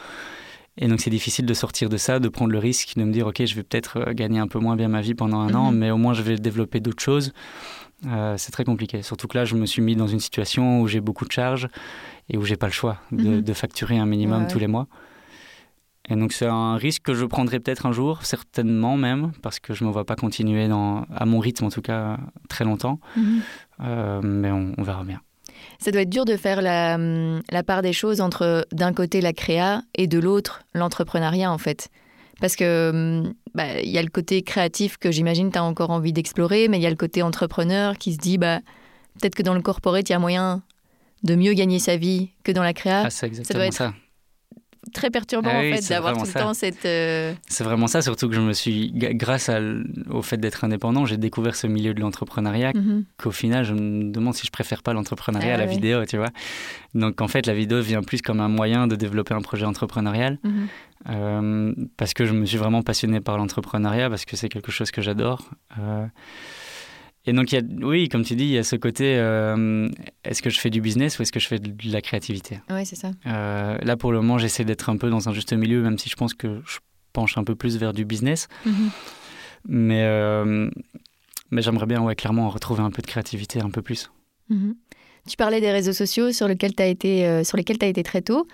Et 0.79 0.89
donc 0.89 1.01
c'est 1.01 1.11
difficile 1.11 1.45
de 1.45 1.53
sortir 1.53 1.91
de 1.91 1.99
ça, 1.99 2.19
de 2.19 2.29
prendre 2.29 2.51
le 2.51 2.59
risque, 2.59 2.97
de 2.97 3.05
me 3.05 3.13
dire, 3.13 3.27
OK, 3.27 3.45
je 3.45 3.55
vais 3.55 3.63
peut-être 3.63 4.13
gagner 4.13 4.39
un 4.39 4.49
peu 4.49 4.59
moins 4.59 4.75
bien 4.75 4.89
ma 4.89 5.03
vie 5.03 5.15
pendant 5.15 5.41
un 5.41 5.55
an, 5.55 5.71
mhm. 5.71 5.79
mais 5.79 5.91
au 5.91 5.99
moins 5.99 6.15
je 6.15 6.23
vais 6.23 6.37
développer 6.37 6.81
d'autres 6.81 7.03
choses. 7.03 7.33
Euh, 8.07 8.37
c'est 8.37 8.51
très 8.51 8.65
compliqué. 8.65 9.03
Surtout 9.03 9.29
que 9.29 9.39
là, 9.39 9.45
je 9.45 9.55
me 9.55 9.67
suis 9.67 9.83
mis 9.83 9.97
dans 9.97 10.07
une 10.07 10.21
situation 10.21 10.81
où 10.81 10.89
j'ai 10.89 11.01
beaucoup 11.01 11.25
de 11.25 11.33
charges 11.33 11.69
et 12.29 12.37
où 12.37 12.45
j'ai 12.45 12.57
pas 12.57 12.67
le 12.67 12.73
choix 12.73 12.99
de, 13.11 13.41
mhm. 13.41 13.55
facturer 13.55 13.99
un 13.99 14.07
minimum 14.07 14.47
tous 14.49 14.59
les 14.59 14.67
mois. 14.67 14.87
Et 16.09 16.17
donc 16.17 16.33
c'est 16.33 16.47
un 16.47 16.77
risque 16.77 17.03
que 17.03 17.15
je 17.15 17.25
prendrai 17.25 17.61
peut-être 17.61 17.87
un 17.87 17.93
jour, 17.93 18.25
certainement 18.25 18.97
même, 18.97 19.31
parce 19.41 19.61
que 19.61 19.73
je 19.73 19.85
ne 19.85 19.89
me 19.89 19.93
vois 19.93 20.05
pas 20.05 20.17
continuer 20.17 20.67
dans, 20.67 21.07
à 21.15 21.27
mon 21.27 21.39
rythme 21.39 21.65
en 21.65 21.71
tout 21.71 21.81
cas 21.81 22.19
très 22.49 22.65
longtemps. 22.65 22.99
Mhm. 23.17 23.41
Euh, 23.85 24.21
mais 24.23 24.51
on, 24.51 24.83
verra 24.83 25.05
bien. 25.05 25.21
Ça 25.79 25.93
doit 25.93 26.03
être 26.03 26.11
dur 26.11 26.25
de 26.25 26.37
faire 26.37 26.61
la, 26.61 26.99
la 26.99 27.63
part 27.63 27.83
des 27.83 27.93
choses 27.93 28.21
entre 28.21 28.67
d'un 28.73 28.93
côté 28.93 29.21
la 29.21 29.33
créa 29.33 29.83
et 29.95 30.09
de 30.09 30.19
l'autre 30.19 30.63
l'entrepreneuriat 30.75 31.53
en 31.53 31.59
fait. 31.59 31.89
Parce 32.43 32.57
que 32.57 32.91
hum, 32.91 33.35
bah, 33.55 33.81
y 33.83 33.97
a 33.97 34.03
le 34.03 34.09
côté 34.09 34.43
créatif 34.43 34.97
que 34.97 35.13
j'imagine 35.13 35.53
tu 35.53 35.59
as 35.59 35.63
encore 35.63 35.91
envie 35.91 36.13
d'explorer, 36.13 36.67
mais 36.67 36.77
il 36.77 36.83
y 36.83 36.87
a 36.87 36.91
le 36.91 36.97
côté 36.97 37.23
entrepreneur 37.23 37.97
qui 37.97 38.13
se 38.15 38.19
dit 38.19 38.37
bah, 38.37 38.59
peut-être 39.21 39.37
que 39.37 39.45
dans 39.45 39.55
le 39.55 39.63
corporate, 39.63 40.09
il 40.09 40.13
y 40.13 40.15
a 40.17 40.19
moyen 40.19 40.61
de 41.23 41.37
mieux 41.37 41.53
gagner 41.53 41.79
sa 41.79 41.97
vie 41.97 42.31
que 42.43 42.51
dans 42.51 42.65
la 42.65 42.73
créa. 42.73 43.05
Ah, 43.05 43.11
c'est 43.11 43.29
exactement 43.29 43.71
ça. 43.71 43.95
Très 44.93 45.11
perturbant 45.11 45.51
Ah 45.53 45.59
en 45.59 45.63
fait 45.63 45.89
d'avoir 45.89 46.15
tout 46.15 46.25
le 46.25 46.27
ça. 46.31 46.41
temps 46.41 46.55
cette. 46.55 46.85
euh, 46.85 47.33
C'est 47.49 47.65
vraiment 47.65 47.87
ça, 47.87 48.03
surtout 48.03 48.29
que 48.29 48.35
je 48.35 48.41
me 48.41 48.53
suis, 48.53 48.91
grâce 48.95 49.49
à 49.49 49.61
au 50.11 50.23
fait 50.23 50.37
d'être 50.39 50.65
indépendant, 50.65 51.07
j'ai 51.07 51.17
découvert 51.17 51.55
ce 51.55 51.67
milieu 51.67 51.95
de 51.95 52.01
l'entrepreneuriat 52.01 52.73
mhm. 52.75 53.05
qu'au 53.17 53.31
final, 53.31 53.65
je 53.65 53.75
me 53.75 54.11
demande 54.11 54.35
si 54.35 54.47
je 54.47 54.51
préfère 54.51 54.83
pas 54.83 54.93
l'entrepreneuriat 54.93 55.53
Ah 55.53 55.55
à 55.55 55.59
la 55.59 55.65
ouais. 55.67 55.71
vidéo, 55.71 56.05
tu 56.05 56.17
vois. 56.17 56.31
Donc 56.95 57.21
en 57.21 57.29
fait, 57.29 57.47
la 57.47 57.55
vidéo 57.55 57.81
vient 57.81 58.03
plus 58.03 58.21
comme 58.23 58.41
un 58.41 58.49
moyen 58.49 58.87
de 58.87 58.97
développer 58.97 59.35
un 59.35 59.41
projet 59.43 59.65
entrepreneurial, 59.67 60.39
Mhm. 60.43 60.69
euh, 61.11 61.75
parce 61.97 62.13
que 62.15 62.25
je 62.27 62.33
me 62.33 62.45
suis 62.47 62.59
vraiment 62.59 62.83
passionné 62.83 63.21
par 63.21 63.39
l'entrepreneuriat, 63.39 64.09
parce 64.11 64.25
que 64.25 64.37
c'est 64.37 64.49
quelque 64.49 64.73
chose 64.73 64.91
que 64.91 65.01
j'adore. 65.03 65.49
Euh, 65.79 66.07
et 67.25 67.33
donc, 67.33 67.53
il 67.53 67.55
y 67.55 67.59
a, 67.59 67.87
oui, 67.87 68.09
comme 68.09 68.25
tu 68.25 68.35
dis, 68.35 68.45
il 68.45 68.51
y 68.51 68.59
a 68.59 68.65
ce 68.65 68.75
côté, 68.77 69.17
euh, 69.17 69.89
est-ce 70.25 70.43
que 70.43 70.51
je 70.51 70.59
fais 70.59 70.71
du 70.71 70.81
business 70.81 71.19
ou 71.19 71.23
est-ce 71.23 71.31
que 71.33 71.39
je 71.41 71.47
fais 71.47 71.59
de 71.59 71.93
la 71.93 72.01
créativité? 72.01 72.61
Ouais, 72.69 72.85
c'est 72.85 72.97
ça. 72.97 73.13
Euh, 73.27 73.79
Là, 73.83 73.97
pour 73.97 74.11
le 74.13 74.21
moment, 74.21 74.39
j'essaie 74.39 74.65
d'être 74.65 74.91
un 74.91 74.97
peu 74.97 75.09
dans 75.09 75.29
un 75.29 75.33
juste 75.33 75.53
milieu, 75.53 75.83
même 75.83 75.99
si 75.99 76.09
je 76.09 76.17
pense 76.17 76.35
que 76.35 76.61
je 76.67 76.79
penche 77.13 77.39
un 77.39 77.45
peu 77.45 77.55
plus 77.55 77.77
vers 77.79 77.93
du 77.93 78.05
business. 78.05 78.49
Mhm. 78.67 78.91
Mais, 79.69 80.03
euh, 80.03 80.69
mais 81.51 81.63
j'aimerais 81.63 81.87
bien, 81.87 82.03
ouais, 82.03 82.17
clairement, 82.17 82.49
retrouver 82.49 82.83
un 82.83 82.91
peu 82.91 83.03
de 83.03 83.07
créativité, 83.07 83.61
un 83.61 83.71
peu 83.71 83.83
plus. 83.83 84.11
Mhm. 84.49 84.75
Tu 85.29 85.37
parlais 85.37 85.61
des 85.61 85.71
réseaux 85.71 85.93
sociaux 85.93 86.33
sur 86.33 86.49
lesquels 86.49 86.75
tu 86.75 86.83
as 86.83 86.87
été, 86.87 87.27
euh, 87.27 87.45
sur 87.45 87.57
lesquels 87.57 87.79
tu 87.79 87.85
as 87.85 87.89
été 87.89 88.03
très 88.03 88.23
tôt. 88.23 88.47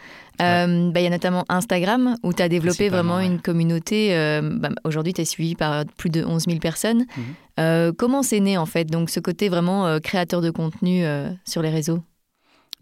Euh, 0.43 0.91
bah, 0.91 1.01
Il 1.01 1.05
y 1.05 1.07
a 1.07 1.11
notamment 1.11 1.45
Instagram 1.49 2.17
où 2.23 2.33
tu 2.35 2.43
as 2.43 2.49
développé 2.49 2.89
vraiment 2.91 3.17
ouais. 3.17 3.27
une 3.27 3.41
communauté. 3.41 4.15
euh, 4.15 4.43
bah, 4.43 4.69
Aujourd'hui, 4.85 5.15
tu 5.15 5.23
es 5.23 5.25
suivi 5.25 5.55
par 5.55 5.85
plus 5.97 6.11
de 6.11 6.23
11 6.25 6.45
000 6.45 6.59
personnes. 6.59 7.07
Mhm. 7.59 7.93
Comment 7.97 8.23
c'est 8.23 8.41
né 8.41 8.57
en 8.59 8.67
fait 8.67 8.85
Donc 8.85 9.11
ce 9.11 9.19
côté 9.19 9.49
vraiment 9.49 9.99
créateur 10.01 10.41
de 10.43 10.51
contenu 10.51 11.05
sur 11.45 11.63
les 11.63 11.71
réseaux? 11.71 12.01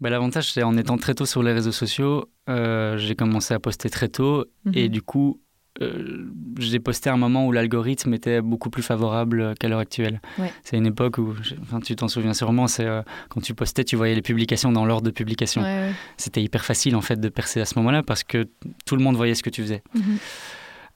Bah, 0.01 0.09
L'avantage, 0.11 0.51
c'est 0.51 0.63
en 0.63 0.77
étant 0.77 0.97
très 0.97 1.15
tôt 1.15 1.25
sur 1.25 1.41
les 1.41 1.53
réseaux 1.53 1.71
sociaux, 1.71 2.25
j'ai 2.47 3.15
commencé 3.17 3.53
à 3.53 3.59
poster 3.59 3.89
très 3.89 4.09
tôt. 4.09 4.45
Et 4.73 4.83
Mhm. 4.83 4.89
du 4.89 5.01
coup, 5.01 5.39
euh, 5.81 6.25
j'ai 6.59 6.79
posté 6.79 7.09
à 7.09 7.13
un 7.13 7.17
moment 7.17 7.45
où 7.45 7.51
l'algorithme 7.51 8.13
était 8.13 8.41
beaucoup 8.41 8.69
plus 8.69 8.83
favorable 8.83 9.53
qu'à 9.59 9.67
l'heure 9.67 9.79
actuelle. 9.79 10.21
Ouais. 10.39 10.51
C'est 10.63 10.77
une 10.77 10.87
époque 10.87 11.17
où, 11.17 11.35
enfin, 11.61 11.79
tu 11.79 11.95
t'en 11.95 12.07
souviens 12.07 12.33
sûrement, 12.33 12.67
c'est 12.67 12.85
euh, 12.85 13.01
quand 13.29 13.41
tu 13.41 13.53
postais, 13.53 13.83
tu 13.83 13.95
voyais 13.95 14.15
les 14.15 14.21
publications 14.21 14.71
dans 14.71 14.85
l'ordre 14.85 15.05
de 15.05 15.11
publication. 15.11 15.61
Ouais, 15.61 15.67
ouais. 15.67 15.91
C'était 16.17 16.41
hyper 16.41 16.65
facile 16.65 16.95
en 16.95 17.01
fait 17.01 17.19
de 17.19 17.29
percer 17.29 17.61
à 17.61 17.65
ce 17.65 17.77
moment-là 17.79 18.03
parce 18.03 18.23
que 18.23 18.47
tout 18.85 18.95
le 18.95 19.03
monde 19.03 19.15
voyait 19.15 19.35
ce 19.35 19.43
que 19.43 19.49
tu 19.49 19.61
faisais. 19.61 19.83
Mhm. 19.93 20.17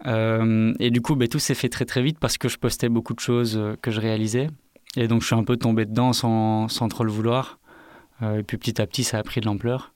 Euh, 0.07 0.73
et 0.79 0.89
du 0.89 1.01
coup, 1.01 1.15
ben, 1.15 1.27
tout 1.27 1.39
s'est 1.39 1.53
fait 1.53 1.69
très 1.69 1.85
très 1.85 2.01
vite 2.01 2.17
parce 2.19 2.37
que 2.37 2.49
je 2.49 2.57
postais 2.57 2.89
beaucoup 2.89 3.13
de 3.13 3.19
choses 3.19 3.61
que 3.81 3.91
je 3.91 4.01
réalisais. 4.01 4.47
Et 4.97 5.07
donc, 5.07 5.21
je 5.21 5.27
suis 5.27 5.35
un 5.35 5.43
peu 5.43 5.57
tombé 5.57 5.85
dedans 5.85 6.11
sans, 6.11 6.67
sans 6.67 6.87
trop 6.87 7.03
le 7.03 7.11
vouloir. 7.11 7.59
Et 8.23 8.43
puis 8.43 8.57
petit 8.57 8.79
à 8.81 8.85
petit, 8.85 9.03
ça 9.03 9.17
a 9.17 9.23
pris 9.23 9.41
de 9.41 9.47
l'ampleur. 9.47 9.93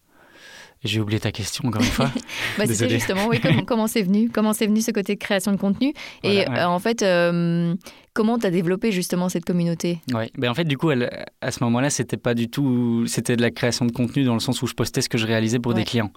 J'ai 0.85 1.01
oublié 1.01 1.19
ta 1.19 1.31
question 1.31 1.67
encore 1.67 1.81
une 1.81 1.87
fois. 1.89 2.09
Bah, 2.57 2.65
C'était 2.67 2.87
justement, 2.89 3.27
oui, 3.27 3.39
comment 3.41 3.63
comment 3.65 3.87
c'est 3.87 4.03
venu 4.03 4.29
Comment 4.31 4.53
c'est 4.53 4.67
venu 4.67 4.79
ce 4.81 4.91
côté 4.91 5.15
de 5.15 5.19
création 5.19 5.51
de 5.51 5.57
contenu 5.57 5.93
Et 6.23 6.37
ouais. 6.37 6.49
euh, 6.49 6.65
en 6.65 6.79
fait, 6.79 7.01
euh, 7.01 7.73
comment 8.13 8.37
tu 8.37 8.45
as 8.45 8.51
développé 8.51 8.91
justement 8.91 9.27
cette 9.27 9.43
communauté? 9.45 9.99
Ouais. 10.13 10.31
Ben, 10.37 10.49
en 10.49 10.53
fait, 10.53 10.63
du 10.63 10.77
coup, 10.77 10.91
elle- 10.91 11.25
à 11.41 11.51
ce 11.51 11.63
moment-là, 11.65 11.89
c'était 11.89 12.17
pas 12.17 12.33
du 12.35 12.47
tout. 12.49 13.05
C'était 13.07 13.35
de 13.35 13.41
la 13.41 13.51
création 13.51 13.85
de 13.85 13.91
contenu 13.91 14.23
dans 14.23 14.35
le 14.35 14.39
sens 14.39 14.61
où 14.61 14.67
je 14.67 14.73
postais 14.73 15.01
ce 15.01 15.09
que 15.09 15.17
je 15.17 15.25
réalisais 15.25 15.59
pour 15.59 15.73
Ouais. 15.73 15.79
des 15.79 15.85
clients. 15.85 16.11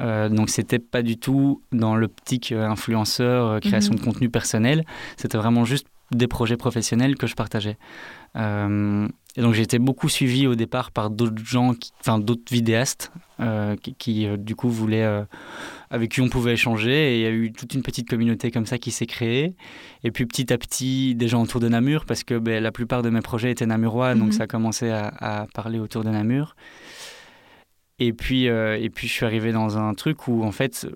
Euh, 0.00 0.28
donc, 0.28 0.48
c'était 0.50 0.78
pas 0.78 1.02
du 1.02 1.18
tout 1.18 1.60
dans 1.72 1.94
l'optique 1.96 2.52
euh, 2.52 2.64
influenceur, 2.66 3.60
création 3.60 3.92
Mhm. 3.94 3.98
de 3.98 4.04
contenu 4.04 4.28
personnel. 4.30 4.84
C'était 5.16 5.36
vraiment 5.38 5.64
juste 5.64 5.86
des 6.12 6.28
projets 6.28 6.56
professionnels 6.56 7.16
que 7.16 7.26
je 7.26 7.34
partageais. 7.34 7.76
Et 9.36 9.40
donc, 9.40 9.54
j'ai 9.54 9.62
été 9.62 9.78
beaucoup 9.78 10.10
suivi 10.10 10.46
au 10.46 10.54
départ 10.54 10.90
par 10.90 11.08
d'autres 11.08 11.42
gens, 11.44 11.72
qui- 11.72 11.90
enfin, 12.00 12.18
d'autres 12.18 12.52
vidéastes 12.52 13.10
euh, 13.40 13.76
qui, 13.76 13.94
qui, 13.94 14.26
euh, 14.26 14.36
du 14.36 14.54
coup, 14.54 14.68
voulaient. 14.68 15.04
euh, 15.04 15.24
avec 15.90 16.10
qui 16.12 16.20
on 16.22 16.28
pouvait 16.28 16.52
échanger. 16.54 16.90
Et 17.14 17.16
il 17.18 17.22
y 17.22 17.26
a 17.26 17.30
eu 17.30 17.52
toute 17.52 17.74
une 17.74 17.82
petite 17.82 18.08
communauté 18.08 18.50
comme 18.50 18.64
ça 18.66 18.78
qui 18.78 18.90
s'est 18.90 19.06
créée. 19.06 19.54
Et 20.04 20.10
puis 20.10 20.24
petit 20.26 20.50
à 20.52 20.56
petit, 20.58 21.14
des 21.14 21.28
gens 21.28 21.42
autour 21.42 21.60
de 21.60 21.68
Namur, 21.68 22.04
parce 22.06 22.24
que 22.24 22.38
ben, 22.38 22.62
la 22.62 22.72
plupart 22.72 23.02
de 23.02 23.10
mes 23.10 23.20
projets 23.20 23.50
étaient 23.50 23.66
namurois, 23.66 24.14
Mhm. 24.14 24.20
donc 24.20 24.32
ça 24.34 24.44
a 24.44 24.46
commencé 24.46 24.88
à, 24.90 25.08
à 25.18 25.46
parler 25.54 25.78
autour 25.78 26.02
de 26.04 26.08
Namur. 26.10 26.56
Et 27.98 28.12
puis, 28.12 28.44
et 28.46 28.90
puis 28.92 29.06
je 29.06 29.12
suis 29.12 29.24
arrivé 29.26 29.52
dans 29.52 29.78
un 29.78 29.94
truc 29.94 30.26
où 30.28 30.42
en 30.44 30.50
fait, 30.50 30.86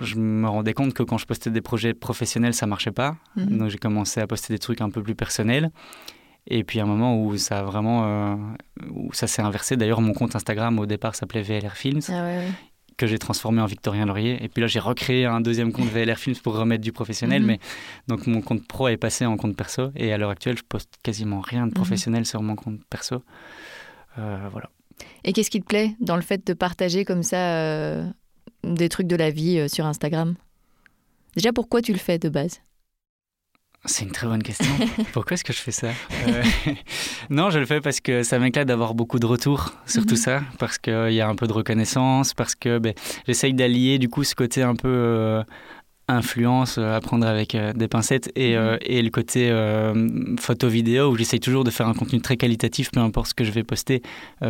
je 0.00 0.16
me 0.16 0.48
rendais 0.48 0.72
compte 0.72 0.94
que 0.94 1.02
quand 1.02 1.18
je 1.18 1.26
postais 1.26 1.50
des 1.50 1.60
projets 1.60 1.94
professionnels, 1.94 2.54
ça 2.54 2.66
marchait 2.66 2.90
pas. 2.90 3.16
Mhm. 3.36 3.58
Donc 3.58 3.68
j'ai 3.68 3.78
commencé 3.78 4.20
à 4.20 4.26
poster 4.26 4.52
des 4.54 4.58
trucs 4.58 4.80
un 4.80 4.90
peu 4.90 5.02
plus 5.02 5.14
personnels. 5.14 5.70
Et 6.50 6.64
puis 6.64 6.80
à 6.80 6.82
un 6.82 6.86
moment 6.86 7.22
où 7.22 7.36
ça 7.38 7.60
a 7.60 7.62
vraiment, 7.62 8.04
euh, 8.04 8.36
où 8.90 9.12
ça 9.12 9.26
s'est 9.26 9.42
inversé. 9.42 9.76
D'ailleurs, 9.76 10.00
mon 10.00 10.12
compte 10.12 10.34
Instagram 10.34 10.78
au 10.78 10.86
départ 10.86 11.14
s'appelait 11.14 11.42
VLR 11.42 11.76
Films 11.76 12.00
Ah 12.08 12.24
ouais, 12.24 12.38
ouais. 12.38 12.48
que 12.96 13.06
j'ai 13.06 13.18
transformé 13.18 13.62
en 13.62 13.66
Victorien 13.66 14.04
Laurier. 14.04 14.42
Et 14.42 14.48
puis 14.48 14.60
là, 14.60 14.66
j'ai 14.66 14.80
recréé 14.80 15.26
un 15.26 15.40
deuxième 15.40 15.72
compte 15.72 15.86
VLR 15.86 16.18
Films 16.18 16.36
pour 16.42 16.56
remettre 16.56 16.82
du 16.82 16.92
professionnel. 16.92 17.42
Mhm. 17.42 17.46
Mais 17.46 17.60
donc 18.08 18.26
mon 18.26 18.42
compte 18.42 18.66
pro 18.66 18.88
est 18.88 18.96
passé 18.96 19.24
en 19.26 19.36
compte 19.36 19.56
perso. 19.56 19.90
Et 19.94 20.12
à 20.12 20.18
l'heure 20.18 20.30
actuelle, 20.30 20.58
je 20.58 20.64
poste 20.68 20.92
quasiment 21.02 21.40
rien 21.40 21.66
de 21.66 21.72
professionnel 21.72 22.26
sur 22.26 22.42
mon 22.42 22.56
compte 22.56 22.80
perso. 22.90 23.22
Euh, 24.18 24.48
voilà. 24.50 24.70
Et 25.24 25.32
qu'est-ce 25.32 25.50
qui 25.50 25.60
te 25.60 25.66
plaît 25.66 25.96
dans 26.00 26.16
le 26.16 26.22
fait 26.22 26.46
de 26.46 26.52
partager 26.52 27.04
comme 27.04 27.22
ça 27.22 27.54
euh, 27.54 28.06
des 28.64 28.88
trucs 28.88 29.06
de 29.06 29.16
la 29.16 29.30
vie 29.30 29.58
euh, 29.58 29.68
sur 29.68 29.86
Instagram? 29.86 30.34
Déjà, 31.36 31.52
pourquoi 31.52 31.80
tu 31.80 31.92
le 31.92 31.98
fais 31.98 32.18
de 32.18 32.28
base? 32.28 32.60
C'est 33.86 34.04
une 34.04 34.10
très 34.10 34.26
bonne 34.26 34.42
question. 34.42 34.66
Pourquoi 35.12 35.34
est-ce 35.34 35.44
que 35.44 35.52
je 35.54 35.58
fais 35.58 35.70
ça 35.70 35.88
Euh, 36.26 36.42
Non, 37.30 37.48
je 37.50 37.58
le 37.58 37.64
fais 37.66 37.80
parce 37.80 38.00
que 38.00 38.22
ça 38.22 38.38
m'éclate 38.38 38.68
d'avoir 38.68 38.94
beaucoup 38.94 39.18
de 39.18 39.24
retours 39.26 39.72
sur 39.86 40.04
tout 40.04 40.10
Mhm. 40.14 40.20
ça, 40.20 40.42
parce 40.58 40.76
qu'il 40.78 41.12
y 41.12 41.20
a 41.20 41.28
un 41.28 41.34
peu 41.34 41.46
de 41.46 41.52
reconnaissance, 41.54 42.34
parce 42.34 42.54
que 42.54 42.78
ben, 42.78 42.92
j'essaye 43.26 43.54
d'allier 43.54 43.98
du 43.98 44.08
coup 44.10 44.22
ce 44.24 44.34
côté 44.34 44.62
un 44.62 44.74
peu 44.76 44.88
euh, 44.88 45.42
influence, 46.16 46.78
euh, 46.78 46.96
à 46.96 47.00
prendre 47.00 47.26
avec 47.26 47.54
euh, 47.54 47.72
des 47.72 47.88
pincettes, 47.88 48.30
et, 48.36 48.56
euh, 48.56 48.76
et 48.82 49.02
le 49.02 49.10
côté 49.10 49.50
euh, 49.50 50.08
photo-vidéo, 50.38 51.10
où 51.10 51.16
j'essaye 51.16 51.40
toujours 51.40 51.64
de 51.64 51.70
faire 51.70 51.88
un 51.88 51.94
contenu 51.94 52.20
très 52.20 52.36
qualitatif, 52.36 52.90
peu 52.90 53.00
importe 53.00 53.28
ce 53.28 53.34
que 53.34 53.44
je 53.44 53.50
vais 53.50 53.64
poster, 53.64 54.02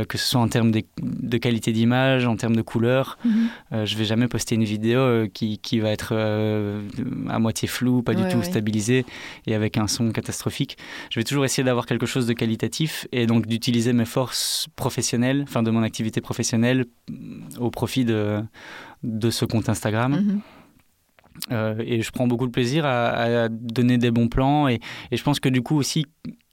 que 0.08 0.18
ce 0.18 0.26
soit 0.26 0.40
en 0.40 0.48
termes 0.48 0.70
de, 0.70 0.82
de 1.02 1.38
qualité 1.38 1.72
d'image, 1.72 2.26
en 2.26 2.36
termes 2.36 2.56
de 2.56 2.62
couleur. 2.62 3.18
Euh, 3.72 3.84
je 3.84 3.96
vais 3.96 4.04
jamais 4.04 4.28
poster 4.28 4.54
une 4.54 4.64
vidéo 4.64 5.26
qui, 5.32 5.58
qui 5.58 5.80
va 5.80 5.90
être 5.90 6.14
à 7.28 7.38
moitié 7.38 7.68
floue, 7.68 8.02
pas 8.02 8.14
du 8.14 8.22
tout 8.28 8.38
ouais. 8.38 8.44
stabilisée 8.44 9.04
et 9.46 9.54
avec 9.54 9.76
un 9.76 9.86
son 9.86 10.10
catastrophique. 10.10 10.76
Je 11.10 11.20
vais 11.20 11.24
toujours 11.24 11.44
essayer 11.44 11.64
d'avoir 11.64 11.86
quelque 11.86 12.06
chose 12.06 12.26
de 12.26 12.32
qualitatif 12.32 13.06
et 13.12 13.26
donc 13.26 13.46
d'utiliser 13.46 13.92
mes 13.92 14.04
forces 14.04 14.68
professionnelles, 14.76 15.42
enfin 15.42 15.62
de 15.62 15.70
mon 15.70 15.82
activité 15.82 16.20
professionnelle 16.20 16.86
au 17.58 17.70
profit 17.70 18.04
de, 18.04 18.40
de 19.02 19.30
ce 19.30 19.44
compte 19.44 19.68
Instagram. 19.68 20.12
Mhm. 20.12 20.40
Euh, 21.52 21.74
et 21.84 22.02
je 22.02 22.10
prends 22.10 22.26
beaucoup 22.26 22.46
de 22.46 22.52
plaisir 22.52 22.84
à, 22.84 23.44
à 23.44 23.48
donner 23.48 23.98
des 23.98 24.10
bons 24.10 24.28
plans 24.28 24.68
et, 24.68 24.78
et 25.10 25.16
je 25.16 25.22
pense 25.22 25.40
que 25.40 25.48
du 25.48 25.62
coup 25.62 25.76
aussi 25.76 26.06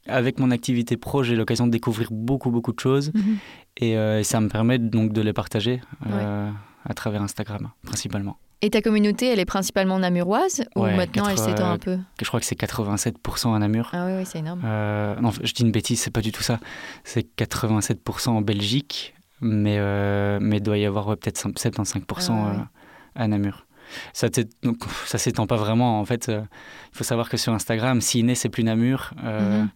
avec 0.08 0.40
mon 0.40 0.52
activité 0.52 0.96
pro, 0.96 1.24
j'ai 1.24 1.36
l'occasion 1.36 1.68
de 1.68 1.72
découvrir 1.72 2.08
beaucoup 2.12 2.50
beaucoup 2.52 2.72
de 2.72 2.80
choses 2.80 3.12
Mhm. 3.14 3.38
et, 3.78 3.98
euh, 3.98 4.20
et 4.20 4.24
ça 4.24 4.40
me 4.40 4.48
permet 4.48 4.78
donc 4.80 5.12
de 5.12 5.22
les 5.22 5.34
partager 5.34 5.82
euh, 6.10 6.50
à 6.86 6.94
travers 6.94 7.22
Instagram 7.22 7.70
principalement. 7.84 8.38
Et 8.62 8.72
ta 8.72 8.82
communauté, 8.82 9.28
elle 9.28 9.40
est 9.40 9.46
principalement 9.46 10.00
namuroise 10.00 10.64
ou 10.76 10.82
Ouais, 10.82 10.96
maintenant 10.96 11.26
elle 11.28 11.36
80, 11.36 11.46
s'étend 11.50 11.70
un 11.72 11.78
peu? 11.78 11.98
Je 12.20 12.26
crois 12.28 12.40
que 12.40 12.46
c'est 12.48 12.56
87% 12.60 13.54
à 13.56 13.60
Namur. 13.60 13.90
Ah 13.94 14.08
oui, 14.08 14.14
oui, 14.18 14.24
c'est 14.26 14.40
énorme. 14.40 14.62
Euh, 14.66 15.16
non, 15.22 15.30
je 15.44 15.54
dis 15.54 15.62
une 15.62 15.72
bêtise, 15.72 16.00
c'est 16.02 16.10
pas 16.10 16.22
du 16.22 16.32
tout 16.32 16.42
ça. 16.42 16.60
C'est 17.04 17.28
87% 17.38 18.30
en 18.30 18.42
Belgique, 18.42 19.14
mais 19.42 19.78
mais 20.40 20.58
il 20.58 20.64
doit 20.64 20.80
y 20.80 20.86
avoir 20.86 21.08
ouais, 21.08 21.16
peut-être 21.18 21.38
75% 21.38 22.32
Ah 22.32 22.68
à 23.14 23.28
Namur. 23.28 23.67
Ça 24.14 24.30
donc, 24.64 24.78
ça 25.06 25.18
s'étend 25.18 25.48
pas 25.48 25.56
vraiment. 25.56 26.00
En 26.00 26.06
fait, 26.06 26.30
euh, 26.30 26.42
il 26.94 26.98
faut 26.98 27.04
savoir 27.04 27.30
que 27.30 27.38
sur 27.38 27.54
Instagram, 27.54 28.02
Ciné, 28.02 28.36
c'est 28.36 28.50
plus 28.50 28.64
Namur. 28.64 29.14
Euh, 29.24 29.62
Mhm. 29.62 29.70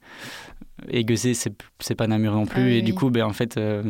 Et 0.90 1.06
Guezé, 1.06 1.34
c'est 1.34 1.96
pas 1.96 2.08
Namur 2.08 2.34
non 2.34 2.46
plus. 2.46 2.62
Ah 2.62 2.66
oui, 2.66 2.74
et 2.78 2.82
du 2.82 2.94
coup, 2.94 3.10
ben, 3.10 3.24
en 3.24 3.34
fait, 3.34 3.58
euh, 3.58 3.84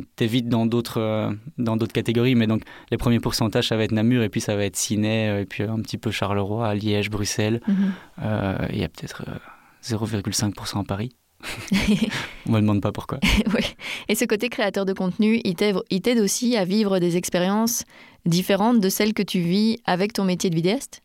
dans 0.44 0.66
d'autres 0.66 1.00
euh, 1.00 1.32
dans 1.58 1.78
d'autres 1.78 1.94
catégories. 1.94 2.36
Mais 2.36 2.48
donc, 2.48 2.64
les 2.90 2.98
premiers 2.98 3.20
pourcentages, 3.20 3.70
ça 3.70 3.78
va 3.78 3.84
être 3.84 3.92
Namur, 3.94 4.24
et 4.24 4.30
puis 4.30 4.42
ça 4.42 4.56
va 4.56 4.66
être 4.66 4.76
Ciné, 4.76 5.30
euh, 5.30 5.42
et 5.42 5.46
puis 5.46 5.64
un 5.64 5.80
petit 5.82 5.98
peu 5.98 6.12
Charleroi, 6.12 6.76
Liège, 6.76 7.10
Bruxelles. 7.10 7.62
Mhm. 7.68 7.94
Il 8.72 8.80
y 8.80 8.84
a 8.84 8.90
peut-être 8.90 9.24
euh, 9.28 9.38
0,5% 9.84 10.82
à 10.82 10.84
Paris. 10.84 11.16
On 12.48 12.52
me 12.52 12.60
demande 12.60 12.82
pas 12.82 12.92
pourquoi. 12.92 13.20
Oui. 13.56 13.64
Et 14.08 14.16
ce 14.16 14.26
côté 14.26 14.50
créateur 14.50 14.86
de 14.86 14.94
contenu, 14.94 15.42
il 15.44 15.56
t'aide 15.56 16.20
aussi 16.20 16.56
à 16.58 16.66
vivre 16.66 17.00
des 17.00 17.18
expériences 17.18 17.84
différentes 18.26 18.80
de 18.80 18.90
celles 18.90 19.14
que 19.14 19.24
tu 19.24 19.40
vis 19.40 19.78
avec 19.86 20.14
ton 20.14 20.24
métier 20.24 20.50
de 20.50 20.56
vidéaste? 20.56 21.02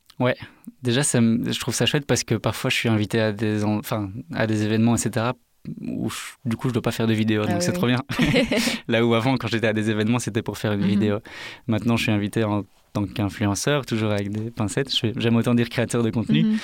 Déjà, 0.82 1.02
ça 1.02 1.20
je 1.20 1.58
trouve 1.60 1.74
ça 1.74 1.86
chouette 1.86 2.06
parce 2.06 2.24
que 2.24 2.34
parfois 2.34 2.70
je 2.70 2.76
suis 2.76 2.88
invité 2.88 3.20
à 3.20 3.32
des, 3.32 3.64
en- 3.64 3.78
enfin, 3.78 4.10
à 4.34 4.46
des 4.46 4.62
événements, 4.64 4.96
etc. 4.96 5.32
où 5.80 6.08
je- 6.10 6.16
du 6.48 6.56
coup 6.56 6.68
je 6.68 6.72
dois 6.74 6.82
pas 6.82 6.92
faire 6.92 7.06
de 7.06 7.12
vidéo, 7.12 7.42
Ah 7.44 7.48
donc 7.48 7.56
oui, 7.58 7.62
c'est 7.62 7.72
oui. 7.72 7.76
trop 7.76 7.86
bien. 7.86 8.02
Là 8.88 9.04
où 9.04 9.14
avant, 9.14 9.36
quand 9.36 9.48
j'étais 9.48 9.66
à 9.66 9.72
des 9.72 9.90
événements, 9.90 10.18
c'était 10.18 10.42
pour 10.42 10.58
faire 10.58 10.72
une 10.72 10.80
Mhm. 10.80 10.86
vidéo. 10.86 11.18
Maintenant, 11.66 11.96
je 11.96 12.04
suis 12.04 12.12
invité 12.12 12.44
en 12.44 12.64
tant 12.92 13.04
qu'influenceur, 13.06 13.84
toujours 13.84 14.10
avec 14.12 14.30
des 14.30 14.50
pincettes. 14.50 14.90
J'aime 15.16 15.36
autant 15.36 15.54
dire 15.54 15.68
créateur 15.68 16.02
de 16.02 16.10
contenu. 16.10 16.44
Mhm. 16.44 16.58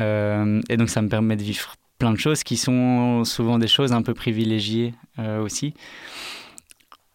Euh, 0.00 0.60
et 0.68 0.76
donc, 0.76 0.90
ça 0.90 1.02
me 1.02 1.08
permet 1.08 1.36
de 1.36 1.42
vivre 1.42 1.74
plein 1.98 2.12
de 2.12 2.18
choses 2.18 2.42
qui 2.42 2.56
sont 2.56 3.24
souvent 3.24 3.58
des 3.58 3.68
choses 3.68 3.92
un 3.92 4.02
peu 4.02 4.12
privilégiées 4.14 4.92
euh, 5.18 5.40
aussi. 5.42 5.72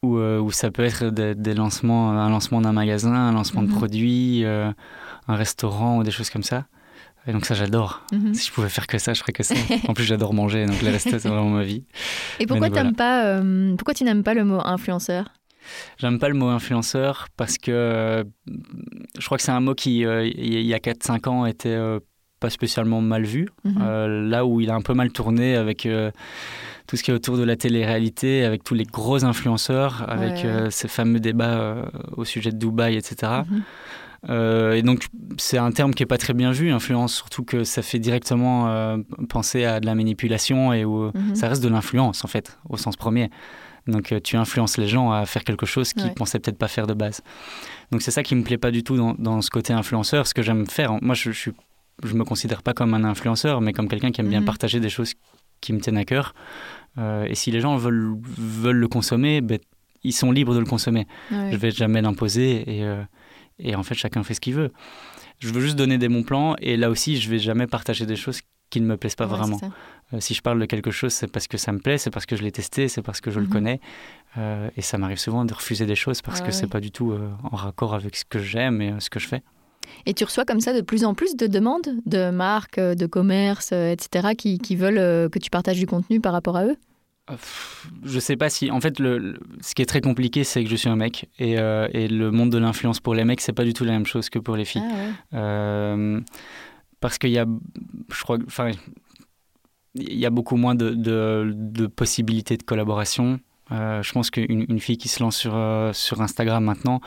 Ou, 0.03 0.19
ou 0.19 0.51
ça 0.51 0.69
peut 0.69 0.83
être 0.83 1.05
des, 1.09 1.53
lancements, 1.55 2.11
un 2.11 2.29
lancement 2.29 2.61
d'un 2.61 2.71
magasin, 2.71 3.13
un 3.13 3.31
lancement 3.31 3.63
de 3.63 3.67
mhm. 3.67 3.75
produits, 3.75 4.45
un 4.45 5.35
restaurant 5.35 5.97
ou 5.97 6.03
des 6.03 6.11
choses 6.11 6.29
comme 6.29 6.43
ça. 6.43 6.67
Et 7.25 7.33
donc 7.33 7.45
ça, 7.45 7.55
j'adore. 7.55 8.03
Mhm. 8.13 8.33
Si 8.33 8.47
je 8.47 8.53
pouvais 8.53 8.69
faire 8.69 8.87
que 8.87 8.99
ça, 8.99 9.13
je 9.13 9.19
ferais 9.19 9.33
que 9.33 9.43
ça. 9.43 9.55
en 9.87 9.93
plus, 9.93 10.03
j'adore 10.03 10.33
manger, 10.33 10.65
donc 10.65 10.81
le 10.81 10.91
reste, 10.91 11.09
c'est 11.09 11.27
vraiment 11.27 11.49
ma 11.49 11.63
vie. 11.63 11.83
Et 12.39 12.45
pourquoi, 12.45 12.69
pas, 12.69 13.41
pourquoi 13.75 13.93
tu 13.95 14.03
n'aimes 14.03 14.23
pas 14.23 14.35
le 14.35 14.45
mot 14.45 14.61
influenceur? 14.63 15.25
J'aime 15.97 16.19
pas 16.19 16.29
le 16.29 16.35
mot 16.35 16.47
influenceur 16.47 17.27
parce 17.35 17.57
que 17.57 17.71
euh, 17.71 18.23
je 19.17 19.25
crois 19.25 19.37
que 19.37 19.43
c'est 19.43 19.51
un 19.51 19.59
mot 19.59 19.75
qui, 19.75 20.05
euh, 20.05 20.25
il 20.27 20.65
y 20.65 20.73
a 20.73 20.79
4-5 20.79 21.29
ans, 21.29 21.45
était 21.45 21.69
euh, 21.69 21.99
pas 22.39 22.49
spécialement 22.49 23.01
mal 23.01 23.23
vu. 23.23 23.47
Mhm. 23.63 24.29
là 24.29 24.45
où 24.45 24.61
il 24.61 24.69
a 24.69 24.75
un 24.75 24.81
peu 24.81 24.93
mal 24.93 25.11
tourné 25.11 25.55
avec 25.55 25.87
tout 26.87 26.95
ce 26.95 27.03
qui 27.03 27.11
est 27.11 27.13
autour 27.13 27.37
de 27.37 27.43
la 27.43 27.55
télé-réalité, 27.55 28.43
avec 28.45 28.63
tous 28.63 28.73
les 28.73 28.85
gros 28.85 29.25
influenceurs, 29.25 30.05
avec 30.07 30.45
ces 30.69 30.87
fameux 30.87 31.19
débats 31.19 31.89
au 32.15 32.25
sujet 32.25 32.51
de 32.51 32.57
Dubaï, 32.57 32.95
etc. 32.95 33.41
Mhm. 33.49 34.73
et 34.73 34.81
donc, 34.81 35.07
c'est 35.37 35.57
un 35.57 35.71
terme 35.71 35.93
qui 35.93 36.03
n'est 36.03 36.07
pas 36.07 36.17
très 36.17 36.33
bien 36.33 36.51
vu, 36.51 36.71
influence, 36.71 37.15
surtout 37.15 37.43
que 37.43 37.63
ça 37.63 37.81
fait 37.81 37.99
directement 37.99 38.97
penser 39.29 39.65
à 39.65 39.79
de 39.79 39.85
la 39.85 39.95
manipulation 39.95 40.73
et 40.73 40.85
où 40.85 41.11
mhm. 41.13 41.35
ça 41.35 41.49
reste 41.49 41.63
de 41.63 41.69
l'influence, 41.69 42.23
en 42.23 42.27
fait, 42.27 42.57
au 42.69 42.77
sens 42.77 42.95
premier. 42.95 43.29
Donc 43.87 44.11
euh, 44.11 44.19
tu 44.19 44.35
influences 44.35 44.77
les 44.77 44.87
gens 44.87 45.11
à 45.11 45.25
faire 45.25 45.43
quelque 45.43 45.65
chose 45.65 45.93
qu'ils 45.93 46.05
ne 46.05 46.13
pensaient 46.13 46.39
peut-être 46.39 46.57
pas 46.57 46.67
faire 46.67 46.87
de 46.87 46.93
base. 46.93 47.21
Donc 47.91 48.01
c'est 48.01 48.11
ça 48.11 48.23
qui 48.23 48.35
me 48.35 48.43
plaît 48.43 48.57
pas 48.57 48.71
du 48.71 48.83
tout 48.83 48.97
dans, 49.17 49.41
ce 49.41 49.49
côté 49.49 49.73
influenceur. 49.73 50.27
Ce 50.27 50.33
que 50.33 50.41
j'aime 50.41 50.67
faire, 50.67 51.01
moi 51.01 51.15
je, 51.15 51.31
je, 51.31 51.51
je 52.03 52.13
me 52.13 52.23
considère 52.23 52.63
pas 52.63 52.73
comme 52.73 52.93
un 52.93 53.03
influenceur, 53.03 53.61
mais 53.61 53.73
comme 53.73 53.87
quelqu'un 53.87 54.11
qui 54.11 54.21
aime 54.21 54.29
bien 54.29 54.41
mhm. 54.41 54.45
partager 54.45 54.79
des 54.79 54.89
choses 54.89 55.13
qui 55.61 55.73
me 55.73 55.79
tiennent 55.79 55.97
à 55.97 56.05
cœur. 56.05 56.33
Euh, 56.97 57.25
et 57.25 57.35
si 57.35 57.51
les 57.51 57.61
gens 57.61 57.75
veulent, 57.77 58.15
veulent 58.37 58.77
le 58.77 58.87
consommer, 58.87 59.41
ben, 59.41 59.59
ils 60.03 60.13
sont 60.13 60.31
libres 60.31 60.53
de 60.53 60.59
le 60.59 60.65
consommer. 60.65 61.07
Je 61.31 61.49
Je 61.51 61.57
vais 61.57 61.71
jamais 61.71 62.01
l'imposer 62.01 62.77
et, 62.77 62.83
euh, 62.83 63.03
et 63.59 63.75
en 63.75 63.83
fait 63.83 63.95
chacun 63.95 64.23
fait 64.23 64.33
ce 64.33 64.41
qu'il 64.41 64.53
veut. 64.53 64.71
Je 65.39 65.49
veux 65.49 65.61
juste 65.61 65.75
donner 65.75 65.97
des 65.97 66.09
bons 66.09 66.23
plans 66.23 66.55
et 66.59 66.77
là 66.77 66.89
aussi 66.89 67.17
je 67.17 67.29
vais 67.29 67.39
jamais 67.39 67.67
partager 67.67 68.05
des 68.05 68.15
choses 68.15 68.41
qui 68.69 68.81
ne 68.81 68.85
me 68.85 68.97
plaisent 68.97 69.15
pas 69.15 69.25
vraiment. 69.25 69.59
Euh, 70.13 70.19
si 70.19 70.33
je 70.33 70.41
parle 70.41 70.59
de 70.59 70.65
quelque 70.65 70.91
chose, 70.91 71.13
c'est 71.13 71.31
parce 71.31 71.47
que 71.47 71.57
ça 71.57 71.71
me 71.71 71.79
plaît, 71.79 71.97
c'est 71.97 72.09
parce 72.09 72.25
que 72.25 72.35
je 72.35 72.43
l'ai 72.43 72.51
testé, 72.51 72.87
c'est 72.89 73.01
parce 73.01 73.21
que 73.21 73.31
je 73.31 73.39
le 73.39 73.45
mhm. 73.45 73.51
connais. 73.51 73.79
Et 74.75 74.83
ça 74.83 74.99
m'arrive 74.99 75.17
souvent 75.17 75.45
de 75.45 75.53
refuser 75.53 75.87
des 75.87 75.95
choses 75.95 76.21
parce 76.21 76.41
que 76.41 76.51
c'est 76.51 76.67
pas 76.67 76.79
du 76.79 76.91
tout 76.91 77.11
en 77.43 77.55
raccord 77.55 77.95
avec 77.95 78.15
ce 78.15 78.23
que 78.23 78.37
j'aime 78.37 78.83
et 78.83 78.93
ce 78.99 79.09
que 79.09 79.19
je 79.19 79.27
fais. 79.27 79.41
Et 80.05 80.13
tu 80.13 80.23
reçois 80.23 80.45
comme 80.45 80.59
ça 80.59 80.73
de 80.73 80.81
plus 80.81 81.05
en 81.05 81.13
plus 81.13 81.35
de 81.35 81.47
demandes 81.47 81.87
de 82.05 82.29
marques, 82.29 82.79
de 82.79 83.05
commerces, 83.05 83.71
etc., 83.71 84.29
qui, 84.37 84.59
qui 84.59 84.75
veulent 84.75 85.29
que 85.29 85.39
tu 85.39 85.49
partages 85.49 85.79
du 85.79 85.87
contenu 85.87 86.19
par 86.19 86.33
rapport 86.33 86.57
à 86.57 86.65
eux? 86.65 86.75
Je 88.05 88.19
sais 88.19 88.37
pas 88.37 88.49
si. 88.49 88.71
En 88.71 88.79
fait, 88.79 88.99
le, 88.99 89.37
ce 89.59 89.75
qui 89.75 89.81
est 89.81 89.85
très 89.85 89.99
compliqué, 89.99 90.45
c'est 90.45 90.63
que 90.63 90.69
je 90.69 90.75
suis 90.77 90.87
un 90.87 90.95
mec. 90.95 91.29
Et, 91.39 91.53
et 91.53 92.07
le 92.07 92.31
monde 92.31 92.51
de 92.51 92.57
l'influence 92.57 92.99
pour 92.99 93.15
les 93.15 93.25
mecs, 93.25 93.41
c'est 93.41 93.53
pas 93.53 93.65
du 93.65 93.73
tout 93.73 93.83
la 93.83 93.91
même 93.91 94.05
chose 94.05 94.29
que 94.29 94.39
pour 94.39 94.55
les 94.55 94.65
filles. 94.65 94.83
Ah 95.33 95.95
parce 96.99 97.17
qu'il 97.17 97.29
y 97.29 97.37
a, 97.37 97.45
je 98.11 98.23
crois, 98.23 98.37
enfin, 98.45 98.71
il 99.95 100.17
y 100.17 100.25
a 100.25 100.29
beaucoup 100.29 100.55
moins 100.55 100.75
de, 100.75 100.91
de, 100.91 101.87
possibilités 101.87 102.57
de 102.57 102.63
collaboration. 102.63 103.39
Euh, 103.71 104.01
je 104.01 104.11
pense 104.13 104.29
qu'une 104.29 104.65
une 104.69 104.79
fille 104.79 104.97
qui 104.97 105.09
se 105.09 105.21
lance 105.21 105.35
sur, 105.35 105.55
euh, 105.55 105.91
sur 105.93 106.21
Instagram 106.21 106.63
maintenant, 106.63 107.01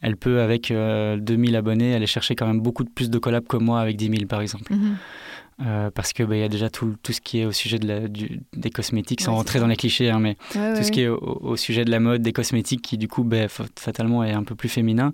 elle 0.00 0.16
peut, 0.16 0.40
avec 0.40 0.68
2000 0.68 0.74
euh, 0.76 1.58
abonnés, 1.58 1.94
aller 1.94 2.06
chercher 2.06 2.34
quand 2.34 2.46
même 2.46 2.60
beaucoup 2.60 2.84
plus 2.84 3.10
de 3.10 3.18
collabs 3.18 3.46
que 3.46 3.56
moi 3.56 3.80
avec 3.80 3.96
10 3.96 4.10
000, 4.10 4.26
par 4.26 4.40
exemple. 4.40 4.72
Mhm. 4.72 5.90
parce 5.92 6.12
qu'il 6.12 6.26
bah, 6.26 6.36
il 6.36 6.40
y 6.40 6.44
a 6.44 6.48
déjà 6.48 6.70
tout, 6.70 6.94
tout, 7.02 7.12
ce 7.12 7.20
qui 7.20 7.40
est 7.40 7.44
au 7.44 7.52
sujet 7.52 7.78
de 7.78 7.88
la, 7.88 8.00
des 8.08 8.70
cosmétiques, 8.70 9.20
sans 9.20 9.34
rentrer 9.34 9.58
dans 9.58 9.66
les 9.66 9.76
clichés, 9.76 10.10
hein, 10.10 10.20
mais 10.20 10.36
tout 10.52 10.82
ce 10.82 10.90
qui 10.90 11.02
est 11.02 11.08
au, 11.08 11.56
sujet 11.56 11.84
de 11.84 11.90
la 11.90 12.00
mode, 12.00 12.22
des 12.22 12.32
cosmétiques, 12.32 12.82
qui 12.82 12.98
du 12.98 13.08
coup, 13.08 13.24
bah, 13.24 13.48
fatalement, 13.48 14.22
est 14.22 14.32
un 14.32 14.44
peu 14.44 14.54
plus 14.54 14.68
féminin. 14.68 15.12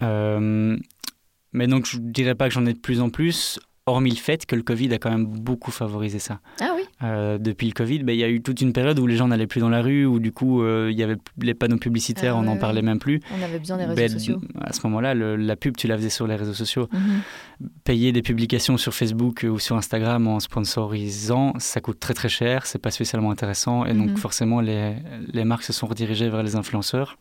Mais 0.00 1.68
donc, 1.68 1.86
je 1.86 1.98
ne 1.98 2.10
dirais 2.10 2.34
pas 2.34 2.48
que 2.48 2.54
j'en 2.54 2.66
ai 2.66 2.74
de 2.74 2.78
plus 2.78 3.00
en 3.00 3.10
plus, 3.10 3.60
hormis 3.86 4.10
le 4.10 4.16
fait 4.16 4.46
que 4.46 4.56
le 4.56 4.62
Covid 4.62 4.92
a 4.94 4.98
quand 4.98 5.10
même 5.10 5.26
beaucoup 5.26 5.70
favorisé 5.70 6.18
ça. 6.18 6.40
Ah 6.60 6.72
oui 6.74 6.82
euh, 7.02 7.38
Depuis 7.38 7.66
le 7.66 7.72
Covid, 7.72 7.98
ben, 8.02 8.14
il 8.14 8.18
y 8.18 8.24
a 8.24 8.28
eu 8.28 8.40
toute 8.40 8.60
une 8.60 8.72
période 8.72 8.98
où 8.98 9.06
les 9.06 9.16
gens 9.16 9.28
n'allaient 9.28 9.46
plus 9.46 9.60
dans 9.60 9.68
la 9.68 9.82
rue, 9.82 10.06
où 10.06 10.18
du 10.20 10.32
coup, 10.32 10.62
euh, 10.62 10.88
il 10.90 10.98
y 10.98 11.02
avait 11.02 11.16
les 11.40 11.54
panneaux 11.54 11.76
publicitaires, 11.76 12.34
ah 12.36 12.38
on 12.38 12.42
n'en 12.42 12.56
parlait 12.56 12.82
même 12.82 12.98
plus. 12.98 13.20
On 13.38 13.42
avait 13.42 13.58
besoin 13.58 13.76
des 13.76 13.84
réseaux 13.84 13.96
ben, 13.96 14.08
sociaux. 14.08 14.40
À 14.60 14.72
ce 14.72 14.80
moment-là, 14.84 15.14
la 15.14 15.56
pub, 15.56 15.76
tu 15.76 15.86
la 15.86 15.96
faisais 15.96 16.08
sur 16.08 16.26
les 16.26 16.36
réseaux 16.36 16.54
sociaux. 16.54 16.88
Mhm. 16.92 17.68
Payer 17.84 18.12
des 18.12 18.22
publications 18.22 18.76
sur 18.78 18.94
Facebook 18.94 19.44
ou 19.48 19.58
sur 19.58 19.76
Instagram 19.76 20.26
en 20.28 20.40
sponsorisant, 20.40 21.52
ça 21.58 21.80
coûte 21.80 22.00
très 22.00 22.14
très 22.14 22.30
cher, 22.30 22.66
c'est 22.66 22.78
pas 22.78 22.90
spécialement 22.90 23.30
intéressant, 23.30 23.84
et 23.84 23.92
donc 23.92 24.10
mhm. 24.10 24.16
forcément, 24.16 24.60
les, 24.60 24.94
les 25.32 25.44
marques 25.44 25.64
se 25.64 25.72
sont 25.72 25.86
redirigées 25.86 26.30
vers 26.30 26.42
les 26.42 26.56
influenceurs. 26.56 27.18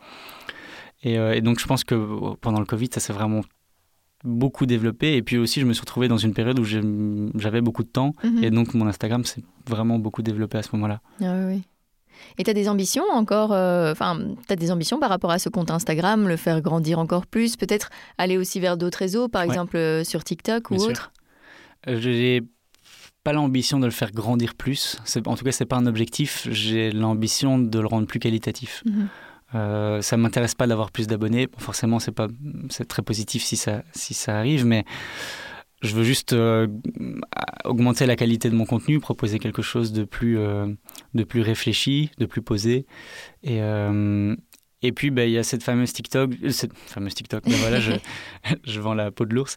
Et, 1.04 1.20
euh, 1.20 1.34
et, 1.34 1.42
donc, 1.42 1.60
je 1.60 1.68
pense 1.68 1.84
que 1.84 2.36
pendant 2.36 2.60
le 2.60 2.66
Covid, 2.66 2.90
ça 2.94 3.02
s'est 3.02 3.14
vraiment 3.14 3.42
beaucoup 4.24 4.66
développé. 4.66 5.16
Et 5.16 5.22
puis 5.22 5.38
aussi, 5.38 5.60
je 5.60 5.66
me 5.66 5.74
suis 5.74 5.82
retrouvé 5.82 6.08
dans 6.08 6.18
une 6.18 6.34
période 6.34 6.60
où 6.60 6.64
j'avais 6.64 7.62
beaucoup 7.62 7.84
de 7.84 7.90
temps. 7.90 8.14
Mhm. 8.24 8.44
Et 8.44 8.52
donc, 8.52 8.74
mon 8.74 8.88
Instagram 8.88 9.24
s'est 9.26 9.44
vraiment 9.68 10.00
beaucoup 10.00 10.22
développé 10.22 10.58
à 10.58 10.64
ce 10.64 10.70
moment-là. 10.74 11.02
Ah 11.22 11.36
oui, 11.38 11.56
oui. 11.56 11.62
Et 12.38 12.44
tu 12.44 12.50
as 12.50 12.54
des 12.54 12.70
ambitions 12.70 13.04
encore 13.12 13.52
euh, 13.52 13.92
Enfin, 13.92 14.18
tu 14.48 14.54
as 14.54 14.56
des 14.56 14.72
ambitions 14.72 15.00
par 15.00 15.10
rapport 15.10 15.32
à 15.32 15.40
ce 15.40 15.50
compte 15.50 15.72
Instagram, 15.72 16.28
le 16.28 16.38
faire 16.38 16.62
grandir 16.62 17.00
encore 17.00 17.26
plus, 17.26 17.58
peut-être 17.58 17.90
aller 18.18 18.38
aussi 18.38 18.60
vers 18.60 18.78
d'autres 18.78 19.00
réseaux, 19.00 19.28
par 19.28 19.42
exemple 19.42 19.78
euh, 19.78 20.04
sur 20.04 20.24
TikTok 20.24 20.72
ou 20.72 20.76
autre? 20.76 21.12
Euh, 21.88 22.00
J'ai 22.00 22.44
pas 23.24 23.34
l'ambition 23.34 23.80
de 23.80 23.86
le 23.86 23.92
faire 23.92 24.12
grandir 24.12 24.54
plus. 24.56 24.98
En 25.26 25.36
tout 25.36 25.46
cas, 25.46 25.52
c'est 25.52 25.66
pas 25.66 25.78
un 25.78 25.86
objectif. 25.86 26.48
J'ai 26.52 26.92
l'ambition 26.92 27.58
de 27.58 27.80
le 27.80 27.88
rendre 27.88 28.08
plus 28.08 28.20
qualitatif. 28.20 28.84
Mhm. 28.86 29.08
Euh, 29.56 30.02
ça 30.02 30.18
m'intéresse 30.18 30.56
pas 30.56 30.68
d'avoir 30.68 30.92
plus 30.92 31.08
d'abonnés. 31.08 31.48
forcément, 31.58 32.00
c'est 32.00 32.12
pas, 32.12 32.28
c'est 32.70 32.88
très 32.88 33.02
positif 33.02 33.44
si 33.44 33.56
ça, 33.56 33.84
si 33.94 34.14
ça 34.14 34.38
arrive, 34.38 34.66
mais 34.66 34.86
je 35.82 35.96
veux 35.96 36.04
juste 36.04 36.34
euh, 36.34 36.68
augmenter 37.66 38.06
la 38.06 38.16
qualité 38.16 38.50
de 38.50 38.56
mon 38.56 38.66
contenu, 38.66 39.00
proposer 39.00 39.40
quelque 39.40 39.62
chose 39.62 39.92
de 39.92 40.06
plus, 40.06 40.40
euh, 40.40 40.68
de 41.14 41.24
plus 41.24 41.42
réfléchi, 41.42 42.10
de 42.18 42.26
plus 42.26 42.42
posé. 42.42 42.86
Et, 43.44 43.60
et 44.86 44.92
puis, 44.92 45.12
ben, 45.12 45.30
il 45.30 45.32
y 45.32 45.38
a 45.38 45.44
cette 45.44 45.64
fameuse 45.64 45.94
TikTok, 45.94 46.32
cette 46.50 46.78
fameuse 46.78 47.14
TikTok, 47.14 47.46
ben 47.46 47.56
voilà, 47.56 47.80
je, 47.80 47.94
je, 48.66 48.80
vends 48.82 48.94
la 48.94 49.12
peau 49.12 49.26
de 49.26 49.34
l'ours, 49.34 49.56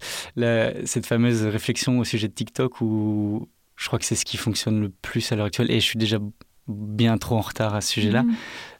cette 0.85 1.07
fameuse 1.07 1.43
réflexion 1.43 1.99
au 1.99 2.05
sujet 2.05 2.29
de 2.29 2.35
TikTok 2.35 2.81
où 2.81 3.49
je 3.77 3.87
crois 3.87 3.99
que 3.99 4.05
c'est 4.05 4.15
ce 4.15 4.25
qui 4.25 4.37
fonctionne 4.37 4.81
le 4.81 4.89
plus 4.89 5.31
à 5.33 5.37
l'heure 5.37 5.47
actuelle. 5.47 5.71
Et 5.71 5.81
je 5.81 5.85
suis 5.85 5.99
déjà 5.99 6.19
bien 6.69 7.17
trop 7.19 7.37
en 7.37 7.41
retard 7.41 7.75
à 7.75 7.81
ce 7.81 7.93
sujet-là. 7.93 8.23
Mhm. 8.23 8.35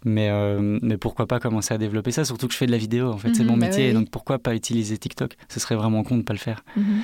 Mais, 0.05 0.31
euh, 0.31 0.79
mais 0.83 0.97
pourquoi 0.97 1.27
pas 1.27 1.41
commencer 1.41 1.75
à 1.75 1.79
développer 1.79 2.13
ça 2.13 2.25
Surtout 2.25 2.47
que 2.47 2.53
je 2.53 2.59
fais 2.59 2.67
de 2.67 2.71
la 2.71 2.79
vidéo, 2.79 3.11
en 3.11 3.19
fait, 3.19 3.35
c'est 3.35 3.45
mon 3.45 3.57
bah 3.57 3.67
métier. 3.67 3.93
Donc 3.93 4.11
pourquoi 4.11 4.39
pas 4.39 4.55
utiliser 4.55 4.99
TikTok? 4.99 5.37
Ce 5.49 5.61
serait 5.61 5.77
vraiment 5.77 6.03
con 6.03 6.15
de 6.15 6.21
ne 6.21 6.25
pas 6.25 6.33
le 6.33 6.39
faire. 6.39 6.65
Mhm. 6.77 7.03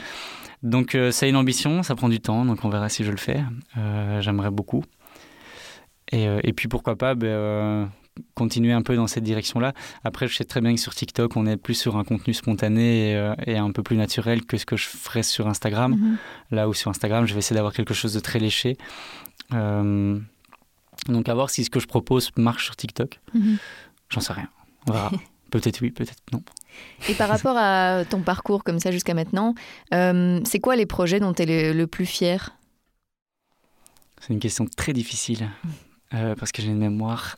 Donc 0.63 0.95
euh, 0.95 1.11
ça 1.11 1.27
a 1.27 1.29
une 1.29 1.37
ambition, 1.37 1.83
ça 1.83 1.97
prend 1.97 2.09
du 2.09 2.21
temps, 2.21 2.45
donc 2.45 2.65
on 2.65 2.69
verra 2.69 2.89
si 2.89 3.05
je 3.05 3.11
le 3.11 3.17
fais. 3.17 3.43
Euh, 3.77 4.21
j'aimerais 4.21 4.51
beaucoup. 4.51 4.85
Et, 6.13 6.27
et, 6.45 6.53
puis 6.53 6.69
pourquoi 6.69 6.95
pas 6.95 7.15
ben, 7.15 7.89
continuer 8.35 8.75
un 8.75 8.83
peu 8.83 8.97
dans 8.97 9.07
cette 9.07 9.25
direction-là. 9.25 9.73
Après, 10.05 10.29
je 10.29 10.37
sais 10.37 10.45
très 10.45 10.61
bien 10.61 10.75
que 10.75 10.81
sur 10.81 10.95
TikTok, 10.95 11.39
on 11.39 11.47
est 11.47 11.57
plus 11.57 11.73
sur 11.73 11.97
un 11.97 12.05
contenu 12.05 12.35
spontané 12.35 13.13
et, 13.47 13.57
un 13.57 13.71
peu 13.71 13.83
plus 13.83 13.97
naturel 13.97 14.45
que 14.45 14.59
ce 14.59 14.67
que 14.67 14.77
je 14.77 14.89
ferais 14.89 15.23
sur 15.23 15.49
Instagram. 15.49 16.19
Là 16.51 16.69
où 16.69 16.75
sur 16.75 16.91
Instagram, 16.91 17.27
je 17.27 17.33
vais 17.33 17.39
essayer 17.39 17.57
d'avoir 17.57 17.73
quelque 17.73 17.95
chose 17.95 18.13
de 18.13 18.21
très 18.21 18.39
léché. 18.41 18.77
Donc 21.09 21.29
à 21.29 21.35
voir 21.35 21.51
si 21.51 21.65
ce 21.65 21.71
que 21.71 21.81
je 21.81 21.87
propose 21.87 22.31
marche 22.37 22.67
sur 22.67 22.77
TikTok. 22.77 23.21
Mhm. 23.35 23.59
J'en 24.09 24.21
sais 24.21 24.33
rien. 24.33 24.49
peut-être 25.51 25.81
oui, 25.81 25.91
peut-être 25.91 26.23
non. 26.33 26.43
Et 27.09 27.15
par 27.15 27.29
rapport 27.29 27.57
à 27.57 28.05
ton 28.09 28.23
parcours 28.23 28.65
comme 28.65 28.79
ça 28.79 28.91
jusqu'à 28.91 29.15
maintenant, 29.15 29.55
euh, 29.95 30.41
c'est 30.45 30.61
quoi 30.61 30.77
les 30.77 30.87
projets 30.87 31.21
dont 31.21 31.33
tu 31.33 31.43
es 31.43 31.73
le, 31.73 31.87
plus 31.87 32.07
fier? 32.07 32.57
C'est 34.21 34.33
une 34.33 34.41
question 34.41 34.67
très 34.67 34.93
difficile 34.93 35.49
euh, 36.15 36.35
parce 36.35 36.53
que 36.53 36.63
j'ai 36.63 36.69
une 36.69 36.79
mémoire 36.79 37.37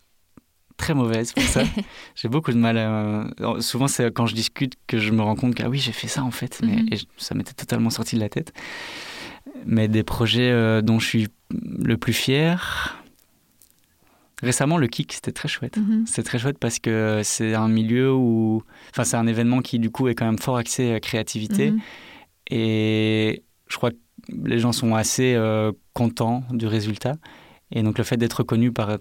très 0.77 0.95
mauvaise 0.95 1.33
pour 1.33 1.43
ça. 1.43 1.63
j'ai 2.15 2.29
beaucoup 2.29 2.53
de 2.53 2.59
mal. 2.59 2.79
À... 2.79 3.61
Souvent, 3.61 3.89
c'est 3.89 4.13
quand 4.13 4.27
je 4.27 4.35
discute 4.35 4.75
que 4.87 4.99
je 4.99 5.11
me 5.11 5.23
rends 5.23 5.37
compte 5.37 5.55
que 5.55 5.63
ah 5.63 5.69
oui, 5.69 5.79
j'ai 5.79 5.93
fait 5.93 6.09
ça 6.09 6.23
en 6.23 6.31
fait, 6.31 6.61
mais 6.63 6.77
mhm. 6.77 6.99
ça 7.17 7.35
m'était 7.35 7.55
totalement 7.55 7.91
sorti 7.91 8.17
de 8.17 8.21
la 8.21 8.29
tête. 8.29 8.53
Mais 9.67 9.89
des 9.89 10.03
projets 10.03 10.51
euh, 10.51 10.83
dont 10.83 10.99
je 10.99 11.07
suis 11.07 11.29
le 11.51 11.97
plus 11.97 12.13
fier, 12.13 13.04
Récemment, 14.45 14.77
le 14.77 14.87
kick, 14.87 15.13
c'était 15.15 15.33
très 15.33 15.49
chouette. 15.49 15.79
Mhm. 15.79 16.05
C'est 16.07 16.23
très 16.23 16.39
chouette 16.39 16.59
parce 16.59 16.79
que 16.79 17.23
c'est 17.25 17.55
un 17.55 17.69
milieu 17.69 18.13
où. 18.13 18.63
Enfin, 18.91 19.05
c'est 19.05 19.17
un 19.17 19.27
événement 19.27 19.61
qui, 19.61 19.79
du 19.79 19.91
coup, 19.91 20.09
est 20.09 20.15
quand 20.15 20.27
même 20.27 20.39
fort 20.39 20.57
axé 20.59 20.93
à 20.93 21.01
créativité. 21.01 21.71
Mhm. 21.71 21.81
Et 22.51 23.43
je 23.69 23.77
crois 23.77 23.91
que 23.91 23.97
les 24.29 24.59
gens 24.59 24.73
sont 24.73 24.95
assez 24.95 25.35
euh, 25.35 25.73
contents 25.95 26.45
du 26.51 26.67
résultat. 26.67 27.15
Et 27.71 27.83
donc, 27.83 27.97
le 27.97 28.05
fait 28.05 28.19
d'être 28.19 28.35
reconnu 28.35 28.71
par, 28.71 28.99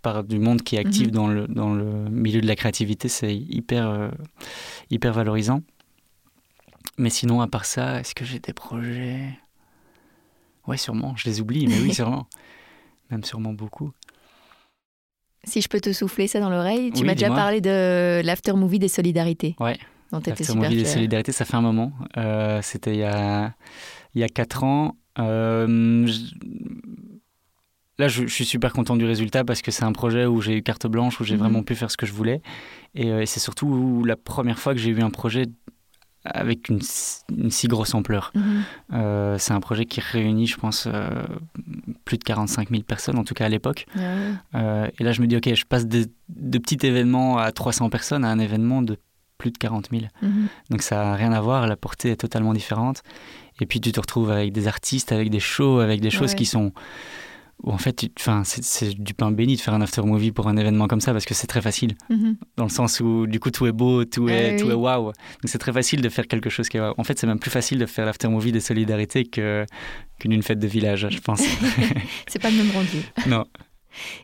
par 0.00 0.24
du 0.24 0.38
monde 0.38 0.62
qui 0.62 0.76
est 0.76 0.78
actif 0.78 1.08
mhm. 1.08 1.12
dans, 1.12 1.28
le, 1.28 1.46
dans 1.46 1.74
le 1.74 2.08
milieu 2.08 2.40
de 2.40 2.46
la 2.46 2.56
créativité, 2.56 3.08
c'est 3.08 3.36
hyper, 3.36 3.88
euh, 3.88 4.08
hyper 4.90 5.12
valorisant. 5.12 5.62
Mais 6.96 7.10
sinon, 7.10 7.42
à 7.42 7.46
part 7.46 7.66
ça, 7.66 8.00
est-ce 8.00 8.14
que 8.14 8.24
j'ai 8.24 8.38
des 8.38 8.54
projets? 8.54 9.38
Ouais, 10.66 10.78
sûrement. 10.78 11.14
Je 11.16 11.28
les 11.28 11.40
oublie, 11.42 11.66
mais 11.66 11.78
oui, 11.78 11.92
sûrement. 11.94 12.26
Même 13.10 13.22
sûrement 13.22 13.52
beaucoup. 13.52 13.92
Si 15.46 15.60
je 15.60 15.68
peux 15.68 15.80
te 15.80 15.92
souffler 15.92 16.26
ça 16.26 16.40
dans 16.40 16.50
l'oreille, 16.50 16.90
tu 16.92 17.00
Oui, 17.00 17.06
m'as 17.06 17.14
déjà 17.14 17.28
parlé 17.30 17.60
de 17.60 18.20
l'after 18.24 18.52
movie 18.54 18.78
des 18.80 18.88
solidarités. 18.88 19.54
Ouais. 19.60 19.78
dont 20.12 20.18
tu 20.20 20.30
étais 20.30 20.32
After 20.32 20.44
super 20.44 20.62
Movie 20.70 20.82
des. 20.82 20.88
Solidarités, 20.88 21.32
ça 21.32 21.44
fait 21.44 21.56
un 21.56 21.60
moment. 21.62 21.92
Euh, 22.16 22.60
C'était 22.62 22.94
il 22.94 22.98
y 23.00 23.04
a, 23.04 23.54
il 24.14 24.20
y 24.20 24.24
a 24.24 24.28
4 24.28 24.64
ans. 24.64 24.96
Euh, 25.18 26.06
je- 26.06 26.34
Là, 27.98 28.08
je, 28.08 28.26
je 28.26 28.32
suis 28.34 28.44
super 28.44 28.74
content 28.74 28.94
du 28.94 29.06
résultat 29.06 29.42
parce 29.42 29.62
que 29.62 29.70
c'est 29.70 29.84
un 29.84 29.92
projet 29.92 30.26
où 30.26 30.42
j'ai 30.42 30.54
eu 30.58 30.62
carte 30.62 30.86
blanche, 30.86 31.18
où 31.18 31.24
j'ai 31.24 31.32
Mhm. 31.34 31.40
vraiment 31.40 31.62
pu 31.62 31.74
faire 31.74 31.90
ce 31.90 31.96
que 31.96 32.04
je 32.04 32.12
voulais. 32.12 32.42
Et, 32.94 33.10
euh, 33.10 33.22
et 33.22 33.26
c'est 33.26 33.40
surtout 33.40 34.04
la 34.04 34.16
première 34.16 34.58
fois 34.58 34.74
que 34.74 34.80
j'ai 34.80 34.90
eu 34.90 35.00
un 35.00 35.08
projet 35.08 35.46
avec 36.34 36.68
une, 36.68 36.80
si- 36.82 37.20
une 37.36 37.50
si 37.50 37.68
grosse 37.68 37.94
ampleur. 37.94 38.32
Mhm. 38.34 38.62
Euh, 38.94 39.38
c'est 39.38 39.52
un 39.52 39.60
projet 39.60 39.84
qui 39.84 40.00
réunit, 40.00 40.46
je 40.46 40.56
pense, 40.56 40.86
euh, 40.86 41.08
plus 42.04 42.18
de 42.18 42.24
45 42.24 42.70
000 42.70 42.82
personnes, 42.82 43.18
en 43.18 43.24
tout 43.24 43.34
cas 43.34 43.46
à 43.46 43.48
l'époque. 43.48 43.86
Ah. 43.96 44.00
Euh, 44.54 44.88
et 44.98 45.04
là, 45.04 45.12
je 45.12 45.20
me 45.22 45.26
dis, 45.26 45.36
OK, 45.36 45.52
je 45.54 45.64
passe 45.64 45.86
de, 45.86 46.06
de 46.28 46.58
petits 46.58 46.84
événements 46.86 47.38
à 47.38 47.52
300 47.52 47.88
personnes 47.90 48.24
à 48.24 48.28
un 48.28 48.38
événement 48.38 48.82
de 48.82 48.96
plus 49.38 49.50
de 49.50 49.58
40 49.58 49.88
000. 49.90 50.04
Mhm. 50.22 50.46
Donc 50.70 50.82
ça 50.82 50.96
n'a 50.96 51.14
rien 51.14 51.32
à 51.32 51.40
voir, 51.40 51.66
la 51.66 51.76
portée 51.76 52.10
est 52.10 52.16
totalement 52.16 52.54
différente. 52.54 53.02
Et 53.60 53.66
puis 53.66 53.80
tu 53.80 53.92
te 53.92 54.00
retrouves 54.00 54.30
avec 54.30 54.52
des 54.52 54.66
artistes, 54.68 55.12
avec 55.12 55.30
des 55.30 55.40
shows, 55.40 55.78
avec 55.80 56.00
des 56.00 56.10
choses 56.10 56.30
Ouais. 56.30 56.36
qui 56.36 56.46
sont... 56.46 56.72
Où 57.62 57.70
en 57.72 57.78
fait, 57.78 58.04
enfin, 58.18 58.42
c'est- 58.44 58.94
du 58.98 59.14
pain 59.14 59.30
béni 59.30 59.56
de 59.56 59.60
faire 59.60 59.72
un 59.74 59.80
after 59.80 60.02
movie 60.02 60.30
pour 60.30 60.46
un 60.46 60.56
événement 60.58 60.86
comme 60.88 61.00
ça 61.00 61.12
parce 61.12 61.24
que 61.24 61.32
c'est 61.34 61.46
très 61.46 61.62
facile. 61.62 61.94
Mhm. 62.10 62.36
Dans 62.58 62.64
le 62.64 62.70
sens 62.70 63.00
où 63.00 63.26
du 63.26 63.40
coup 63.40 63.50
tout 63.50 63.66
est 63.66 63.72
beau, 63.72 64.04
tout 64.04 64.26
Ah 64.28 64.32
est, 64.34 64.56
tout 64.56 64.66
oui. 64.66 64.72
est 64.72 64.74
waouh. 64.74 65.06
Donc 65.06 65.14
c'est 65.46 65.58
très 65.58 65.72
facile 65.72 66.02
de 66.02 66.08
faire 66.10 66.26
quelque 66.28 66.50
chose 66.50 66.68
qui 66.68 66.76
est 66.76 66.80
waouh. 66.80 66.94
En 66.98 67.02
fait, 67.04 67.18
c'est 67.18 67.26
même 67.26 67.38
plus 67.38 67.50
facile 67.50 67.78
de 67.78 67.86
faire 67.86 68.04
l'after 68.04 68.28
movie 68.28 68.52
des 68.52 68.60
solidarités 68.60 69.24
que 69.24 69.64
qu'une 70.18 70.32
une 70.32 70.42
fête 70.42 70.58
de 70.58 70.66
village, 70.66 71.08
je 71.10 71.18
pense. 71.20 71.40
C'est 72.28 72.40
pas 72.40 72.50
le 72.50 72.56
même 72.58 72.70
rendu. 72.72 72.98
non. 73.26 73.44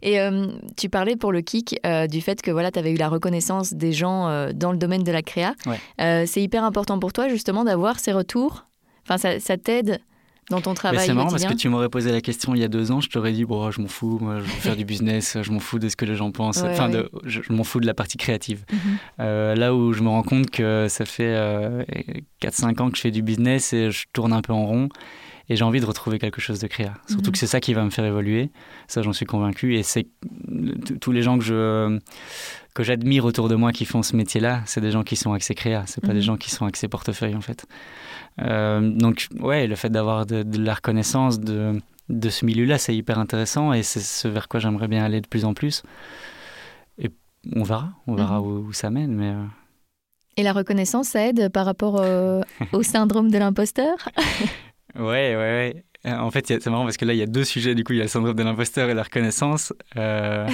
Et 0.03 0.21
euh, 0.21 0.49
tu 0.77 0.91
parlais 0.91 1.17
pour 1.17 1.33
le 1.33 1.41
kick 1.41 1.81
euh, 1.87 2.07
du 2.07 2.21
fait 2.21 2.43
que 2.43 2.51
voilà, 2.51 2.71
tu 2.71 2.79
avais 2.79 2.93
eu 2.93 2.97
la 2.99 3.09
reconnaissance 3.09 3.73
des 3.73 3.93
gens 3.95 4.29
euh, 4.29 4.53
dans 4.55 4.71
le 4.71 4.77
domaine 4.77 5.03
de 5.03 5.11
la 5.13 5.23
créa. 5.23 5.55
Ouais. 5.65 5.81
Euh, 6.03 6.25
c'est 6.27 6.43
hyper 6.43 6.63
important 6.65 6.99
pour 6.99 7.15
toi 7.15 7.31
justement 7.31 7.65
d'avoir 7.65 7.99
ces 7.99 8.13
retours? 8.13 8.67
Enfin, 9.05 9.17
ça, 9.17 9.41
ça 9.41 9.57
t'aide 9.57 10.01
dans 10.51 10.61
ton 10.61 10.75
travail 10.75 11.07
c'est 11.07 11.15
marrant 11.15 11.31
parce 11.31 11.45
que 11.45 11.55
tu 11.55 11.69
m'aurais 11.69 11.89
posé 11.89 12.11
la 12.13 12.21
question 12.21 12.55
il 12.55 12.61
y 12.61 12.65
a 12.65 12.69
deux 12.69 12.91
ans, 12.93 13.01
je 13.01 13.09
t'aurais 13.09 13.33
dit 13.33 13.45
bon, 13.45 13.71
je 13.71 13.81
m'en 13.81 13.89
fous, 13.89 14.19
moi, 14.21 14.39
je 14.39 14.43
veux 14.43 14.49
faire 14.49 14.77
du 14.77 14.85
business, 14.85 15.39
je 15.41 15.51
m'en 15.53 15.61
fous 15.61 15.79
de 15.79 15.89
ce 15.89 15.97
que 15.97 16.05
les 16.05 16.17
gens 16.17 16.31
pensent, 16.33 16.63
enfin, 16.63 16.87
ouais. 16.89 16.95
de- 16.95 17.11
je, 17.25 17.41
je 17.43 17.53
m'en 17.53 17.65
fous 17.65 17.81
de 17.81 17.87
la 17.87 17.95
partie 17.95 18.19
créative. 18.19 18.65
Mhm. 18.73 18.79
Euh, 19.21 19.55
là 19.55 19.75
où 19.75 19.93
je 19.93 20.03
me 20.03 20.09
rends 20.09 20.23
compte 20.25 20.51
que 20.51 20.87
ça 20.89 21.05
fait 21.05 21.35
euh, 21.37 21.85
4-5 22.43 22.81
ans 22.83 22.91
que 22.91 22.97
je 22.97 23.03
fais 23.03 23.11
du 23.11 23.23
business 23.23 23.73
et 23.73 23.91
je 23.91 24.05
tourne 24.13 24.33
un 24.33 24.43
peu 24.43 24.53
en 24.53 24.67
rond 24.67 24.89
et 25.53 25.57
j'ai 25.57 25.65
envie 25.65 25.81
de 25.81 25.87
retrouver 25.87 26.19
quelque 26.19 26.41
chose 26.41 26.59
de 26.59 26.67
créa. 26.67 26.95
Surtout 27.09 27.27
Mhm. 27.29 27.33
que 27.33 27.39
c'est 27.39 27.47
ça 27.47 27.61
qui 27.61 27.75
va 27.75 27.85
me 27.85 27.91
faire 27.91 28.05
évoluer, 28.05 28.51
ça 28.89 29.03
j'en 29.03 29.13
suis 29.13 29.27
convaincu 29.27 29.77
et 29.77 29.83
c'est 29.83 30.07
tous 31.01 31.13
les 31.13 31.23
gens 31.23 31.39
que 31.39 31.45
je 31.45 31.99
que 32.75 32.83
j'admire 32.83 33.25
autour 33.27 33.49
de 33.51 33.55
moi 33.55 33.71
qui 33.71 33.85
font 33.85 34.03
ce 34.03 34.17
métier-là, 34.17 34.63
c'est 34.65 34.81
des 34.81 34.91
gens 34.91 35.03
qui 35.03 35.15
sont 35.17 35.35
axés 35.35 35.55
créa, 35.55 35.85
c'est 35.87 36.01
pas 36.01 36.09
Mhm. 36.09 36.15
des 36.15 36.23
gens 36.23 36.37
qui 36.39 36.51
sont 36.51 36.65
axés 36.65 36.89
portefeuille 36.89 37.35
en 37.37 37.43
fait. 37.43 37.67
Euh, 38.41 38.81
donc 38.91 39.29
ouais, 39.41 39.67
le 39.67 39.77
fait 39.77 39.91
d'avoir 39.91 40.25
de, 40.27 40.43
de 40.43 40.59
la 40.59 40.75
reconnaissance 40.75 41.39
de 41.41 41.81
de 42.09 42.29
ce 42.31 42.45
milieu-là, 42.45 42.79
c'est 42.79 42.95
hyper 42.97 43.19
intéressant 43.19 43.73
et 43.73 43.83
c'est 43.83 44.01
ce 44.01 44.27
vers 44.29 44.49
quoi 44.49 44.59
j'aimerais 44.61 44.89
bien 44.89 45.03
aller 45.05 45.21
de 45.21 45.27
plus 45.29 45.45
en 45.45 45.55
plus. 45.55 45.83
Et 46.99 47.09
on 47.55 47.63
verra, 47.63 47.91
on 48.07 48.15
verra 48.15 48.41
Mhm. 48.41 48.47
où, 48.47 48.51
où 48.69 48.73
ça 48.73 48.91
mène, 48.91 49.15
mais 49.15 49.29
euh, 49.31 49.45
Et 50.37 50.43
la 50.43 50.53
reconnaissance, 50.53 51.09
ça 51.09 51.27
aide 51.27 51.49
par 51.51 51.65
rapport 51.67 52.01
euh, 52.01 52.41
au 52.73 52.83
syndrome 52.83 53.31
de 53.31 53.39
l'imposteur? 53.39 53.97
Ouais, 54.97 55.03
ouais, 55.03 55.37
ouais. 55.37 55.85
Euh, 56.07 56.17
En 56.19 56.31
fait, 56.31 56.47
c'est 56.47 56.67
marrant 56.69 56.85
parce 56.85 56.97
que 56.97 57.05
là, 57.05 57.13
il 57.15 57.19
y 57.19 57.23
a 57.23 57.27
deux 57.27 57.45
sujets. 57.45 57.75
Du 57.75 57.85
coup, 57.85 57.93
il 57.93 57.97
y 57.97 58.01
a 58.01 58.05
le 58.05 58.09
syndrome 58.09 58.35
de 58.35 58.43
l'imposteur 58.43 58.89
et 58.91 58.95
la 58.95 59.03
reconnaissance. 59.05 59.73
Euh, 59.97 60.49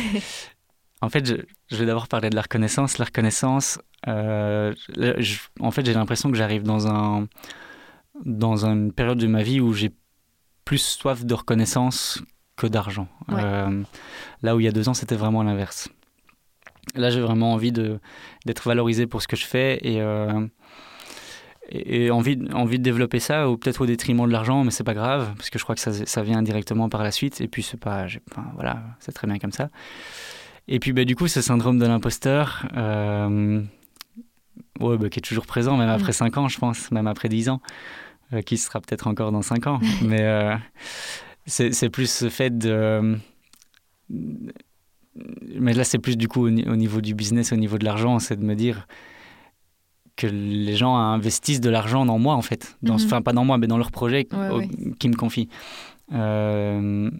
en 1.01 1.09
fait, 1.09 1.27
je, 1.27 1.35
je 1.71 1.77
vais 1.77 1.87
d'abord 1.87 2.09
parler 2.09 2.31
de 2.31 2.37
la 2.37 2.43
reconnaissance. 2.43 2.99
La 2.99 3.07
reconnaissance, 3.07 3.79
euh, 4.07 4.75
je- 4.97 5.39
en 5.61 5.71
fait, 5.71 5.85
j'ai 5.87 5.95
l'impression 5.95 6.31
que 6.31 6.37
j'arrive 6.37 6.63
dans, 6.63 6.87
un, 6.87 7.27
dans 8.25 8.65
une 8.67 8.93
période 8.93 9.19
de 9.19 9.27
ma 9.27 9.43
vie 9.43 9.61
où 9.61 9.73
j'ai 9.73 9.91
plus 10.65 10.79
soif 10.79 11.25
de 11.25 11.35
reconnaissance 11.35 12.23
que 12.57 12.67
d'argent. 12.67 13.09
Ouais. 13.29 13.41
Euh, 13.43 13.83
là 14.43 14.55
où 14.57 14.61
il 14.61 14.65
y 14.65 14.69
a 14.69 14.73
deux 14.73 14.89
ans, 14.89 14.95
c'était 14.95 15.17
vraiment 15.17 15.43
l'inverse. 15.43 15.89
Là, 16.95 17.11
j'ai 17.11 17.21
vraiment 17.21 17.53
envie 17.53 17.71
d'être 17.73 18.67
valorisé 18.69 19.07
pour 19.07 19.23
ce 19.23 19.29
que 19.29 19.37
je 19.37 19.45
fais 19.47 19.79
et, 19.83 20.01
et, 21.69 22.05
et 22.07 22.11
envie, 22.11 22.37
de- 22.37 22.53
envie 22.53 22.79
de 22.79 22.83
développer 22.83 23.21
ça, 23.21 23.49
ou 23.51 23.57
peut-être 23.57 23.81
au 23.83 23.87
détriment 23.87 24.27
de 24.27 24.33
l'argent, 24.33 24.65
mais 24.65 24.71
c'est 24.71 24.85
pas 24.85 24.95
grave, 24.95 25.33
parce 25.37 25.51
que 25.51 25.59
je 25.59 25.65
crois 25.65 25.75
que 25.75 25.81
ça, 25.81 25.93
ça 25.93 26.23
vient 26.23 26.43
directement 26.43 26.89
par 26.89 27.03
la 27.03 27.11
suite. 27.11 27.41
Et 27.41 27.49
puis, 27.49 27.63
c'est 27.63 27.79
pas. 27.79 28.07
Enfin, 28.31 28.47
voilà, 28.55 28.83
c'est 29.01 29.13
très 29.13 29.27
bien 29.27 29.39
comme 29.39 29.53
ça. 29.53 29.71
Et 30.67 30.79
puis, 30.81 30.93
bah, 30.93 31.05
du 31.05 31.17
coup, 31.17 31.29
ce 31.29 31.41
syndrome 31.41 31.79
de 31.79 31.87
l'imposteur, 31.87 32.67
euh, 32.77 33.63
ouais, 34.81 34.99
bah, 34.99 35.09
qui 35.09 35.19
est 35.19 35.23
toujours 35.23 35.47
présent, 35.47 35.77
même 35.77 35.89
après 35.89 36.13
5 36.13 36.37
ans, 36.37 36.49
je 36.49 36.59
pense, 36.59 36.91
même 36.91 37.07
après 37.07 37.29
10 37.29 37.49
ans, 37.49 37.61
euh, 38.33 38.43
qui 38.43 38.59
sera 38.59 38.81
peut-être 38.81 39.07
encore 39.07 39.33
dans 39.33 39.43
5 39.43 39.67
ans. 39.67 39.81
mais 40.03 40.23
euh, 40.23 40.55
c'est 41.47 41.91
plus 41.91 42.11
ce 42.11 42.29
fait 42.29 42.57
de. 42.57 43.17
Mais 44.11 45.73
là, 45.73 45.85
c'est 45.85 45.99
plus 45.99 46.17
du 46.17 46.29
coup 46.29 46.47
au 46.47 46.51
niveau 46.51 47.01
du 47.01 47.15
business, 47.15 47.53
au 47.53 47.57
niveau 47.57 47.79
de 47.79 47.85
l'argent, 47.85 48.19
c'est 48.19 48.37
de 48.37 48.45
me 48.45 48.55
dire 48.55 48.87
que 50.19 50.27
les 50.27 50.77
gens 50.77 50.97
investissent 50.97 51.61
de 51.63 51.71
l'argent 51.71 52.05
dans 52.05 52.19
moi, 52.19 52.35
en 52.35 52.43
fait. 52.43 52.77
Dans, 52.83 52.99
Mhm. 52.99 53.05
Enfin, 53.07 53.23
pas 53.23 53.33
dans 53.33 53.45
moi, 53.47 53.57
mais 53.57 53.67
dans 53.69 53.79
leur 53.79 53.91
projet 53.91 54.27
Ouais, 54.33 54.49
au- 54.51 54.59
ouais. 54.59 54.69
qui 54.99 55.09
me 55.09 55.15
confient. 55.17 55.49
Euh, 56.13 57.11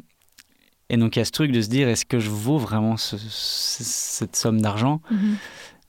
et 0.91 0.97
donc, 0.97 1.17
il 1.17 1.19
y 1.19 1.23
a 1.23 1.25
ce 1.25 1.31
truc 1.33 1.53
de 1.53 1.61
se 1.61 1.69
dire 1.69 1.89
est-ce 1.89 2.05
que 2.05 2.19
je 2.19 2.31
vaux 2.31 2.59
vraiment 2.59 2.97
ce- 2.97 3.17
ce- 3.19 3.85
cette 3.85 4.37
somme 4.37 4.61
d'argent? 4.61 5.01
Mhm. 5.11 5.37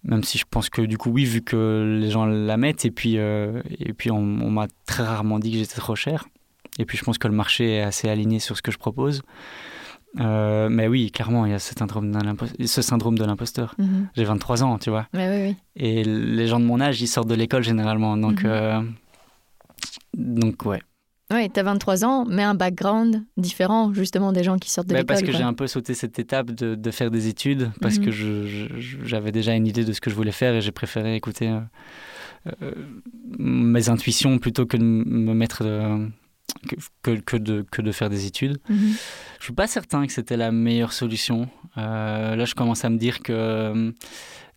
Même 0.04 0.24
si 0.24 0.38
je 0.38 0.46
pense 0.50 0.70
que, 0.70 0.82
du 0.82 0.98
coup, 0.98 1.10
oui, 1.10 1.26
vu 1.26 1.42
que 1.42 1.98
les 2.02 2.10
gens 2.10 2.26
la 2.26 2.56
mettent. 2.58 2.86
Et 2.86 2.92
puis, 2.92 3.18
euh, 3.18 3.62
et 3.80 3.92
puis 3.94 4.12
on, 4.12 4.18
on 4.20 4.50
m'a 4.50 4.68
très 4.86 5.04
rarement 5.04 5.40
dit 5.40 5.52
que 5.52 5.58
j'étais 5.58 5.76
trop 5.76 5.96
cher. 5.96 6.26
Et 6.78 6.86
puis, 6.86 6.98
je 6.98 7.04
pense 7.04 7.18
que 7.18 7.28
le 7.28 7.34
marché 7.34 7.76
est 7.78 7.82
assez 7.82 8.08
aligné 8.08 8.40
sur 8.40 8.56
ce 8.56 8.62
que 8.62 8.72
je 8.72 8.78
propose. 8.78 9.22
Euh, 10.20 10.70
mais 10.70 10.88
oui, 10.88 11.12
clairement, 11.12 11.46
il 11.46 11.52
y 11.52 11.56
a 11.56 11.60
ce 11.60 11.74
syndrome 11.76 12.12
de 12.12 13.24
l'imposteur. 13.26 13.76
Mhm. 13.78 14.08
J'ai 14.16 14.24
23 14.24 14.64
ans, 14.64 14.78
tu 14.80 14.90
vois. 14.90 15.08
Et 15.76 16.04
les 16.04 16.48
gens 16.48 16.60
de 16.60 16.66
mon 16.66 16.82
âge, 16.82 17.02
ils 17.02 17.08
sortent 17.08 17.30
de 17.30 17.36
l'école 17.36 17.64
généralement. 17.64 18.18
Donc, 18.18 18.44
Mhm. 18.44 18.50
euh, 18.50 18.82
donc 20.18 20.66
ouais. 20.66 20.82
Ouais, 21.32 21.48
t'as 21.48 21.62
23 21.62 22.04
ans, 22.06 22.26
mais 22.28 22.42
un 22.42 22.56
background 22.56 23.24
différent, 23.38 23.94
justement, 23.94 24.32
des 24.34 24.44
gens 24.44 24.58
qui 24.58 24.72
sortent 24.72 24.88
de 24.88 24.94
Bah, 24.94 25.02
l'école. 25.02 25.16
parce 25.18 25.22
que 25.22 25.32
j'ai 25.32 25.44
un 25.44 25.54
peu 25.54 25.68
sauté 25.68 25.94
cette 25.94 26.18
étape 26.18 26.50
de, 26.50 26.74
de 26.74 26.92
faire 26.92 27.12
des 27.12 27.28
études, 27.28 27.70
parce 27.82 28.00
Mhm. 28.00 28.06
que 28.06 28.12
j'avais 29.04 29.32
déjà 29.32 29.54
une 29.54 29.68
idée 29.68 29.86
de 29.86 29.94
ce 29.94 30.02
que 30.02 30.10
je 30.10 30.16
voulais 30.16 30.32
faire 30.32 30.56
et 30.56 30.62
j'ai 30.62 30.72
préféré 30.72 31.16
écouter 31.16 31.50
euh, 31.50 32.72
mes 33.38 33.90
intuitions 33.90 34.40
plutôt 34.40 34.66
que 34.66 34.76
de 34.78 34.82
me 34.84 35.34
mettre 35.36 35.62
que, 37.04 37.12
que, 37.12 37.38
de, 37.38 37.66
que 37.72 37.82
de 37.82 37.92
faire 37.92 38.10
des 38.10 38.26
études. 38.26 38.60
Mhm. 38.70 38.94
Je 39.40 39.44
suis 39.44 39.54
pas 39.54 39.68
certain 39.68 40.06
que 40.08 40.14
c'était 40.14 40.38
la 40.38 40.52
meilleure 40.52 40.94
solution. 40.94 41.48
Euh, 41.78 42.36
là, 42.36 42.46
je 42.46 42.56
commence 42.56 42.84
à 42.86 42.90
me 42.90 42.98
dire 42.98 43.20
que 43.22 43.32
euh, 43.34 43.92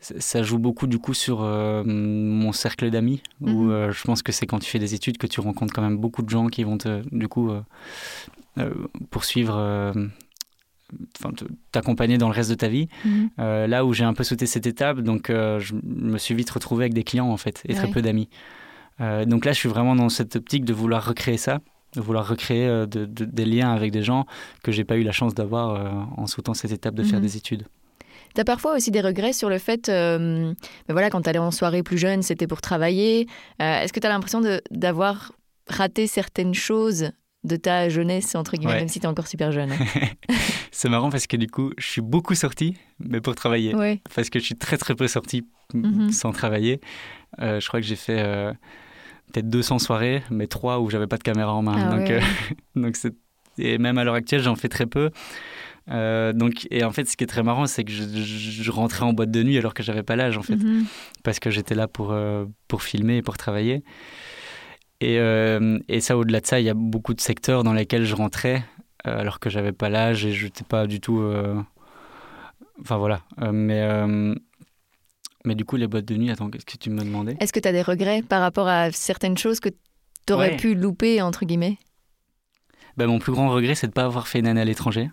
ça- 0.01 0.43
joue 0.43 0.59
beaucoup 0.59 0.87
du 0.87 0.99
coup 0.99 1.15
sur 1.15 1.43
euh, 1.43 1.83
mon 1.85 2.53
cercle 2.53 2.91
d'amis. 2.91 3.23
Où 3.41 3.51
Mhm. 3.51 3.71
euh, 3.71 3.93
je 3.93 4.03
pense 4.05 4.23
que 4.23 4.33
c'est 4.33 4.47
quand 4.47 4.59
tu 4.59 4.69
fais 4.71 4.79
des 4.81 4.95
études 4.95 5.19
que 5.19 5.27
tu 5.27 5.41
rencontres 5.41 5.73
quand 5.73 5.83
même 5.83 5.99
beaucoup 5.99 6.23
de 6.23 6.31
gens 6.31 6.49
qui 6.49 6.65
vont 6.65 6.79
te, 6.79 7.03
du 7.15 7.29
coup, 7.29 7.51
poursuivre, 9.11 9.95
t'accompagner 11.71 12.19
dans 12.19 12.29
le 12.29 12.35
reste 12.35 12.51
de 12.51 12.55
ta 12.55 12.69
vie. 12.69 12.89
Mhm. 13.05 13.31
Euh, 13.39 13.67
là 13.67 13.85
où 13.85 13.93
j'ai 13.93 14.05
un 14.05 14.15
peu 14.15 14.25
sauté 14.25 14.47
cette 14.47 14.67
étape, 14.67 15.01
donc 15.01 15.31
euh, 15.31 15.59
je 15.61 15.75
me 15.85 16.19
suis 16.19 16.35
vite 16.35 16.51
retrouvé 16.51 16.85
avec 16.85 16.95
des 16.95 17.05
clients 17.05 17.29
en 17.31 17.37
fait 17.37 17.63
et 17.69 17.75
très 17.75 17.89
peu 17.89 18.03
d'amis. 18.03 18.29
Euh, 19.01 19.25
donc 19.25 19.45
là, 19.47 19.53
je 19.53 19.59
suis 19.59 19.69
vraiment 19.71 19.97
dans 19.97 20.11
cette 20.11 20.37
optique 20.37 20.65
de 20.65 20.73
vouloir 20.75 21.05
recréer 21.07 21.39
ça, 21.39 21.61
de 21.95 22.01
vouloir 22.01 22.27
recréer 22.29 22.67
euh, 22.67 22.87
de- 22.87 23.05
de- 23.05 23.25
des 23.25 23.45
liens 23.45 23.73
avec 23.73 23.91
des 23.93 24.03
gens 24.03 24.27
que 24.63 24.73
j'ai 24.73 24.85
pas 24.85 24.97
eu 24.97 25.03
la 25.03 25.13
chance 25.13 25.35
d'avoir 25.35 25.75
euh, 25.75 25.91
en 26.17 26.27
sautant 26.27 26.55
cette 26.55 26.73
étape 26.73 26.95
de 26.95 27.03
faire 27.03 27.19
Mhm. 27.19 27.25
des 27.27 27.37
études. 27.37 27.67
T'as 28.35 28.45
parfois 28.45 28.75
aussi 28.77 28.91
des 28.91 29.03
regrets 29.03 29.35
sur 29.35 29.51
le 29.51 29.59
fait, 29.59 29.91
euh, 29.91 30.55
ben 30.89 30.93
voilà, 30.95 31.11
quand 31.11 31.21
t'allais 31.21 31.39
en 31.39 31.51
soirée 31.51 31.83
plus 31.83 31.99
jeune, 31.99 32.23
c'était 32.23 32.47
pour 32.47 32.63
travailler. 32.63 33.27
Euh, 33.61 33.81
Est-ce 33.83 33.93
que 33.93 34.01
t'as 34.01 34.09
l'impression 34.09 34.41
de- 34.41 34.63
d'avoir 34.71 35.33
raté 35.69 36.07
certaines 36.07 36.55
choses 36.55 37.11
de 37.45 37.57
ta 37.57 37.89
jeunesse, 37.91 38.35
entre 38.35 38.53
guillemets, 38.57 38.73
Ouais. 38.75 38.79
même 38.79 38.89
si 38.89 39.01
t'es 39.01 39.07
encore 39.07 39.27
super 39.27 39.53
jeune? 39.53 39.73
Hein 39.73 39.77
C'est 40.71 40.89
marrant 40.89 41.11
parce 41.11 41.27
que 41.27 41.37
du 41.37 41.47
coup, 41.49 41.73
je 41.77 41.87
suis 41.87 42.01
beaucoup 42.01 42.35
sorti, 42.35 42.75
mais 43.01 43.21
pour 43.21 43.35
travailler. 43.35 43.75
Ouais. 43.75 44.01
Parce 44.15 44.31
que 44.31 44.39
je 44.39 44.45
suis 44.45 44.57
très 44.57 44.79
très 44.79 44.95
peu 44.95 45.09
sorti 45.09 45.45
Mhm. 45.75 46.11
sans 46.11 46.33
travailler. 46.33 46.81
Euh, 47.41 47.61
je 47.61 47.69
crois 47.69 47.81
que 47.81 47.87
j'ai 47.87 47.97
fait 47.97 48.21
peut-être 49.33 49.49
200 49.49 49.79
soirées, 49.79 50.23
mais 50.31 50.47
trois 50.47 50.81
où 50.81 50.91
j'avais 50.91 51.07
pas 51.07 51.17
de 51.19 51.23
caméra 51.23 51.53
en 51.55 51.63
main. 51.63 51.89
Ah 51.91 51.97
donc, 51.97 52.09
ouais, 52.09 52.21
euh, 52.21 52.21
donc 52.81 52.97
c'est- 52.97 53.15
et 53.59 53.79
même 53.79 53.99
à 53.99 54.05
l'heure 54.05 54.15
actuelle, 54.15 54.43
j'en 54.43 54.55
fais 54.57 54.69
très 54.69 54.87
peu. 54.87 55.11
Euh, 55.91 56.33
donc, 56.33 56.67
et 56.71 56.85
en 56.85 56.93
fait, 56.93 57.07
ce 57.09 57.17
qui 57.17 57.25
est 57.25 57.27
très 57.27 57.43
marrant, 57.43 57.67
c'est 57.67 57.83
que 57.85 57.91
je, 57.93 58.05
je- 58.05 58.63
je 58.63 58.71
rentrais 58.71 59.05
en 59.05 59.13
boîte 59.13 59.31
de 59.31 59.43
nuit 59.43 59.59
alors 59.59 59.75
que 59.75 59.83
j'avais 59.83 60.03
pas 60.05 60.15
l'âge, 60.17 60.39
en 60.39 60.43
fait, 60.43 60.57
Mhm. 60.57 60.85
parce 61.25 61.39
que 61.41 61.51
j'étais 61.51 61.75
là 61.75 61.89
pour, 61.89 62.13
euh, 62.13 62.45
pour 62.69 62.83
filmer 62.83 63.17
et 63.17 63.23
pour 63.23 63.37
travailler. 63.37 63.83
Et, 65.01 65.19
euh, 65.19 65.79
et 65.89 66.01
ça, 66.01 66.17
au-delà 66.17 66.41
de 66.41 66.47
ça, 66.47 66.61
il 66.61 66.67
y 66.67 66.71
a 66.71 66.75
beaucoup 66.75 67.13
de 67.15 67.21
secteurs 67.21 67.65
dans 67.65 67.73
lesquels 67.73 68.05
je 68.05 68.15
rentrais 68.15 68.65
alors 69.05 69.41
que 69.41 69.51
j'avais 69.51 69.73
pas 69.73 69.89
l'âge 69.89 70.25
et 70.25 70.33
je 70.33 70.45
n'étais 70.45 70.63
pas 70.65 70.87
du 70.87 71.01
tout 71.01 71.21
Enfin 72.81 72.97
voilà. 72.97 73.21
mais, 73.53 73.83
mais 75.45 75.55
du 75.55 75.65
coup, 75.65 75.77
les 75.77 75.87
boîtes 75.87 76.05
de 76.05 76.17
nuit, 76.17 76.31
attends, 76.31 76.51
qu'est-ce 76.51 76.65
que 76.65 76.77
tu 76.77 76.91
me 76.91 77.01
demandais? 77.01 77.37
Est-ce 77.41 77.53
que 77.53 77.61
tu 77.61 77.69
as 77.69 77.73
des 77.73 77.83
regrets 77.83 78.23
par 78.23 78.41
rapport 78.41 78.69
à 78.69 78.91
certaines 78.93 79.39
choses 79.39 79.61
que 79.61 79.71
tu 80.27 80.33
aurais 80.33 80.57
pu 80.57 80.75
louper, 80.75 81.21
entre 81.23 81.45
guillemets? 81.45 81.79
Ben, 82.97 83.07
Mon 83.07 83.19
plus 83.19 83.33
grand 83.33 83.49
regret, 83.49 83.75
c'est 83.75 83.87
de 83.87 83.93
ne 83.93 83.95
pas 83.95 84.05
avoir 84.05 84.29
fait 84.29 84.39
une 84.41 84.47
année 84.47 84.61
à 84.61 84.65
l'étranger. 84.65 85.11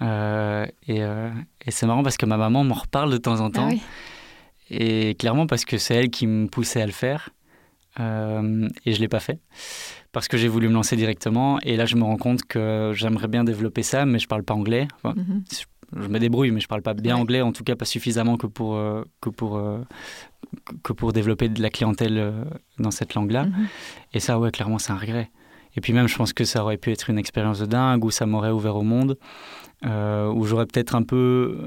et, 0.00 0.98
et 0.98 1.70
c'est 1.70 1.86
marrant 1.86 2.02
parce 2.02 2.16
que 2.16 2.26
ma 2.26 2.36
maman 2.36 2.64
m'en 2.64 2.74
reparle 2.74 3.10
de 3.12 3.18
temps 3.18 3.40
en 3.40 3.48
ah 3.48 3.50
temps. 3.50 3.70
Et 4.70 5.14
clairement 5.16 5.46
parce 5.46 5.64
que 5.64 5.76
c'est 5.76 5.94
elle 5.94 6.10
qui 6.10 6.26
me 6.26 6.48
poussait 6.48 6.80
à 6.80 6.86
le 6.86 6.92
faire. 6.92 7.30
Euh, 8.00 8.68
et 8.86 8.92
je 8.92 8.96
ne 8.96 9.02
l'ai 9.02 9.08
pas 9.08 9.20
fait 9.20 9.38
parce 10.12 10.26
que 10.26 10.38
j'ai 10.38 10.48
voulu 10.48 10.68
me 10.68 10.72
lancer 10.74 10.96
directement. 10.96 11.60
Et 11.60 11.76
là, 11.76 11.84
je 11.84 11.96
me 11.96 12.04
rends 12.04 12.16
compte 12.16 12.44
que 12.44 12.92
j'aimerais 12.94 13.28
bien 13.28 13.44
développer 13.44 13.82
ça, 13.82 14.06
mais 14.06 14.18
je 14.18 14.24
ne 14.24 14.28
parle 14.28 14.44
pas 14.44 14.54
anglais. 14.54 14.88
Mhm. 15.04 15.44
Je 15.50 15.64
me 15.96 16.18
débrouille, 16.18 16.50
mais 16.50 16.60
je 16.60 16.66
ne 16.66 16.68
parle 16.68 16.82
pas 16.82 16.94
bien 16.94 17.16
anglais, 17.16 17.42
en 17.42 17.52
tout 17.52 17.64
cas 17.64 17.76
pas 17.76 17.84
suffisamment 17.84 18.36
que 18.36 18.46
pour, 18.46 18.76
euh, 18.76 19.04
que 19.20 19.30
pour, 19.30 19.56
euh, 19.56 19.78
que 20.82 20.92
pour 20.92 21.12
développer 21.12 21.48
de 21.48 21.62
la 21.62 21.70
clientèle 21.70 22.32
dans 22.78 22.90
cette 22.90 23.14
langue-là. 23.14 23.46
Mhm. 23.46 23.66
Et 24.14 24.20
ça, 24.20 24.38
ouais, 24.38 24.50
clairement, 24.50 24.78
c'est 24.78 24.92
un 24.92 24.98
regret. 24.98 25.30
Et 25.76 25.80
puis 25.80 25.92
même, 25.92 26.06
je 26.06 26.16
pense 26.16 26.32
que 26.32 26.44
ça 26.44 26.62
aurait 26.62 26.76
pu 26.76 26.92
être 26.92 27.08
une 27.08 27.18
expérience 27.18 27.58
de 27.58 27.66
dingue, 27.66 28.04
où 28.04 28.10
ça 28.10 28.26
m'aurait 28.26 28.50
ouvert 28.50 28.76
au 28.76 28.82
monde, 28.82 29.16
où 29.84 30.44
j'aurais 30.44 30.66
peut-être 30.66 30.94
un 30.94 31.02
peu 31.02 31.58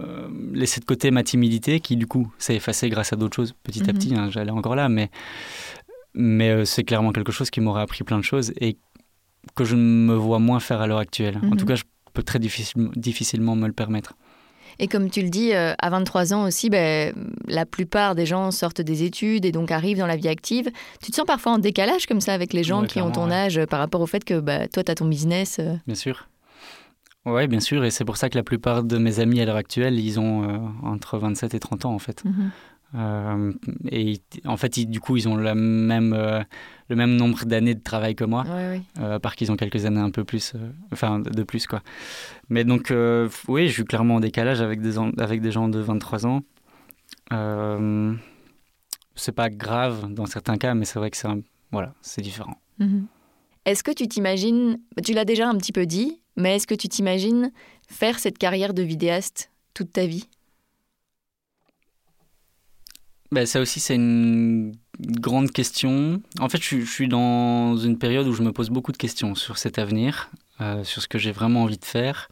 laissé 0.53 0.80
de 0.80 0.86
côté 0.86 1.09
ma 1.09 1.23
timidité, 1.23 1.80
qui 1.80 1.95
du 1.95 2.05
coup 2.05 2.32
s'est 2.38 2.55
effacée 2.55 2.89
grâce 2.89 3.13
à 3.13 3.15
d'autres 3.15 3.36
choses 3.36 3.55
petit 3.63 3.82
à 3.82 3.93
mhm. 3.93 3.93
petit. 3.93 4.15
Hein, 4.15 4.30
J'allais 4.30 4.51
encore 4.51 4.76
là, 4.76 4.89
mais 4.89 5.09
mais 6.15 6.49
euh, 6.49 6.65
c'est 6.65 6.84
clairement 6.84 7.11
quelque 7.11 7.32
chose 7.32 7.49
qui 7.49 7.61
m'aurait 7.61 7.82
appris 7.82 8.03
plein 8.03 8.17
de 8.17 8.23
choses 8.23 8.53
et 8.59 8.78
que 9.53 9.65
je 9.65 9.76
me 9.76 10.15
vois 10.15 10.39
moins 10.39 10.59
faire 10.59 10.82
à 10.82 10.88
l'heure 10.88 10.97
actuelle. 10.97 11.39
En 11.51 11.55
tout 11.55 11.65
cas, 11.65 11.76
je 11.76 11.84
peux 12.16 12.24
très 12.24 12.39
difficilement 12.39 13.55
me 13.55 13.68
le 13.68 13.74
permettre. 13.74 14.16
Et 14.80 14.88
comme 14.88 15.09
tu 15.09 15.22
le 15.22 15.30
dis, 15.30 15.53
euh, 15.53 15.74
à 15.80 15.89
23 15.89 16.34
ans 16.34 16.45
aussi, 16.45 16.70
ben, 16.70 17.13
la 17.47 17.66
plupart 17.66 18.16
des 18.16 18.26
gens 18.26 18.51
sortent 18.51 18.82
des 18.82 19.03
études 19.03 19.45
et 19.45 19.51
donc 19.51 19.72
arrivent 19.72 19.99
dans 19.99 20.07
la 20.07 20.18
vie 20.18 20.28
active. 20.28 20.70
Tu 21.01 21.11
te 21.11 21.16
sens 21.16 21.26
parfois 21.26 21.53
en 21.53 21.59
décalage 21.59 22.07
comme 22.07 22.20
ça 22.20 22.34
avec 22.34 22.51
les 22.51 22.63
gens 22.63 22.84
qui 22.86 22.99
ont 22.99 23.11
ton 23.11 23.32
âge 23.32 23.63
par 23.68 23.80
rapport 23.80 24.01
au 24.01 24.07
fait 24.07 24.24
que 24.24 24.39
bah, 24.39 24.68
toi, 24.68 24.84
tu 24.84 24.91
as 24.91 24.95
ton 24.95 25.05
business 25.05 25.59
euh 25.59 25.76
Bien 25.86 25.95
sûr. 25.95 26.28
Oui, 27.26 27.47
bien 27.47 27.59
sûr. 27.59 27.84
Et 27.86 27.91
c'est 27.91 28.05
pour 28.05 28.18
ça 28.18 28.30
que 28.30 28.38
la 28.38 28.43
plupart 28.43 28.84
de 28.84 28.97
mes 28.97 29.20
amis 29.20 29.41
à 29.41 29.45
l'heure 29.45 29.55
actuelle, 29.55 29.99
ils 29.99 30.20
ont 30.20 30.74
entre 30.84 31.18
27 31.18 31.53
et 31.53 31.59
30 31.59 31.86
ans 31.86 31.93
en 31.93 31.99
fait. 31.99 32.24
Mhm. 32.26 32.51
Euh, 32.93 33.51
et 33.91 34.21
en 34.45 34.57
fait, 34.57 34.79
du 34.79 34.99
coup, 34.99 35.17
ils 35.17 35.27
ont 35.27 35.36
le 35.36 35.53
même, 35.55 36.13
euh, 36.13 36.41
le 36.89 36.95
même 36.95 37.15
nombre 37.15 37.45
d'années 37.45 37.75
de 37.75 37.83
travail 37.83 38.15
que 38.15 38.23
moi, 38.23 38.45
euh, 38.47 39.15
à 39.15 39.19
part 39.19 39.36
qu'ils 39.36 39.51
ont 39.51 39.55
quelques 39.55 39.86
années 39.86 39.99
un 39.99 40.11
peu 40.11 40.23
plus, 40.23 40.53
enfin 40.91 41.19
de 41.19 41.43
plus 41.43 41.67
quoi. 41.67 41.81
Mais 42.49 42.63
donc, 42.63 42.93
oui, 43.47 43.67
je 43.67 43.73
suis 43.73 43.86
clairement 43.86 44.15
en 44.15 44.19
décalage 44.19 44.61
avec 44.61 44.81
des, 44.81 44.97
avec 45.17 45.41
des 45.41 45.51
gens 45.51 45.67
de 45.67 45.79
23 45.79 46.25
ans. 46.25 46.41
c'est 49.15 49.31
pas 49.31 49.49
grave 49.49 50.13
dans 50.13 50.25
certains 50.25 50.57
cas, 50.57 50.73
mais 50.73 50.86
c'est 50.86 50.99
vrai 50.99 51.09
que 51.11 51.17
c'est 51.17 51.27
voilà, 51.71 51.93
c'est 52.01 52.21
différent. 52.21 52.57
Mhm. 52.79 53.07
Est-ce 53.65 53.83
que 53.83 53.91
tu 53.91 54.07
t'imagines, 54.07 54.77
tu 55.03 55.13
l'as 55.13 55.25
déjà 55.25 55.49
un 55.49 55.55
petit 55.57 55.71
peu 55.71 55.86
dit, 55.88 56.21
mais 56.38 56.55
est-ce 56.55 56.67
que 56.67 56.75
tu 56.75 56.88
t'imagines 56.88 57.51
faire 57.89 58.19
cette 58.19 58.38
carrière 58.38 58.73
de 58.73 58.83
vidéaste 58.83 59.51
toute 59.73 59.91
ta 59.91 60.05
vie? 60.05 60.29
Ben, 63.32 63.45
Ça 63.45 63.61
aussi, 63.61 63.80
c'est 63.80 63.95
une 63.95 64.76
grande 64.99 65.51
question. 65.51 66.21
En 66.39 66.49
fait, 66.49 66.61
je, 66.61 66.86
suis 66.86 67.07
dans 67.07 67.78
une 67.78 67.97
période 67.97 68.28
où 68.28 68.34
je 68.34 68.43
me 68.43 68.51
pose 68.51 68.69
beaucoup 68.69 68.91
de 68.91 68.97
questions 68.97 69.36
sur 69.36 69.57
cet 69.57 69.80
avenir, 69.80 70.30
euh, 70.61 70.84
sur 70.84 71.01
ce 71.01 71.07
que 71.07 71.17
j'ai 71.17 71.32
vraiment 71.32 71.63
envie 71.63 71.78
de 71.78 71.86
faire. 71.86 72.30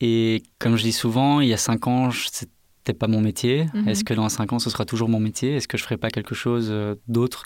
Et 0.00 0.42
comme 0.58 0.76
je 0.76 0.82
dis 0.82 0.92
souvent, 0.92 1.40
il 1.40 1.48
y 1.48 1.52
a 1.52 1.56
cinq 1.56 1.86
ans, 1.86 2.10
c'était 2.10 2.98
pas 2.98 3.06
mon 3.06 3.20
métier. 3.20 3.66
Mhm. 3.74 3.88
Est-ce 3.88 4.04
que 4.04 4.14
dans 4.14 4.28
cinq 4.28 4.52
ans, 4.52 4.58
ce 4.58 4.70
sera 4.70 4.84
toujours 4.84 5.08
mon 5.08 5.20
métier? 5.20 5.56
Est-ce 5.56 5.68
que 5.68 5.78
je 5.78 5.84
ferai 5.84 5.96
pas 5.96 6.10
quelque 6.10 6.34
chose 6.34 6.68
euh, 6.70 6.96
d'autre 7.08 7.44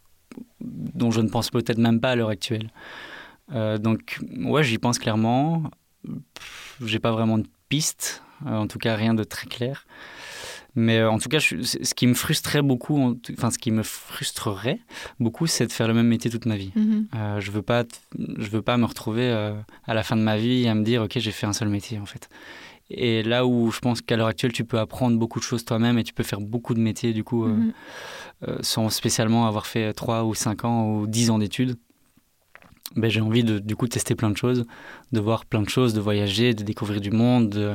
dont 0.61 1.11
je 1.11 1.21
ne 1.21 1.29
pense 1.29 1.51
peut-être 1.51 1.79
même 1.79 2.01
pas 2.01 2.11
à 2.11 2.17
l'heure 2.17 2.31
actuelle? 2.31 2.71
Euh, 3.53 3.79
Donc, 3.79 4.19
ouais, 4.39 4.65
j'y 4.65 4.79
pense 4.79 4.99
clairement. 4.99 5.71
J'ai 6.85 6.99
pas 6.99 7.13
vraiment 7.13 7.39
de 7.39 7.47
piste, 7.69 8.23
en 8.45 8.67
tout 8.67 8.79
cas 8.79 8.95
rien 8.95 9.15
de 9.15 9.25
très 9.25 9.47
clair. 9.47 9.87
Mais 10.77 10.99
euh, 10.99 11.11
en 11.11 11.19
tout 11.19 11.31
cas, 11.31 11.41
ce 11.41 11.95
qui 11.95 12.07
me 12.07 12.15
frustrait 12.15 12.61
beaucoup, 12.61 13.19
enfin 13.33 13.51
ce 13.51 13.59
qui 13.59 13.71
me 13.71 13.83
frustrerait 13.83 14.79
beaucoup, 15.19 15.47
c'est 15.47 15.67
de 15.67 15.73
faire 15.73 15.89
le 15.89 15.95
même 15.95 16.07
métier 16.07 16.31
toute 16.31 16.45
ma 16.45 16.57
vie. 16.57 16.71
Mhm. 16.77 17.07
Euh, 17.17 17.41
je 17.41 17.51
veux 17.51 17.63
pas, 17.63 17.85
je 18.19 18.49
veux 18.51 18.61
pas 18.61 18.77
me 18.77 18.85
retrouver 18.85 19.23
euh, 19.23 19.55
à 19.87 19.95
la 19.95 20.03
fin 20.03 20.17
de 20.17 20.21
ma 20.21 20.37
vie 20.37 20.69
à 20.69 20.75
me 20.75 20.85
dire 20.85 21.03
ok 21.03 21.13
j'ai 21.17 21.33
fait 21.33 21.47
un 21.47 21.55
seul 21.55 21.71
métier 21.71 21.99
en 21.99 22.05
fait. 22.05 22.29
Et 22.91 23.23
là 23.23 23.47
où 23.47 23.71
je 23.73 23.81
pense 23.81 24.03
qu'à 24.03 24.17
l'heure 24.17 24.29
actuelle 24.29 24.53
tu 24.53 24.65
peux 24.65 24.79
apprendre 24.79 25.19
beaucoup 25.19 25.41
de 25.41 25.45
choses 25.45 25.65
toi-même 25.65 25.99
et 25.99 26.05
tu 26.05 26.13
peux 26.13 26.23
faire 26.23 26.41
beaucoup 26.41 26.75
de 26.75 26.81
métiers 26.81 27.15
du 27.15 27.25
coup 27.25 27.47
mhm. 27.47 27.73
sans 28.61 28.91
spécialement 28.91 29.49
avoir 29.49 29.67
fait 29.67 29.93
3 29.93 30.25
ou 30.25 30.35
5 30.35 30.65
ans 30.67 30.93
ou 30.93 31.07
10 31.07 31.31
ans 31.31 31.39
d'études. 31.39 31.77
Ben, 32.95 33.11
j'ai 33.11 33.21
envie 33.21 33.43
de 33.43 33.59
du 33.59 33.75
coup 33.75 33.89
tester 33.89 34.15
plein 34.15 34.31
de 34.31 34.37
choses, 34.37 34.65
de 35.13 35.21
voir 35.21 35.45
plein 35.45 35.63
de 35.63 35.69
choses, 35.69 35.93
de 35.93 36.01
voyager, 36.01 36.55
de 36.55 36.63
découvrir 36.63 37.01
du 37.01 37.11
monde, 37.11 37.51
de, 37.51 37.75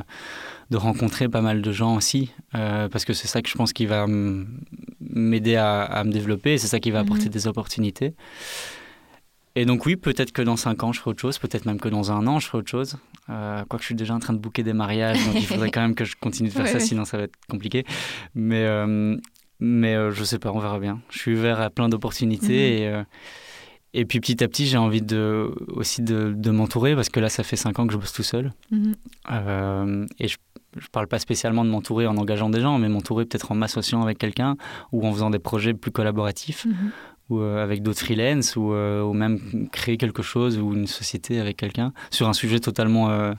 de 0.70 0.78
rencontrer 0.78 1.28
pas 1.28 1.42
mal 1.42 1.62
de 1.62 1.72
gens 1.72 1.96
aussi, 1.96 2.32
euh, 2.56 2.88
parce 2.88 3.04
que 3.04 3.14
c'est 3.14 3.28
ça 3.28 3.42
que 3.42 3.50
je 3.50 3.56
pense 3.56 3.74
qui 3.74 3.86
va 3.86 4.08
m'aider 4.08 5.58
à, 5.58 6.04
me 6.06 6.12
développer, 6.12 6.58
c'est 6.58 6.68
ça 6.68 6.80
qui 6.80 6.92
va 6.92 7.02
mhm. 7.02 7.08
apporter 7.08 7.30
des 7.30 7.48
opportunités. 7.48 8.14
Et 9.56 9.66
donc 9.66 9.86
oui, 9.86 9.98
peut-être 9.98 10.32
que 10.32 10.42
dans 10.42 10.56
5 10.56 10.82
ans, 10.84 10.94
je 10.94 11.00
ferai 11.00 11.12
autre 11.12 11.20
chose, 11.20 11.38
peut-être 11.38 11.66
même 11.66 11.80
que 11.80 11.90
dans 11.90 12.12
un 12.12 12.26
an, 12.26 12.40
je 12.40 12.48
ferai 12.48 12.60
autre 12.60 12.70
chose. 12.70 12.96
Euh, 13.30 13.64
quoique 13.68 13.84
je 13.84 13.88
suis 13.88 13.96
déjà 13.96 14.14
en 14.14 14.20
train 14.20 14.34
de 14.34 14.40
bouquer 14.40 14.64
des 14.64 14.74
mariages, 14.74 15.24
donc 15.26 15.36
il 15.36 15.46
faudrait 15.46 15.72
quand 15.74 15.82
même 15.82 15.96
que 15.96 16.06
je 16.06 16.16
continue 16.16 16.48
de 16.48 16.54
faire 16.54 16.68
ça, 16.68 16.80
sinon 16.80 17.04
ça 17.04 17.18
va 17.18 17.24
être 17.24 17.36
compliqué. 17.50 17.86
Mais, 18.34 18.64
euh, 18.64 19.18
mais 19.60 19.94
euh, 19.94 20.12
je 20.12 20.24
sais 20.24 20.40
pas, 20.40 20.52
on 20.54 20.60
verra 20.60 20.80
bien. 20.80 21.02
Je 21.10 21.20
suis 21.20 21.36
ouvert 21.36 21.60
à 21.60 21.70
plein 21.70 21.90
d'opportunités 21.90 22.88
mhm. 22.90 23.00
et 23.02 23.04
et 23.94 24.06
puis 24.06 24.20
petit 24.22 24.42
à 24.44 24.48
petit, 24.48 24.66
j'ai 24.68 24.78
envie 24.78 25.02
de, 25.02 25.54
aussi 25.68 26.02
de, 26.02 26.34
de 26.36 26.52
m'entourer 26.52 26.96
parce 26.96 27.10
que 27.10 27.20
là, 27.20 27.28
ça 27.28 27.44
fait 27.44 27.58
cinq 27.58 27.78
ans 27.80 27.88
que 27.88 27.94
je 27.94 27.98
bosse 27.98 28.14
tout 28.14 28.24
seul. 28.24 28.54
Mhm. 28.72 28.96
Euh, 29.32 30.06
et 30.18 30.30
je 30.30 30.38
ne 30.76 30.88
parle 30.94 31.08
pas 31.08 31.20
spécialement 31.20 31.66
de 31.66 31.70
m'entourer 31.70 32.08
en 32.08 32.16
engageant 32.16 32.50
des 32.50 32.62
gens, 32.62 32.78
mais 32.78 32.88
m'entourer 32.88 33.26
peut-être 33.26 33.52
en 33.52 33.56
m'associant 33.56 34.02
avec 34.02 34.18
quelqu'un 34.18 34.56
ou 34.94 35.06
en 35.06 35.12
faisant 35.12 35.30
des 35.30 35.40
projets 35.40 35.74
plus 35.74 35.92
collaboratifs 35.92 36.66
mhm. 36.66 36.92
ou 37.30 37.42
euh, 37.42 37.62
avec 37.62 37.84
d'autres 37.84 38.00
freelance 38.00 38.56
ou, 38.56 38.74
euh, 38.74 39.04
ou, 39.04 39.12
même 39.12 39.68
créer 39.74 39.98
quelque 39.98 40.24
chose 40.24 40.58
ou 40.58 40.74
une 40.74 40.88
société 40.88 41.42
avec 41.42 41.58
quelqu'un 41.58 41.92
sur 42.12 42.30
un 42.30 42.34
sujet 42.34 42.62
totalement, 42.62 43.34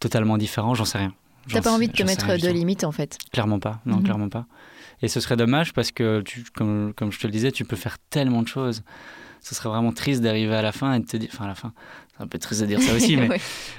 totalement 0.00 0.38
différent. 0.38 0.74
J'en 0.74 0.86
sais 0.86 0.98
rien. 0.98 1.12
T'as 1.52 1.60
pas 1.60 1.72
envie 1.72 1.88
de 1.88 1.92
te 1.92 2.02
mettre 2.02 2.40
de 2.40 2.48
limites 2.48 2.82
en 2.82 2.92
fait 2.92 3.18
Clairement 3.30 3.60
pas, 3.60 3.80
non, 3.84 3.96
mhm. 3.96 4.04
clairement 4.04 4.28
pas. 4.30 4.46
Et 5.02 5.08
ce 5.08 5.20
serait 5.20 5.36
dommage 5.36 5.74
parce 5.74 5.92
que, 5.92 6.22
tu, 6.22 6.44
comme, 6.54 6.94
comme 6.96 7.12
je 7.12 7.20
te 7.20 7.26
le 7.26 7.32
disais, 7.32 7.52
tu 7.52 7.66
peux 7.66 7.76
faire 7.76 7.98
tellement 8.08 8.40
de 8.40 8.48
choses 8.48 8.82
ce 9.40 9.54
serait 9.54 9.68
vraiment 9.68 9.92
triste 9.92 10.22
d'arriver 10.22 10.54
à 10.54 10.62
la 10.62 10.72
fin 10.72 10.94
et 10.94 11.00
de 11.00 11.06
te 11.06 11.16
dire, 11.16 11.30
enfin 11.32 11.44
à 11.44 11.48
la 11.48 11.54
fin, 11.54 11.72
c'est 12.16 12.22
un 12.22 12.26
peu 12.26 12.38
triste 12.38 12.62
de 12.62 12.66
dire 12.66 12.80
ça 12.80 12.94
aussi, 12.94 13.16
mais 13.16 13.28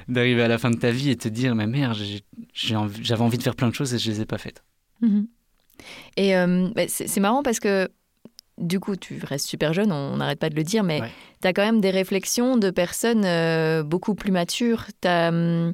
d'arriver 0.07 0.43
à 0.43 0.47
la 0.47 0.57
fin 0.57 0.71
de 0.71 0.77
ta 0.77 0.91
vie 0.91 1.09
et 1.09 1.15
te 1.17 1.27
dire, 1.27 1.55
mais 1.55 1.67
merde, 1.67 1.97
j'avais 2.53 3.21
envie 3.21 3.37
de 3.37 3.43
faire 3.43 3.55
plein 3.55 3.69
de 3.69 3.75
choses 3.75 3.93
et 3.93 3.99
je 3.99 4.09
les 4.09 4.21
ai 4.21 4.25
pas 4.25 4.37
faites. 4.37 4.63
Mhm. 5.01 5.27
Et 6.15 6.35
euh, 6.35 6.69
bah, 6.75 6.83
c'est 6.87 7.19
marrant 7.19 7.43
parce 7.43 7.59
que 7.59 7.89
du 8.57 8.79
coup, 8.79 8.95
tu 8.95 9.19
restes 9.23 9.45
super 9.45 9.73
jeune, 9.73 9.91
on 9.91 10.17
n'arrête 10.17 10.39
pas 10.39 10.49
de 10.49 10.55
le 10.55 10.63
dire, 10.63 10.83
mais 10.83 11.01
tu 11.41 11.47
as 11.47 11.53
quand 11.53 11.63
même 11.63 11.79
des 11.79 11.91
réflexions 11.91 12.57
de 12.57 12.71
personnes 12.71 13.23
euh, 13.23 13.83
beaucoup 13.83 14.15
plus 14.15 14.31
matures. 14.31 14.85
Hum, 15.05 15.73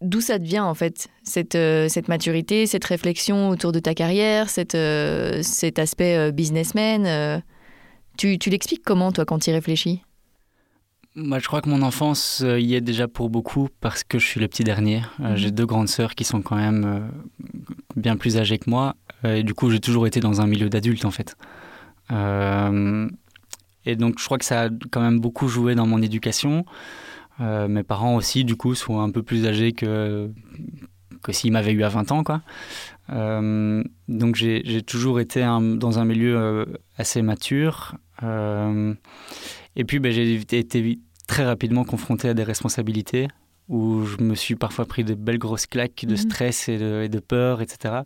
d'où 0.00 0.20
ça 0.20 0.38
te 0.38 0.44
vient 0.44 0.64
en 0.64 0.74
fait, 0.74 1.08
cette, 1.24 1.56
euh, 1.56 1.88
cette 1.88 2.08
maturité, 2.08 2.66
cette 2.66 2.84
réflexion 2.84 3.50
autour 3.50 3.72
de 3.72 3.80
ta 3.80 3.94
carrière, 3.94 4.48
cette, 4.48 4.78
cet 5.42 5.78
aspect 5.78 6.30
businessman 6.32 7.42
tu, 8.16 8.38
tu 8.38 8.50
l'expliques 8.50 8.82
comment, 8.84 9.12
toi, 9.12 9.24
quand 9.24 9.38
tu 9.38 9.50
y 9.50 9.52
réfléchis 9.52 10.02
moi, 11.16 11.40
je 11.40 11.46
crois 11.48 11.60
que 11.60 11.68
mon 11.68 11.82
enfance 11.82 12.40
euh, 12.44 12.60
y 12.60 12.74
est 12.76 12.80
déjà 12.80 13.08
pour 13.08 13.30
beaucoup 13.30 13.68
parce 13.80 14.04
que 14.04 14.20
je 14.20 14.26
suis 14.26 14.40
le 14.40 14.46
petit 14.46 14.62
dernier. 14.62 15.02
Euh, 15.18 15.30
mhm. 15.30 15.36
J'ai 15.36 15.50
deux 15.50 15.66
grandes 15.66 15.88
sœurs 15.88 16.14
qui 16.14 16.22
sont 16.22 16.40
quand 16.40 16.54
même 16.54 16.84
euh, 16.84 17.00
bien 17.96 18.16
plus 18.16 18.36
âgées 18.36 18.58
que 18.58 18.70
moi. 18.70 18.94
et 19.24 19.42
du 19.42 19.52
coup, 19.52 19.70
j'ai 19.70 19.80
toujours 19.80 20.06
été 20.06 20.20
dans 20.20 20.40
un 20.40 20.46
milieu 20.46 20.70
d'adultes, 20.70 21.04
en 21.04 21.10
fait. 21.10 21.36
et 22.10 23.96
donc, 23.96 24.18
je 24.18 24.24
crois 24.24 24.38
que 24.38 24.44
ça 24.44 24.62
a 24.64 24.68
quand 24.90 25.00
même 25.00 25.20
beaucoup 25.20 25.48
joué 25.48 25.74
dans 25.74 25.86
mon 25.86 26.00
éducation. 26.00 26.64
mes 27.40 27.82
parents 27.82 28.14
aussi, 28.14 28.44
du 28.44 28.56
coup, 28.56 28.74
sont 28.74 29.00
un 29.00 29.10
peu 29.10 29.22
plus 29.22 29.46
âgés 29.46 29.72
que, 29.72 30.30
que 31.22 31.32
s'ils 31.32 31.52
m'avaient 31.52 31.72
eu 31.72 31.82
à 31.82 31.88
20 31.88 32.12
ans, 32.12 32.22
quoi. 32.24 32.40
Donc, 33.10 34.36
j'ai 34.36 34.82
toujours 34.82 35.20
été 35.20 35.40
dans 35.40 35.98
un 35.98 36.04
milieu 36.04 36.66
assez 36.96 37.22
mature. 37.22 37.96
Euh, 38.22 38.94
et 39.76 39.84
puis, 39.84 39.98
ben, 39.98 40.12
j'ai 40.12 40.34
été 40.34 40.98
très 41.26 41.44
rapidement 41.44 41.84
confronté 41.84 42.28
à 42.28 42.34
des 42.34 42.44
responsabilités 42.44 43.28
où 43.68 44.04
je 44.04 44.22
me 44.22 44.34
suis 44.34 44.56
parfois 44.56 44.84
pris 44.84 45.04
de 45.04 45.14
belles 45.14 45.38
grosses 45.38 45.66
claques 45.66 46.04
de 46.04 46.10
mhm. 46.10 46.16
stress 46.16 46.68
et 46.68 46.78
de, 46.78 47.18
peur, 47.20 47.62
etc. 47.62 48.00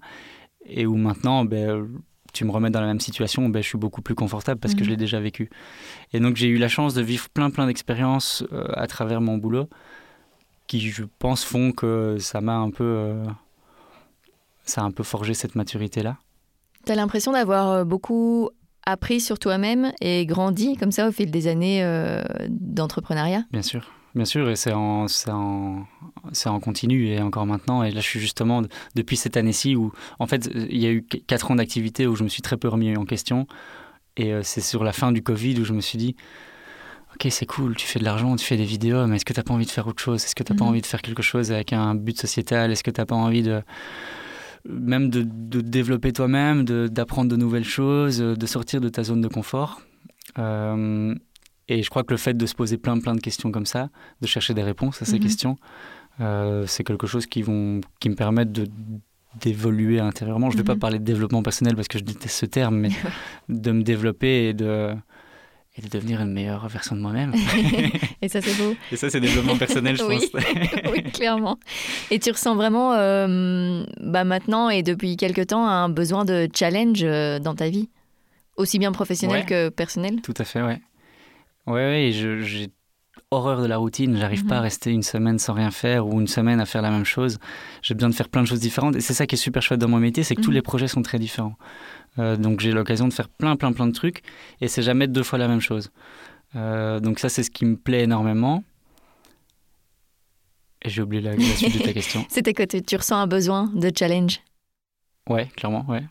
Et 0.66 0.84
où 0.86 0.96
maintenant, 0.96 1.44
ben, 1.44 1.88
tu 2.34 2.44
me 2.44 2.50
remets 2.50 2.70
dans 2.70 2.82
la 2.82 2.86
même 2.86 3.00
situation, 3.00 3.48
ben, 3.48 3.62
je 3.62 3.68
suis 3.68 3.78
beaucoup 3.78 4.02
plus 4.02 4.14
confortable 4.14 4.60
parce 4.60 4.74
que 4.74 4.80
je 4.80 4.90
mhm. 4.90 4.90
l'ai 4.90 4.96
déjà 4.98 5.20
vécu. 5.20 5.48
Et 6.12 6.20
donc 6.20 6.36
j'ai 6.36 6.48
eu 6.48 6.58
la 6.58 6.68
chance 6.68 6.92
de 6.92 7.00
vivre 7.00 7.30
plein 7.30 7.48
plein 7.48 7.66
d'expériences 7.66 8.44
euh, 8.52 8.66
à 8.74 8.86
travers 8.86 9.22
mon 9.22 9.38
boulot 9.38 9.68
qui, 10.66 10.80
je 10.80 11.04
pense, 11.18 11.44
font 11.44 11.72
que 11.72 12.16
ça 12.18 12.40
m'a 12.40 12.56
un 12.56 12.70
peu... 12.70 13.22
Euh, 14.64 14.70
ça 14.70 14.82
a 14.82 14.84
un 14.84 14.90
peu 14.90 15.02
forgé 15.02 15.34
cette 15.34 15.54
maturité-là. 15.54 16.16
Tu 16.86 16.92
as 16.92 16.94
l'impression 16.94 17.32
d'avoir 17.32 17.84
beaucoup 17.84 18.50
appris 18.84 19.20
sur 19.20 19.38
toi-même 19.38 19.92
et 20.00 20.26
grandi 20.26 20.76
comme 20.76 20.92
ça 20.92 21.08
au 21.08 21.12
fil 21.12 21.30
des 21.30 21.46
années 21.46 21.82
d'entrepreneuriat? 22.50 23.44
Bien 23.50 23.62
sûr. 23.62 23.90
Bien 24.14 24.24
sûr, 24.24 24.48
et 24.48 24.54
c'est 24.54 24.72
en, 24.72 25.06
en, 25.28 25.86
en, 26.46 26.60
continu 26.60 27.08
et 27.08 27.20
encore 27.20 27.46
maintenant. 27.46 27.82
Et 27.82 27.90
là, 27.90 28.00
je 28.00 28.06
suis 28.06 28.20
justement 28.20 28.62
depuis 28.94 29.16
cette 29.16 29.36
année-ci 29.36 29.74
où, 29.74 29.92
en 30.20 30.26
fait, 30.28 30.48
il 30.54 30.78
y 30.78 30.86
a 30.86 30.90
eu 30.90 31.02
quatre 31.02 31.50
ans 31.50 31.56
d'activité 31.56 32.06
où 32.06 32.14
je 32.14 32.22
me 32.22 32.28
suis 32.28 32.40
très 32.42 32.56
peu 32.56 32.68
remis 32.68 32.96
en 32.96 33.06
question. 33.06 33.48
Et 34.16 34.32
euh, 34.32 34.42
c'est 34.44 34.60
sur 34.60 34.84
la 34.84 34.92
fin 34.92 35.10
du 35.10 35.22
Covid 35.22 35.58
où 35.60 35.64
je 35.64 35.72
me 35.72 35.80
suis 35.80 35.98
dit, 35.98 36.14
ok, 37.14 37.26
c'est 37.30 37.46
cool, 37.46 37.74
tu 37.74 37.88
fais 37.88 37.98
de 37.98 38.04
l'argent, 38.04 38.36
tu 38.36 38.44
fais 38.44 38.56
des 38.56 38.64
vidéos, 38.64 39.04
mais 39.08 39.16
est-ce 39.16 39.24
que 39.24 39.32
tu 39.32 39.40
n'as 39.40 39.44
pas 39.44 39.54
envie 39.54 39.66
de 39.66 39.70
faire 39.70 39.88
autre 39.88 40.00
chose? 40.00 40.24
Est-ce 40.24 40.36
que 40.36 40.44
tu 40.44 40.52
n'as 40.52 40.58
pas 40.58 40.64
mhm. 40.64 40.70
envie 40.70 40.80
de 40.80 40.86
faire 40.86 41.02
quelque 41.02 41.22
chose 41.22 41.50
avec 41.50 41.72
un 41.72 41.96
but 41.96 42.16
sociétal? 42.16 42.70
Est-ce 42.70 42.84
que 42.84 42.92
tu 42.92 43.00
n'as 43.00 43.06
pas 43.06 43.16
envie 43.16 43.42
de 43.42 43.62
même 44.68 45.10
de, 45.10 45.22
de 45.22 45.60
développer 45.60 46.12
toi-même, 46.12 46.64
d'apprendre 46.64 47.30
de, 47.30 47.36
nouvelles 47.36 47.64
choses, 47.64 48.18
de 48.18 48.46
sortir 48.46 48.80
de 48.80 48.88
ta 48.88 49.02
zone 49.02 49.20
de 49.20 49.28
confort 49.28 49.82
euh, 50.38 51.14
et 51.68 51.82
je 51.82 51.90
crois 51.90 52.04
que 52.04 52.12
le 52.12 52.18
fait 52.18 52.34
de 52.34 52.46
se 52.46 52.54
poser 52.54 52.76
plein 52.76 52.98
plein 52.98 53.14
de 53.14 53.20
questions 53.20 53.50
comme 53.50 53.66
ça, 53.66 53.88
de 54.20 54.26
chercher 54.26 54.54
des 54.54 54.62
réponses 54.62 55.00
à 55.00 55.04
ces 55.04 55.16
mhm. 55.16 55.20
questions, 55.20 55.56
euh, 56.20 56.66
c'est 56.66 56.84
quelque 56.84 57.06
chose 57.06 57.26
qui, 57.26 57.42
vont, 57.42 57.80
qui 58.00 58.08
me 58.08 58.14
permettent 58.14 58.52
de 58.52 58.66
d'évoluer 59.40 59.98
intérieurement. 59.98 60.48
Je 60.48 60.56
ne 60.56 60.62
vais 60.62 60.64
pas 60.64 60.74
mhm. 60.74 60.80
parler 60.80 60.98
de 61.00 61.04
développement 61.04 61.42
personnel 61.42 61.74
parce 61.74 61.88
que 61.88 61.98
je 61.98 62.04
déteste 62.04 62.36
ce 62.36 62.46
terme, 62.46 62.76
mais 62.76 62.90
de 63.48 63.72
me 63.72 63.82
développer 63.82 64.48
et 64.48 64.54
de, 64.54 64.94
et 65.76 65.82
de 65.82 65.88
devenir 65.88 66.20
une 66.20 66.32
meilleure 66.32 66.68
version 66.68 66.94
de 66.94 67.00
moi-même. 67.00 67.34
et 68.22 68.28
ça, 68.28 68.40
c'est 68.40 68.56
beau. 68.56 68.74
Et 68.92 68.96
ça, 68.96 69.10
c'est 69.10 69.20
développement 69.20 69.56
personnel, 69.56 69.96
je 69.96 70.04
oui. 70.04 70.28
pense. 70.30 70.42
oui, 70.92 71.02
clairement. 71.12 71.58
Et 72.10 72.18
tu 72.20 72.30
ressens 72.30 72.54
vraiment, 72.54 72.92
euh, 72.92 73.84
bah 74.00 74.24
maintenant 74.24 74.70
et 74.70 74.82
depuis 74.82 75.16
quelques 75.16 75.48
temps, 75.48 75.66
un 75.66 75.88
besoin 75.88 76.24
de 76.24 76.48
challenge 76.54 77.02
euh, 77.02 77.40
dans 77.40 77.54
ta 77.54 77.68
vie, 77.68 77.88
aussi 78.56 78.78
bien 78.78 78.92
professionnel 78.92 79.44
que 79.46 79.68
personnel? 79.68 80.20
Tout 80.22 80.34
à 80.38 80.44
fait, 80.44 80.62
ouais. 80.62 80.80
Ouais, 81.66 82.10
j'ai 82.12 82.68
horreur 83.30 83.60
de 83.60 83.66
la 83.66 83.76
routine. 83.78 84.16
J'arrive 84.16 84.46
pas 84.46 84.56
à 84.56 84.58
mhm. 84.58 84.64
rester 84.64 84.90
une 84.90 85.02
semaine 85.02 85.38
sans 85.38 85.54
rien 85.54 85.70
faire 85.70 86.06
ou 86.06 86.20
une 86.20 86.28
semaine 86.28 86.60
à 86.60 86.66
faire 86.66 86.82
la 86.82 86.90
même 86.90 87.04
chose. 87.04 87.38
J'ai 87.82 87.94
besoin 87.94 88.10
de 88.10 88.14
faire 88.14 88.28
plein 88.28 88.42
de 88.42 88.46
choses 88.46 88.60
différentes. 88.60 88.96
Et 88.96 89.00
c'est 89.00 89.14
ça 89.14 89.26
qui 89.26 89.34
est 89.34 89.38
super 89.38 89.62
chouette 89.62 89.80
dans 89.80 89.88
mon 89.88 89.98
métier, 89.98 90.22
c'est 90.22 90.34
que 90.34 90.40
tous 90.40 90.50
mhm. 90.50 90.56
les 90.56 90.62
projets 90.62 90.88
sont 90.88 91.02
très 91.02 91.18
différents. 91.18 91.56
Euh, 92.18 92.36
donc 92.36 92.60
j'ai 92.60 92.72
l'occasion 92.72 93.08
de 93.08 93.12
faire 93.12 93.28
plein, 93.28 93.56
plein, 93.56 93.72
plein 93.72 93.86
de 93.86 93.92
trucs. 93.92 94.22
Et 94.60 94.68
c'est 94.68 94.82
jamais 94.82 95.06
deux 95.06 95.22
fois 95.22 95.38
la 95.38 95.48
même 95.48 95.60
chose. 95.60 95.90
Euh, 96.56 97.00
donc 97.00 97.18
ça, 97.18 97.28
c'est 97.28 97.42
ce 97.42 97.50
qui 97.50 97.64
me 97.64 97.76
plaît 97.76 98.04
énormément. 98.04 98.62
Et 100.82 100.90
j'ai 100.90 101.02
oublié 101.02 101.22
la, 101.22 101.38
suite 101.38 101.78
de 101.78 101.82
ta 101.82 101.92
question. 101.94 102.24
C'était 102.28 102.52
que 102.52 102.62
tu, 102.62 102.96
ressens 102.96 103.16
un 103.16 103.26
besoin 103.26 103.70
de 103.74 103.90
challenge? 103.96 104.40
Ouais, 105.28 105.46
clairement, 105.56 105.84
ouais. 105.88 106.04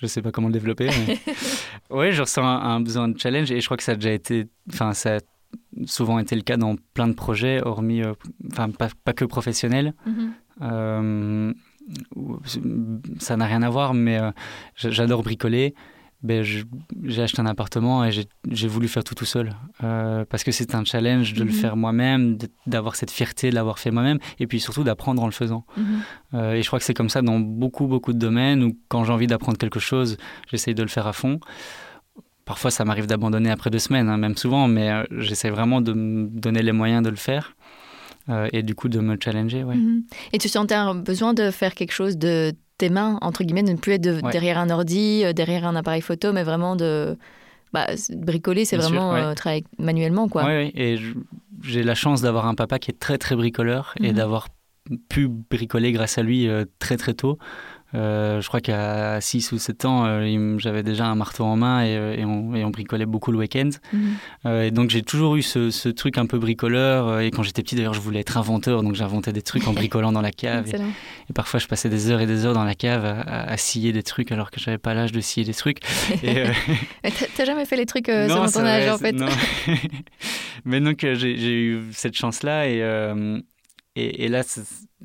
Je 0.00 0.06
sais 0.06 0.22
pas 0.22 0.30
comment 0.30 0.46
le 0.46 0.54
développer. 0.54 0.88
Mais... 1.06 1.18
oui, 1.90 2.12
je 2.12 2.22
ressens 2.22 2.44
un, 2.44 2.80
besoin 2.80 3.08
de 3.08 3.18
challenge 3.18 3.50
et 3.50 3.60
je 3.60 3.64
crois 3.66 3.76
que 3.76 3.82
ça 3.82 3.92
a 3.92 3.96
déjà 3.96 4.12
été, 4.12 4.46
enfin, 4.72 4.94
ça 4.94 5.16
a 5.16 5.18
souvent 5.84 6.18
été 6.18 6.36
le 6.36 6.42
cas 6.42 6.56
dans 6.56 6.76
plein 6.94 7.08
de 7.08 7.12
projets, 7.12 7.60
hormis, 7.62 8.02
euh, 8.02 8.14
enfin, 8.50 8.70
pas, 8.70 8.88
pas, 9.04 9.12
que 9.12 9.24
professionnels. 9.24 9.92
Euh, 10.62 11.52
ça 13.18 13.36
n'a 13.36 13.46
rien 13.46 13.62
à 13.62 13.70
voir, 13.70 13.94
mais 13.94 14.20
euh, 14.20 14.30
j'adore 14.76 15.22
bricoler 15.22 15.74
ben, 16.22 16.42
j'ai 16.42 17.22
acheté 17.22 17.40
un 17.40 17.46
appartement 17.46 18.04
et 18.04 18.10
j'ai 18.50 18.68
voulu 18.68 18.88
faire 18.88 19.04
tout 19.04 19.14
tout 19.14 19.24
seul. 19.24 19.54
Euh, 19.82 20.24
parce 20.28 20.44
que 20.44 20.52
c'est 20.52 20.74
un 20.74 20.84
challenge 20.84 21.32
de 21.32 21.44
le 21.44 21.50
mhm. 21.50 21.56
faire 21.56 21.76
moi-même, 21.76 22.36
d'avoir 22.66 22.96
cette 22.96 23.10
fierté 23.10 23.50
de 23.50 23.54
l'avoir 23.54 23.78
fait 23.78 23.90
moi-même, 23.90 24.18
et 24.38 24.46
puis 24.46 24.60
surtout 24.60 24.84
d'apprendre 24.84 25.22
en 25.22 25.26
le 25.26 25.32
faisant. 25.32 25.64
Mhm. 25.76 25.84
Euh, 26.34 26.52
et 26.54 26.62
je 26.62 26.66
crois 26.66 26.78
que 26.78 26.84
c'est 26.84 26.94
comme 26.94 27.08
ça 27.08 27.22
dans 27.22 27.40
beaucoup, 27.40 27.86
beaucoup 27.86 28.12
de 28.12 28.18
domaines 28.18 28.62
où 28.62 28.76
quand 28.88 29.04
j'ai 29.04 29.12
envie 29.12 29.26
d'apprendre 29.26 29.56
quelque 29.56 29.80
chose, 29.80 30.18
j'essaye 30.50 30.74
de 30.74 30.82
le 30.82 30.88
faire 30.88 31.06
à 31.06 31.14
fond. 31.14 31.40
Parfois, 32.44 32.70
ça 32.70 32.84
m'arrive 32.84 33.06
d'abandonner 33.06 33.50
après 33.50 33.70
deux 33.70 33.78
semaines, 33.78 34.08
hein, 34.08 34.16
même 34.16 34.36
souvent, 34.36 34.68
mais 34.68 35.06
j'essaie 35.10 35.50
vraiment 35.50 35.80
de 35.80 35.92
me 35.92 36.26
donner 36.26 36.62
les 36.62 36.72
moyens 36.72 37.02
de 37.02 37.08
le 37.08 37.16
faire. 37.16 37.54
Et 38.52 38.62
du 38.62 38.74
coup, 38.74 38.88
de 38.88 39.00
me 39.00 39.16
challenger. 39.22 39.64
Ouais. 39.64 39.74
Mhm. 39.74 40.04
Et 40.32 40.38
tu 40.38 40.48
sentais 40.48 40.74
un 40.74 40.94
besoin 40.94 41.34
de 41.34 41.50
faire 41.50 41.74
quelque 41.74 41.92
chose 41.92 42.16
de 42.16 42.52
tes 42.80 42.88
mains, 42.88 43.18
entre 43.20 43.44
guillemets, 43.44 43.62
de 43.62 43.72
ne 43.72 43.76
plus 43.76 43.92
être 43.92 44.30
derrière 44.30 44.58
un 44.58 44.70
ordi, 44.70 45.22
euh, 45.22 45.32
derrière 45.34 45.66
un 45.66 45.76
appareil 45.76 46.00
photo, 46.00 46.32
mais 46.32 46.42
vraiment 46.42 46.76
de... 46.76 47.16
Bah, 47.72 47.86
bricoler, 48.16 48.64
c'est 48.64 48.76
vraiment 48.76 49.14
euh, 49.14 49.34
travailler 49.34 49.64
manuellement, 49.78 50.28
quoi. 50.28 50.44
Oui, 50.44 50.72
et 50.74 50.98
j'ai 51.62 51.84
la 51.84 51.94
chance 51.94 52.20
d'avoir 52.20 52.46
un 52.46 52.56
papa 52.56 52.80
qui 52.80 52.90
est 52.90 52.98
très, 52.98 53.16
très 53.16 53.36
bricoleur 53.36 53.94
et 54.00 54.08
mhm. 54.08 54.16
d'avoir 54.16 54.48
pu 55.08 55.28
bricoler 55.28 55.92
grâce 55.92 56.18
à 56.18 56.22
lui 56.22 56.48
euh, 56.48 56.64
très, 56.80 56.96
très 56.96 57.14
tôt. 57.14 57.38
Euh, 57.94 58.40
je 58.40 58.46
crois 58.46 58.60
qu'à 58.60 59.20
6 59.20 59.52
ou 59.52 59.58
7 59.58 59.84
ans, 59.84 60.04
euh, 60.06 60.58
j'avais 60.58 60.82
déjà 60.82 61.06
un 61.06 61.16
marteau 61.16 61.44
en 61.44 61.56
main 61.56 61.82
et, 61.82 61.96
euh, 61.96 62.14
et, 62.16 62.24
on, 62.24 62.70
bricolait 62.70 63.06
beaucoup 63.06 63.32
le 63.32 63.38
week-end. 63.38 63.70
Mhm. 63.92 64.62
et 64.62 64.70
donc 64.70 64.90
j'ai 64.90 65.02
toujours 65.02 65.34
eu 65.34 65.42
ce, 65.42 65.88
truc 65.88 66.18
un 66.18 66.26
peu 66.26 66.38
bricoleur. 66.38 67.20
Et 67.20 67.30
quand 67.30 67.42
j'étais 67.42 67.62
petit, 67.62 67.74
d'ailleurs, 67.74 67.94
je 67.94 68.00
voulais 68.00 68.20
être 68.20 68.36
inventeur, 68.36 68.82
donc 68.82 68.94
j'inventais 68.94 69.32
des 69.32 69.42
trucs 69.42 69.66
en 69.66 69.72
bricolant 69.74 70.12
dans 70.12 70.20
la 70.20 70.30
cave. 70.30 70.68
Et, 71.28 71.32
parfois, 71.32 71.58
je 71.58 71.66
passais 71.66 71.88
des 71.88 72.10
heures 72.10 72.20
et 72.20 72.26
des 72.26 72.44
heures 72.46 72.54
dans 72.54 72.64
la 72.64 72.74
cave 72.74 73.04
à, 73.04 73.56
scier 73.56 73.92
des 73.92 74.02
trucs 74.02 74.30
alors 74.32 74.50
que 74.50 74.60
j'avais 74.60 74.78
pas 74.78 74.94
l'âge 74.94 75.12
de 75.12 75.20
scier 75.20 75.44
des 75.44 75.54
trucs. 75.54 75.80
T'as 77.36 77.44
jamais 77.44 77.64
fait 77.64 77.76
les 77.76 77.86
trucs 77.86 78.06
sur 78.06 78.52
ton 78.52 78.64
âge, 78.64 78.88
en 78.88 78.98
fait? 78.98 79.12
non. 79.12 79.26
Mais 80.64 80.80
donc 80.80 81.00
j'ai 81.00 81.62
eu 81.62 81.82
cette 81.92 82.14
chance-là 82.14 82.68
et, 82.68 82.78
et, 83.96 84.24
et 84.24 84.28
là, 84.28 84.42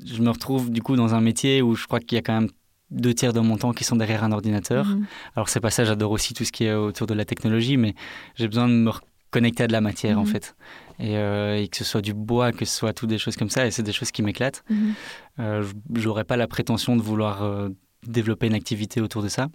je 0.04 0.22
me 0.22 0.30
retrouve 0.30 0.70
du 0.70 0.82
coup 0.82 0.94
dans 0.94 1.14
un 1.14 1.20
métier 1.20 1.62
où 1.62 1.74
je 1.74 1.86
crois 1.86 1.98
qu'il 2.00 2.16
y 2.16 2.18
a 2.18 2.22
quand 2.22 2.34
même 2.34 2.50
deux 2.90 3.14
tiers 3.14 3.32
de 3.32 3.40
mon 3.40 3.56
temps 3.56 3.72
qui 3.72 3.84
sont 3.84 3.96
derrière 3.96 4.24
un 4.24 4.32
ordinateur. 4.32 4.86
Mhm. 4.86 5.06
Alors 5.34 5.48
c'est 5.48 5.60
pas 5.60 5.70
ça, 5.70 5.84
j'adore 5.84 6.12
aussi 6.12 6.34
tout 6.34 6.44
ce 6.44 6.52
qui 6.52 6.64
est 6.64 6.74
autour 6.74 7.06
de 7.06 7.14
la 7.14 7.24
technologie, 7.24 7.76
mais 7.76 7.94
j'ai 8.36 8.46
besoin 8.46 8.68
de 8.68 8.74
me 8.74 8.90
reconnecter 8.90 9.64
à 9.64 9.66
de 9.66 9.72
la 9.72 9.80
matière 9.80 10.18
en 10.18 10.24
mhm. 10.24 10.28
fait. 10.28 10.56
Euh, 11.00 11.56
et, 11.56 11.68
que 11.68 11.76
ce 11.76 11.84
soit 11.84 12.00
du 12.00 12.14
bois, 12.14 12.52
que 12.52 12.64
ce 12.64 12.74
soit 12.74 12.92
toutes 12.92 13.10
des 13.10 13.18
choses 13.18 13.36
comme 13.36 13.50
ça, 13.50 13.66
et 13.66 13.70
c'est 13.70 13.82
des 13.82 13.92
choses 13.92 14.10
qui 14.10 14.22
m'éclatent. 14.22 14.64
Mhm. 14.70 14.94
Euh, 15.40 15.64
j'aurais 15.94 16.24
pas 16.24 16.36
la 16.36 16.46
prétention 16.46 16.96
de 16.96 17.02
vouloir 17.02 17.42
euh, 17.42 17.68
développer 18.06 18.46
une 18.46 18.54
activité 18.54 19.00
autour 19.00 19.22
de 19.22 19.28
ça, 19.28 19.48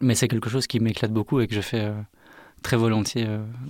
mais 0.00 0.14
c'est 0.14 0.28
quelque 0.28 0.48
chose 0.48 0.66
qui 0.66 0.80
m'éclate 0.80 1.12
beaucoup 1.12 1.40
et 1.40 1.48
que 1.48 1.54
je 1.54 1.60
fais 1.60 1.80
euh, 1.80 1.94
très 2.62 2.76
volontiers 2.76 3.26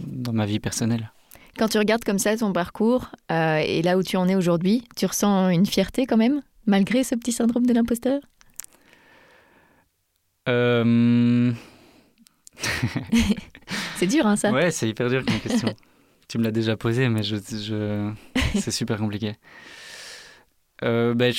dans 0.06 0.32
ma 0.32 0.46
vie 0.46 0.60
personnelle. 0.60 1.12
Quand 1.56 1.68
tu 1.68 1.78
regardes 1.78 2.04
comme 2.04 2.18
ça 2.18 2.36
ton 2.36 2.52
parcours 2.52 3.10
et 3.30 3.82
là 3.82 3.98
où 3.98 4.02
tu 4.02 4.16
en 4.16 4.28
es 4.28 4.34
aujourd'hui, 4.34 4.84
tu 4.96 5.06
ressens 5.06 5.50
une 5.50 5.66
fierté 5.66 6.06
quand 6.06 6.16
même, 6.16 6.42
malgré 6.66 7.02
ce 7.02 7.14
petit 7.14 7.32
syndrome 7.32 7.66
de 7.66 7.72
l'imposteur? 7.72 8.20
Euh, 10.48 11.52
c'est 13.96 14.06
dur, 14.06 14.26
hein, 14.26 14.36
ça 14.36 14.50
Ouais, 14.52 14.70
c'est 14.70 14.88
hyper 14.88 15.08
dur 15.08 15.24
comme 15.24 15.38
question. 15.40 15.74
tu 16.28 16.38
me 16.38 16.44
l'as 16.44 16.50
déjà 16.50 16.76
posé, 16.76 17.08
mais 17.08 17.22
je, 17.22 17.36
je... 17.36 18.10
c'est 18.58 18.70
super 18.70 18.98
compliqué. 18.98 19.36
Euh, 20.84 21.14
ben, 21.14 21.32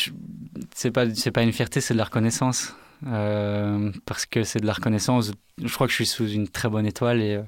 c'est 0.73 0.91
pas 0.91 1.13
c'est 1.13 1.31
pas 1.31 1.43
une 1.43 1.53
fierté, 1.53 1.81
c'est 1.81 1.93
de 1.93 1.97
la 1.97 2.05
reconnaissance. 2.05 2.75
Euh, 3.07 3.91
parce 4.05 4.25
que 4.25 4.43
c'est 4.43 4.59
de 4.59 4.65
la 4.65 4.73
reconnaissance. 4.73 5.31
Je 5.63 5.73
crois 5.73 5.87
que 5.87 5.91
je 5.91 5.95
suis 5.95 6.05
sous 6.05 6.27
une 6.27 6.47
très 6.49 6.69
bonne 6.69 6.85
étoile 6.85 7.21
et, 7.21 7.41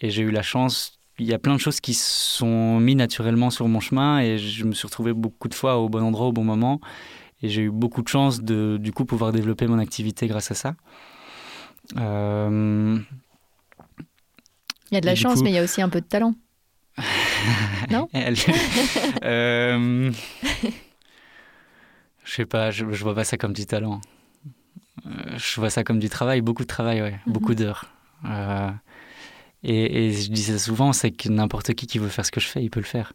et 0.00 0.10
j'ai 0.10 0.22
eu 0.22 0.30
la 0.30 0.42
chance. 0.42 0.98
Il 1.18 1.26
y 1.26 1.34
a 1.34 1.38
plein 1.38 1.54
de 1.54 1.60
choses 1.60 1.80
qui 1.80 1.92
sont 1.92 2.80
mises 2.80 2.96
naturellement 2.96 3.50
sur 3.50 3.68
mon 3.68 3.80
chemin 3.80 4.20
et 4.20 4.38
je 4.38 4.64
me 4.64 4.72
suis 4.72 4.86
retrouvé 4.86 5.12
beaucoup 5.12 5.48
de 5.48 5.54
fois 5.54 5.76
au 5.76 5.90
bon 5.90 6.02
endroit 6.02 6.26
au 6.26 6.32
bon 6.32 6.44
moment. 6.44 6.80
Et 7.42 7.48
j'ai 7.48 7.62
eu 7.62 7.70
beaucoup 7.70 8.02
de 8.02 8.08
chance 8.08 8.42
de, 8.42 8.76
du 8.80 8.92
coup, 8.92 9.04
pouvoir 9.04 9.32
développer 9.32 9.66
mon 9.66 9.78
activité 9.78 10.26
grâce 10.28 10.50
à 10.50 10.54
ça. 10.54 10.74
Euh, 11.96 12.98
il 14.90 14.94
y 14.94 14.96
a 14.96 15.00
de 15.00 15.06
la 15.06 15.14
chance, 15.14 15.42
mais 15.42 15.50
il 15.50 15.54
y 15.54 15.58
a 15.58 15.64
aussi 15.64 15.82
un 15.82 15.88
peu 15.88 16.00
de 16.00 16.06
talent. 16.06 16.34
non 17.90 18.08
euh... 19.24 20.12
Je 22.24 22.36
sais 22.36 22.46
pas, 22.46 22.70
je, 22.70 22.90
je 22.90 23.02
vois 23.02 23.14
pas 23.14 23.24
ça 23.24 23.36
comme 23.36 23.52
du 23.52 23.66
talent. 23.66 24.00
Euh, 25.06 25.10
je 25.36 25.60
vois 25.60 25.70
ça 25.70 25.84
comme 25.84 25.98
du 25.98 26.08
travail, 26.08 26.40
beaucoup 26.40 26.62
de 26.62 26.68
travail, 26.68 27.02
ouais, 27.02 27.18
mhm. 27.26 27.32
beaucoup 27.32 27.54
d'heures. 27.54 27.86
Euh, 28.24 28.70
et, 29.64 30.06
et, 30.06 30.12
je 30.12 30.30
dis 30.30 30.44
ça 30.44 30.58
souvent, 30.58 30.92
c'est 30.92 31.10
que 31.10 31.28
n'importe 31.28 31.74
qui 31.74 31.86
qui 31.86 31.98
veut 31.98 32.08
faire 32.08 32.24
ce 32.24 32.30
que 32.30 32.40
je 32.40 32.46
fais, 32.46 32.62
il 32.62 32.70
peut 32.70 32.80
le 32.80 32.86
faire. 32.86 33.12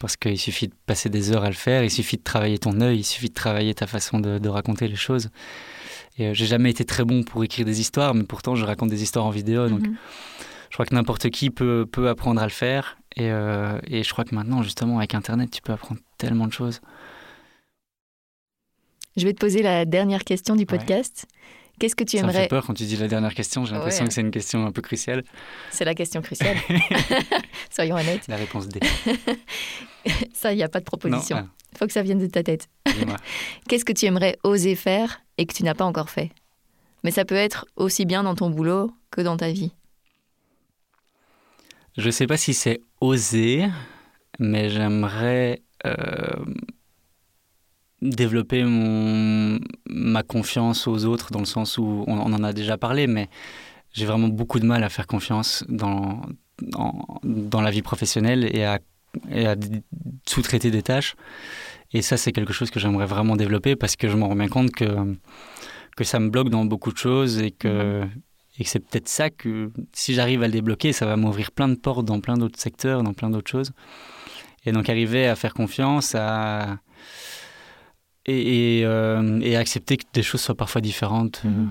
Parce 0.00 0.16
qu'il 0.16 0.38
suffit 0.38 0.68
de 0.68 0.74
passer 0.86 1.08
des 1.08 1.32
heures 1.32 1.44
à 1.44 1.48
le 1.48 1.54
faire, 1.54 1.84
il 1.84 1.90
suffit 1.90 2.16
de 2.16 2.22
travailler 2.22 2.58
ton 2.58 2.80
œil, 2.80 2.98
il 2.98 3.04
suffit 3.04 3.28
de 3.28 3.34
travailler 3.34 3.74
ta 3.74 3.86
façon 3.86 4.18
de, 4.18 4.48
raconter 4.48 4.88
les 4.88 4.96
choses. 4.96 5.30
Et 6.18 6.28
euh, 6.28 6.34
j'ai 6.34 6.46
jamais 6.46 6.70
été 6.70 6.84
très 6.84 7.04
bon 7.04 7.22
pour 7.22 7.42
écrire 7.44 7.64
des 7.64 7.80
histoires, 7.80 8.14
mais 8.14 8.24
pourtant 8.24 8.54
je 8.54 8.64
raconte 8.64 8.90
des 8.90 9.02
histoires 9.02 9.24
en 9.24 9.30
vidéo. 9.30 9.68
Donc 9.68 9.80
mhm. 9.80 9.96
je 10.70 10.74
crois 10.74 10.86
que 10.86 10.94
n'importe 10.94 11.30
qui 11.30 11.50
peut, 11.50 11.86
peut 11.90 12.08
apprendre 12.08 12.40
à 12.40 12.44
le 12.44 12.50
faire. 12.50 12.98
Et, 13.16 13.30
euh, 13.30 13.78
et 13.86 14.02
je 14.02 14.10
crois 14.10 14.24
que 14.24 14.34
maintenant, 14.34 14.62
justement, 14.62 14.98
avec 14.98 15.14
Internet, 15.14 15.50
tu 15.50 15.62
peux 15.62 15.72
apprendre 15.72 16.00
tellement 16.18 16.48
de 16.48 16.52
choses. 16.52 16.80
Je 19.16 19.24
vais 19.24 19.32
te 19.32 19.38
poser 19.38 19.62
la 19.62 19.84
dernière 19.84 20.24
question 20.24 20.56
du 20.56 20.66
podcast. 20.66 21.26
Qu'est-ce 21.78 21.96
que 21.96 22.04
tu 22.04 22.16
aimerais. 22.16 22.32
Ça 22.32 22.38
me 22.38 22.42
fait 22.44 22.48
peur 22.48 22.66
quand 22.66 22.74
tu 22.74 22.84
dis 22.84 22.96
la 22.96 23.08
dernière 23.08 23.34
question. 23.34 23.64
J'ai 23.64 23.74
l'impression 23.74 24.06
que 24.06 24.12
c'est 24.12 24.20
une 24.20 24.30
question 24.30 24.64
un 24.64 24.72
peu 24.72 24.82
cruciale. 24.82 25.24
C'est 25.70 25.84
la 25.84 25.94
question 25.94 26.22
cruciale. 26.22 26.56
Soyons 27.70 27.96
honnêtes. 27.96 28.28
La 28.28 28.36
réponse 28.36 28.68
D. 28.68 28.80
ça, 30.32 30.52
il 30.52 30.56
n'y 30.56 30.62
a 30.62 30.68
pas 30.68 30.80
de 30.80 30.84
proposition. 30.84 31.48
Il 31.72 31.78
faut 31.78 31.86
que 31.86 31.92
ça 31.92 32.02
vienne 32.02 32.20
de 32.20 32.26
ta 32.26 32.42
tête. 32.42 32.68
Qu'est-ce 33.68 33.84
que 33.84 33.92
tu 33.92 34.06
aimerais 34.06 34.38
oser 34.44 34.76
faire 34.76 35.20
et 35.38 35.46
que 35.46 35.52
tu 35.52 35.64
n'as 35.64 35.74
pas 35.74 35.84
encore 35.84 36.10
fait? 36.10 36.30
Mais 37.02 37.10
ça 37.10 37.24
peut 37.24 37.34
être 37.34 37.66
aussi 37.76 38.06
bien 38.06 38.22
dans 38.22 38.34
ton 38.34 38.50
boulot 38.50 38.92
que 39.10 39.20
dans 39.20 39.36
ta 39.36 39.50
vie. 39.50 39.72
Je 41.98 42.06
ne 42.06 42.10
sais 42.10 42.26
pas 42.26 42.36
si 42.36 42.54
c'est 42.54 42.80
oser, 43.00 43.66
mais 44.38 44.70
j'aimerais 44.70 45.62
euh, 45.86 46.44
développer 48.04 48.62
mon, 48.64 49.58
ma 49.86 50.22
confiance 50.22 50.86
aux 50.86 51.06
autres 51.06 51.30
dans 51.30 51.40
le 51.40 51.46
sens 51.46 51.78
où 51.78 52.04
on, 52.06 52.18
en 52.18 52.44
a 52.44 52.52
déjà 52.52 52.76
parlé, 52.76 53.06
mais 53.06 53.28
j'ai 53.92 54.04
vraiment 54.04 54.28
beaucoup 54.28 54.60
de 54.60 54.66
mal 54.66 54.84
à 54.84 54.88
faire 54.88 55.06
confiance 55.06 55.64
dans, 55.68 56.20
dans, 56.60 57.60
la 57.60 57.70
vie 57.70 57.82
professionnelle 57.82 58.48
et 58.54 58.64
à, 58.64 58.78
et 59.30 59.46
à 59.46 59.56
sous-traiter 60.26 60.70
des 60.70 60.82
tâches. 60.82 61.16
Et 61.92 62.02
ça, 62.02 62.16
c'est 62.16 62.32
quelque 62.32 62.52
chose 62.52 62.70
que 62.70 62.78
j'aimerais 62.78 63.06
vraiment 63.06 63.36
développer 63.36 63.76
parce 63.76 63.96
que 63.96 64.08
je 64.08 64.16
me 64.16 64.24
rends 64.24 64.36
bien 64.36 64.48
compte 64.48 64.72
que, 64.72 65.16
que 65.96 66.04
ça 66.04 66.20
me 66.20 66.28
bloque 66.28 66.50
dans 66.50 66.64
beaucoup 66.64 66.92
de 66.92 66.98
choses 66.98 67.38
et 67.38 67.52
que, 67.52 68.02
mhm. 68.02 68.10
et 68.58 68.64
que 68.64 68.70
c'est 68.70 68.80
peut-être 68.80 69.08
ça 69.08 69.30
que 69.30 69.70
si 69.92 70.12
j'arrive 70.12 70.42
à 70.42 70.46
le 70.46 70.52
débloquer, 70.52 70.92
ça 70.92 71.06
va 71.06 71.16
m'ouvrir 71.16 71.52
plein 71.52 71.68
de 71.68 71.76
portes 71.76 72.04
dans 72.04 72.20
plein 72.20 72.36
d'autres 72.36 72.60
secteurs, 72.60 73.02
dans 73.02 73.14
plein 73.14 73.30
d'autres 73.30 73.50
choses. 73.50 73.72
Et 74.66 74.72
donc 74.72 74.88
arriver 74.90 75.26
à 75.26 75.36
faire 75.36 75.54
confiance, 75.54 76.14
à... 76.14 76.78
Et, 78.26 78.78
et, 78.78 78.84
euh, 78.86 79.40
et 79.40 79.56
accepter 79.56 79.98
que 79.98 80.04
des 80.12 80.22
choses 80.22 80.40
soient 80.40 80.54
parfois 80.54 80.80
différentes. 80.80 81.42
Mhm. 81.44 81.70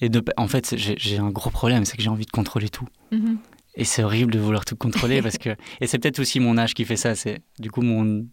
Et 0.00 0.08
de, 0.08 0.22
en 0.36 0.46
fait, 0.46 0.74
j'ai 0.76 1.18
un 1.18 1.30
gros 1.30 1.50
problème, 1.50 1.84
c'est 1.84 1.96
que 1.96 2.02
j'ai 2.02 2.08
envie 2.08 2.26
de 2.26 2.30
contrôler 2.30 2.68
tout. 2.68 2.86
Mhm. 3.10 3.38
Et 3.74 3.84
c'est 3.84 4.04
horrible 4.04 4.32
de 4.32 4.38
vouloir 4.38 4.64
tout 4.64 4.76
contrôler 4.76 5.22
parce 5.22 5.38
que. 5.38 5.50
Et 5.80 5.86
c'est 5.86 5.98
peut-être 5.98 6.20
aussi 6.20 6.40
mon 6.40 6.56
âge 6.56 6.74
qui 6.74 6.84
fait 6.84 6.96
ça. 6.96 7.14
C'est 7.14 7.40
du 7.58 7.70
coup 7.70 7.82
mon 7.82 8.26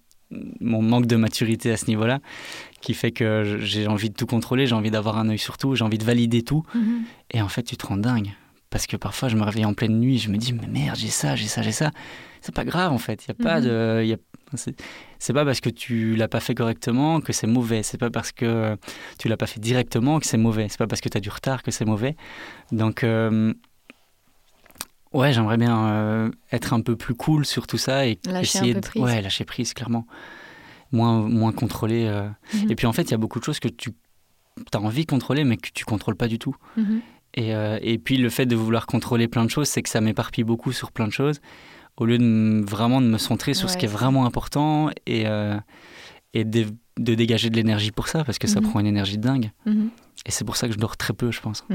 mon 0.59 0.81
manque 0.81 1.07
de 1.07 1.15
maturité 1.15 1.71
à 1.71 1.77
ce 1.77 1.87
niveau-là 1.87 2.19
qui 2.81 2.93
fait 2.93 3.11
que 3.11 3.57
j'ai 3.61 3.87
envie 3.87 4.09
de 4.09 4.15
tout 4.15 4.27
contrôler, 4.27 4.67
j'ai 4.67 4.75
envie 4.75 4.91
d'avoir 4.91 5.17
un 5.17 5.27
œil 5.29 5.39
sur 5.39 5.57
tout, 5.57 5.75
j'ai 5.75 5.83
envie 5.83 5.97
de 5.97 6.05
valider 6.05 6.43
tout. 6.43 6.63
Mhm. 6.75 7.03
Et 7.31 7.41
en 7.41 7.47
fait, 7.47 7.63
tu 7.63 7.77
te 7.77 7.85
rends 7.85 7.97
dingue. 7.97 8.31
Parce 8.69 8.85
que 8.85 8.95
parfois, 8.95 9.29
je 9.29 9.35
me 9.35 9.43
réveille 9.43 9.65
en 9.65 9.73
pleine 9.73 9.99
nuit, 9.99 10.19
je 10.19 10.29
me 10.29 10.37
dis, 10.37 10.53
mais 10.53 10.67
merde, 10.67 10.95
j'ai 10.95 11.07
ça, 11.07 11.35
j'ai 11.35 11.47
ça, 11.47 11.63
j'ai 11.63 11.71
ça. 11.71 11.91
C'est 12.41 12.53
pas 12.53 12.63
grave, 12.63 12.93
en 12.93 12.99
fait. 12.99 13.25
Il 13.25 13.29
y 13.29 13.31
a 13.31 13.43
pas 13.43 13.59
de. 13.61 14.03
Y 14.05 14.13
a, 14.13 14.17
c'est 15.19 15.33
pas 15.33 15.45
parce 15.45 15.61
que 15.61 15.69
tu 15.69 16.15
l'as 16.15 16.27
pas 16.27 16.39
fait 16.39 16.55
correctement 16.55 17.21
que 17.21 17.33
c'est 17.33 17.47
mauvais. 17.47 17.83
C'est 17.83 17.97
pas 17.97 18.09
parce 18.09 18.31
que 18.31 18.77
tu 19.17 19.27
l'as 19.27 19.37
pas 19.37 19.47
fait 19.47 19.59
directement 19.59 20.19
que 20.19 20.25
c'est 20.25 20.37
mauvais. 20.37 20.67
C'est 20.69 20.77
pas 20.77 20.87
parce 20.87 21.01
que 21.01 21.09
tu 21.09 21.17
as 21.17 21.21
du 21.21 21.29
retard 21.29 21.61
que 21.61 21.71
c'est 21.71 21.85
mauvais. 21.85 22.15
Donc, 22.71 23.03
euh, 23.03 23.53
Ouais, 25.11 25.33
j'aimerais 25.33 25.57
bien 25.57 25.87
euh, 25.87 26.31
être 26.51 26.73
un 26.73 26.81
peu 26.81 26.95
plus 26.95 27.15
cool 27.15 27.45
sur 27.45 27.65
tout 27.65 27.77
ça 27.77 28.05
et 28.05 28.19
lâcher 28.25 28.41
essayer 28.41 28.73
de 28.73 28.79
prise. 28.79 29.01
ouais, 29.01 29.21
lâcher 29.21 29.43
prise 29.43 29.73
clairement. 29.73 30.05
Moins 30.91 31.21
moins 31.21 31.51
contrôler 31.51 32.05
euh. 32.07 32.27
mhm. 32.53 32.71
et 32.71 32.75
puis 32.75 32.87
en 32.87 32.93
fait, 32.93 33.03
il 33.03 33.11
y 33.11 33.13
a 33.13 33.17
beaucoup 33.17 33.39
de 33.39 33.43
choses 33.43 33.59
que 33.59 33.67
tu 33.67 33.91
as 34.73 34.79
envie 34.79 35.05
de 35.05 35.09
contrôler 35.09 35.43
mais 35.43 35.57
que 35.57 35.69
tu 35.73 35.83
contrôles 35.85 36.15
pas 36.15 36.27
du 36.27 36.37
tout. 36.37 36.55
Mhm. 36.77 37.01
Et, 37.35 37.53
euh, 37.53 37.77
et, 37.81 37.99
puis 37.99 38.17
le 38.17 38.29
fait 38.29 38.47
de 38.47 38.55
vouloir 38.55 38.87
contrôler 38.87 39.27
plein 39.27 39.45
de 39.45 39.51
choses, 39.51 39.67
c'est 39.67 39.83
que 39.83 39.89
ça 39.89 40.01
m'éparpille 40.01 40.43
beaucoup 40.43 40.71
sur 40.71 40.91
plein 40.91 41.07
de 41.07 41.13
choses 41.13 41.41
au 41.99 42.05
lieu 42.05 42.17
de 42.17 42.63
vraiment 42.65 43.01
de 43.01 43.07
me 43.07 43.17
centrer 43.17 43.53
sur 43.53 43.69
ce 43.69 43.77
qui 43.77 43.85
est 43.85 43.89
vraiment 43.89 44.25
important 44.25 44.89
et 45.05 45.25
et 46.33 46.43
de, 46.43 46.65
de, 46.97 47.15
dégager 47.15 47.49
de 47.49 47.55
l'énergie 47.55 47.91
pour 47.91 48.07
ça 48.07 48.23
parce 48.23 48.37
que 48.37 48.47
ça 48.47 48.61
mhm. 48.61 48.69
prend 48.69 48.79
une 48.79 48.85
énergie 48.85 49.17
de 49.17 49.23
dingue. 49.23 49.51
Et 50.25 50.31
c'est 50.31 50.45
pour 50.45 50.57
ça 50.57 50.67
que 50.67 50.73
je 50.73 50.79
dors 50.79 50.97
très 50.97 51.13
peu, 51.13 51.31
je 51.31 51.41
pense. 51.41 51.65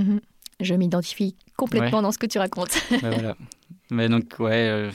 Je 0.60 0.74
m'identifie 0.74 1.36
complètement 1.56 2.02
dans 2.02 2.12
ce 2.12 2.18
que 2.18 2.26
tu 2.26 2.38
racontes. 2.38 2.78
voilà. 3.00 3.36
Mais 3.90 4.08
donc, 4.08 4.34
ouais. 4.38 4.68
Euh, 4.68 4.90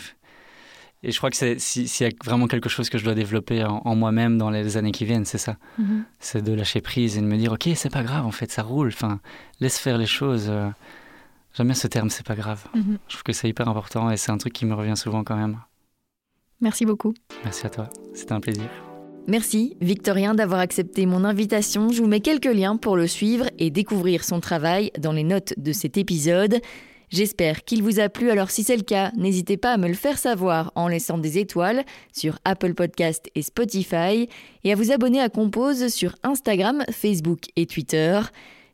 et 1.03 1.11
je 1.11 1.17
crois 1.17 1.29
que 1.29 1.57
s'il 1.57 1.85
y 1.85 2.03
a 2.03 2.11
vraiment 2.23 2.47
quelque 2.47 2.69
chose 2.69 2.89
que 2.89 2.97
je 2.97 3.03
dois 3.03 3.15
développer 3.15 3.63
en, 3.63 3.95
moi-même 3.95 4.37
dans 4.37 4.49
les 4.49 4.77
années 4.77 4.91
qui 4.91 5.05
viennent, 5.05 5.25
c'est 5.25 5.37
ça. 5.37 5.57
Mhm. 5.77 6.05
C'est 6.19 6.41
de 6.41 6.53
lâcher 6.53 6.81
prise 6.81 7.17
et 7.17 7.21
de 7.21 7.25
me 7.25 7.37
dire, 7.37 7.53
OK, 7.53 7.69
c'est 7.75 7.91
pas 7.91 8.03
grave, 8.03 8.25
en 8.25 8.31
fait, 8.31 8.51
ça 8.51 8.63
roule. 8.63 8.89
Enfin, 8.89 9.19
laisse 9.59 9.79
faire 9.79 9.97
les 9.97 10.05
choses. 10.05 10.47
Euh. 10.49 10.69
J'aime 11.53 11.67
bien 11.67 11.75
ce 11.75 11.87
terme, 11.87 12.09
c'est 12.09 12.25
pas 12.25 12.35
grave. 12.35 12.65
Mhm. 12.73 12.97
Je 13.07 13.13
trouve 13.13 13.23
que 13.23 13.33
c'est 13.33 13.49
hyper 13.49 13.67
important 13.67 14.09
et 14.11 14.17
c'est 14.17 14.31
un 14.31 14.37
truc 14.37 14.53
qui 14.53 14.65
me 14.65 14.73
revient 14.73 14.97
souvent 14.97 15.23
quand 15.23 15.35
même. 15.35 15.59
Merci 16.61 16.85
beaucoup. 16.85 17.13
Merci 17.43 17.65
à 17.65 17.69
toi. 17.69 17.89
C'était 18.13 18.33
un 18.33 18.39
plaisir. 18.41 18.69
Merci 19.27 19.77
Victorien 19.79 20.33
d'avoir 20.33 20.59
accepté 20.59 21.05
mon 21.05 21.23
invitation. 21.23 21.91
Je 21.91 22.01
vous 22.01 22.07
mets 22.07 22.19
quelques 22.19 22.45
liens 22.45 22.77
pour 22.77 22.97
le 22.97 23.07
suivre 23.07 23.45
et 23.59 23.69
découvrir 23.69 24.23
son 24.23 24.39
travail 24.39 24.91
dans 24.99 25.11
les 25.11 25.23
notes 25.23 25.53
de 25.57 25.71
cet 25.71 25.97
épisode. 25.97 26.59
J'espère 27.09 27.63
qu'il 27.63 27.81
vous 27.81 27.99
a 27.99 28.07
plu, 28.07 28.29
alors 28.29 28.51
si 28.51 28.63
c'est 28.63 28.77
le 28.77 28.83
cas, 28.83 29.11
n'hésitez 29.17 29.57
pas 29.57 29.73
à 29.73 29.77
me 29.77 29.87
le 29.87 29.95
faire 29.95 30.19
savoir 30.19 30.71
en 30.75 30.87
laissant 30.87 31.17
des 31.17 31.39
étoiles 31.39 31.83
sur 32.13 32.37
Apple 32.45 32.75
Podcast 32.75 33.29
et 33.33 33.41
Spotify 33.41 34.29
et 34.63 34.71
à 34.71 34.75
vous 34.75 34.91
abonner 34.91 35.19
à 35.19 35.29
Compose 35.29 35.87
sur 35.87 36.15
Instagram, 36.21 36.83
Facebook 36.91 37.45
et 37.55 37.65
Twitter. 37.65 38.19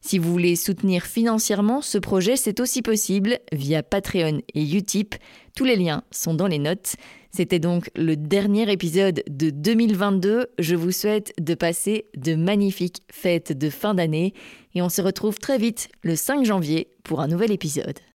Si 0.05 0.19
vous 0.19 0.31
voulez 0.31 0.55
soutenir 0.55 1.03
financièrement 1.03 1.81
ce 1.81 1.97
projet, 1.97 2.35
c'est 2.35 2.59
aussi 2.59 2.83
possible 2.83 3.39
via 3.51 3.81
Patreon 3.81 4.43
et 4.53 4.61
Utip. 4.61 5.15
Tous 5.55 5.65
les 5.65 5.75
liens 5.75 6.03
sont 6.11 6.35
dans 6.35 6.45
les 6.45 6.59
notes. 6.59 6.95
C'était 7.31 7.57
donc 7.57 7.89
le 7.95 8.15
dernier 8.15 8.71
épisode 8.71 9.23
de 9.27 9.49
2022. 9.49 10.45
Je 10.59 10.75
vous 10.75 10.91
souhaite 10.91 11.33
de 11.41 11.55
passer 11.55 12.05
de 12.15 12.35
magnifiques 12.35 13.01
fêtes 13.11 13.57
de 13.57 13.71
fin 13.71 13.95
d'année 13.95 14.35
et 14.75 14.83
on 14.83 14.89
se 14.89 15.01
retrouve 15.01 15.39
très 15.39 15.57
vite 15.57 15.89
le 16.03 16.15
5 16.15 16.45
janvier 16.45 16.87
pour 17.03 17.19
un 17.19 17.27
nouvel 17.27 17.51
épisode. 17.51 17.97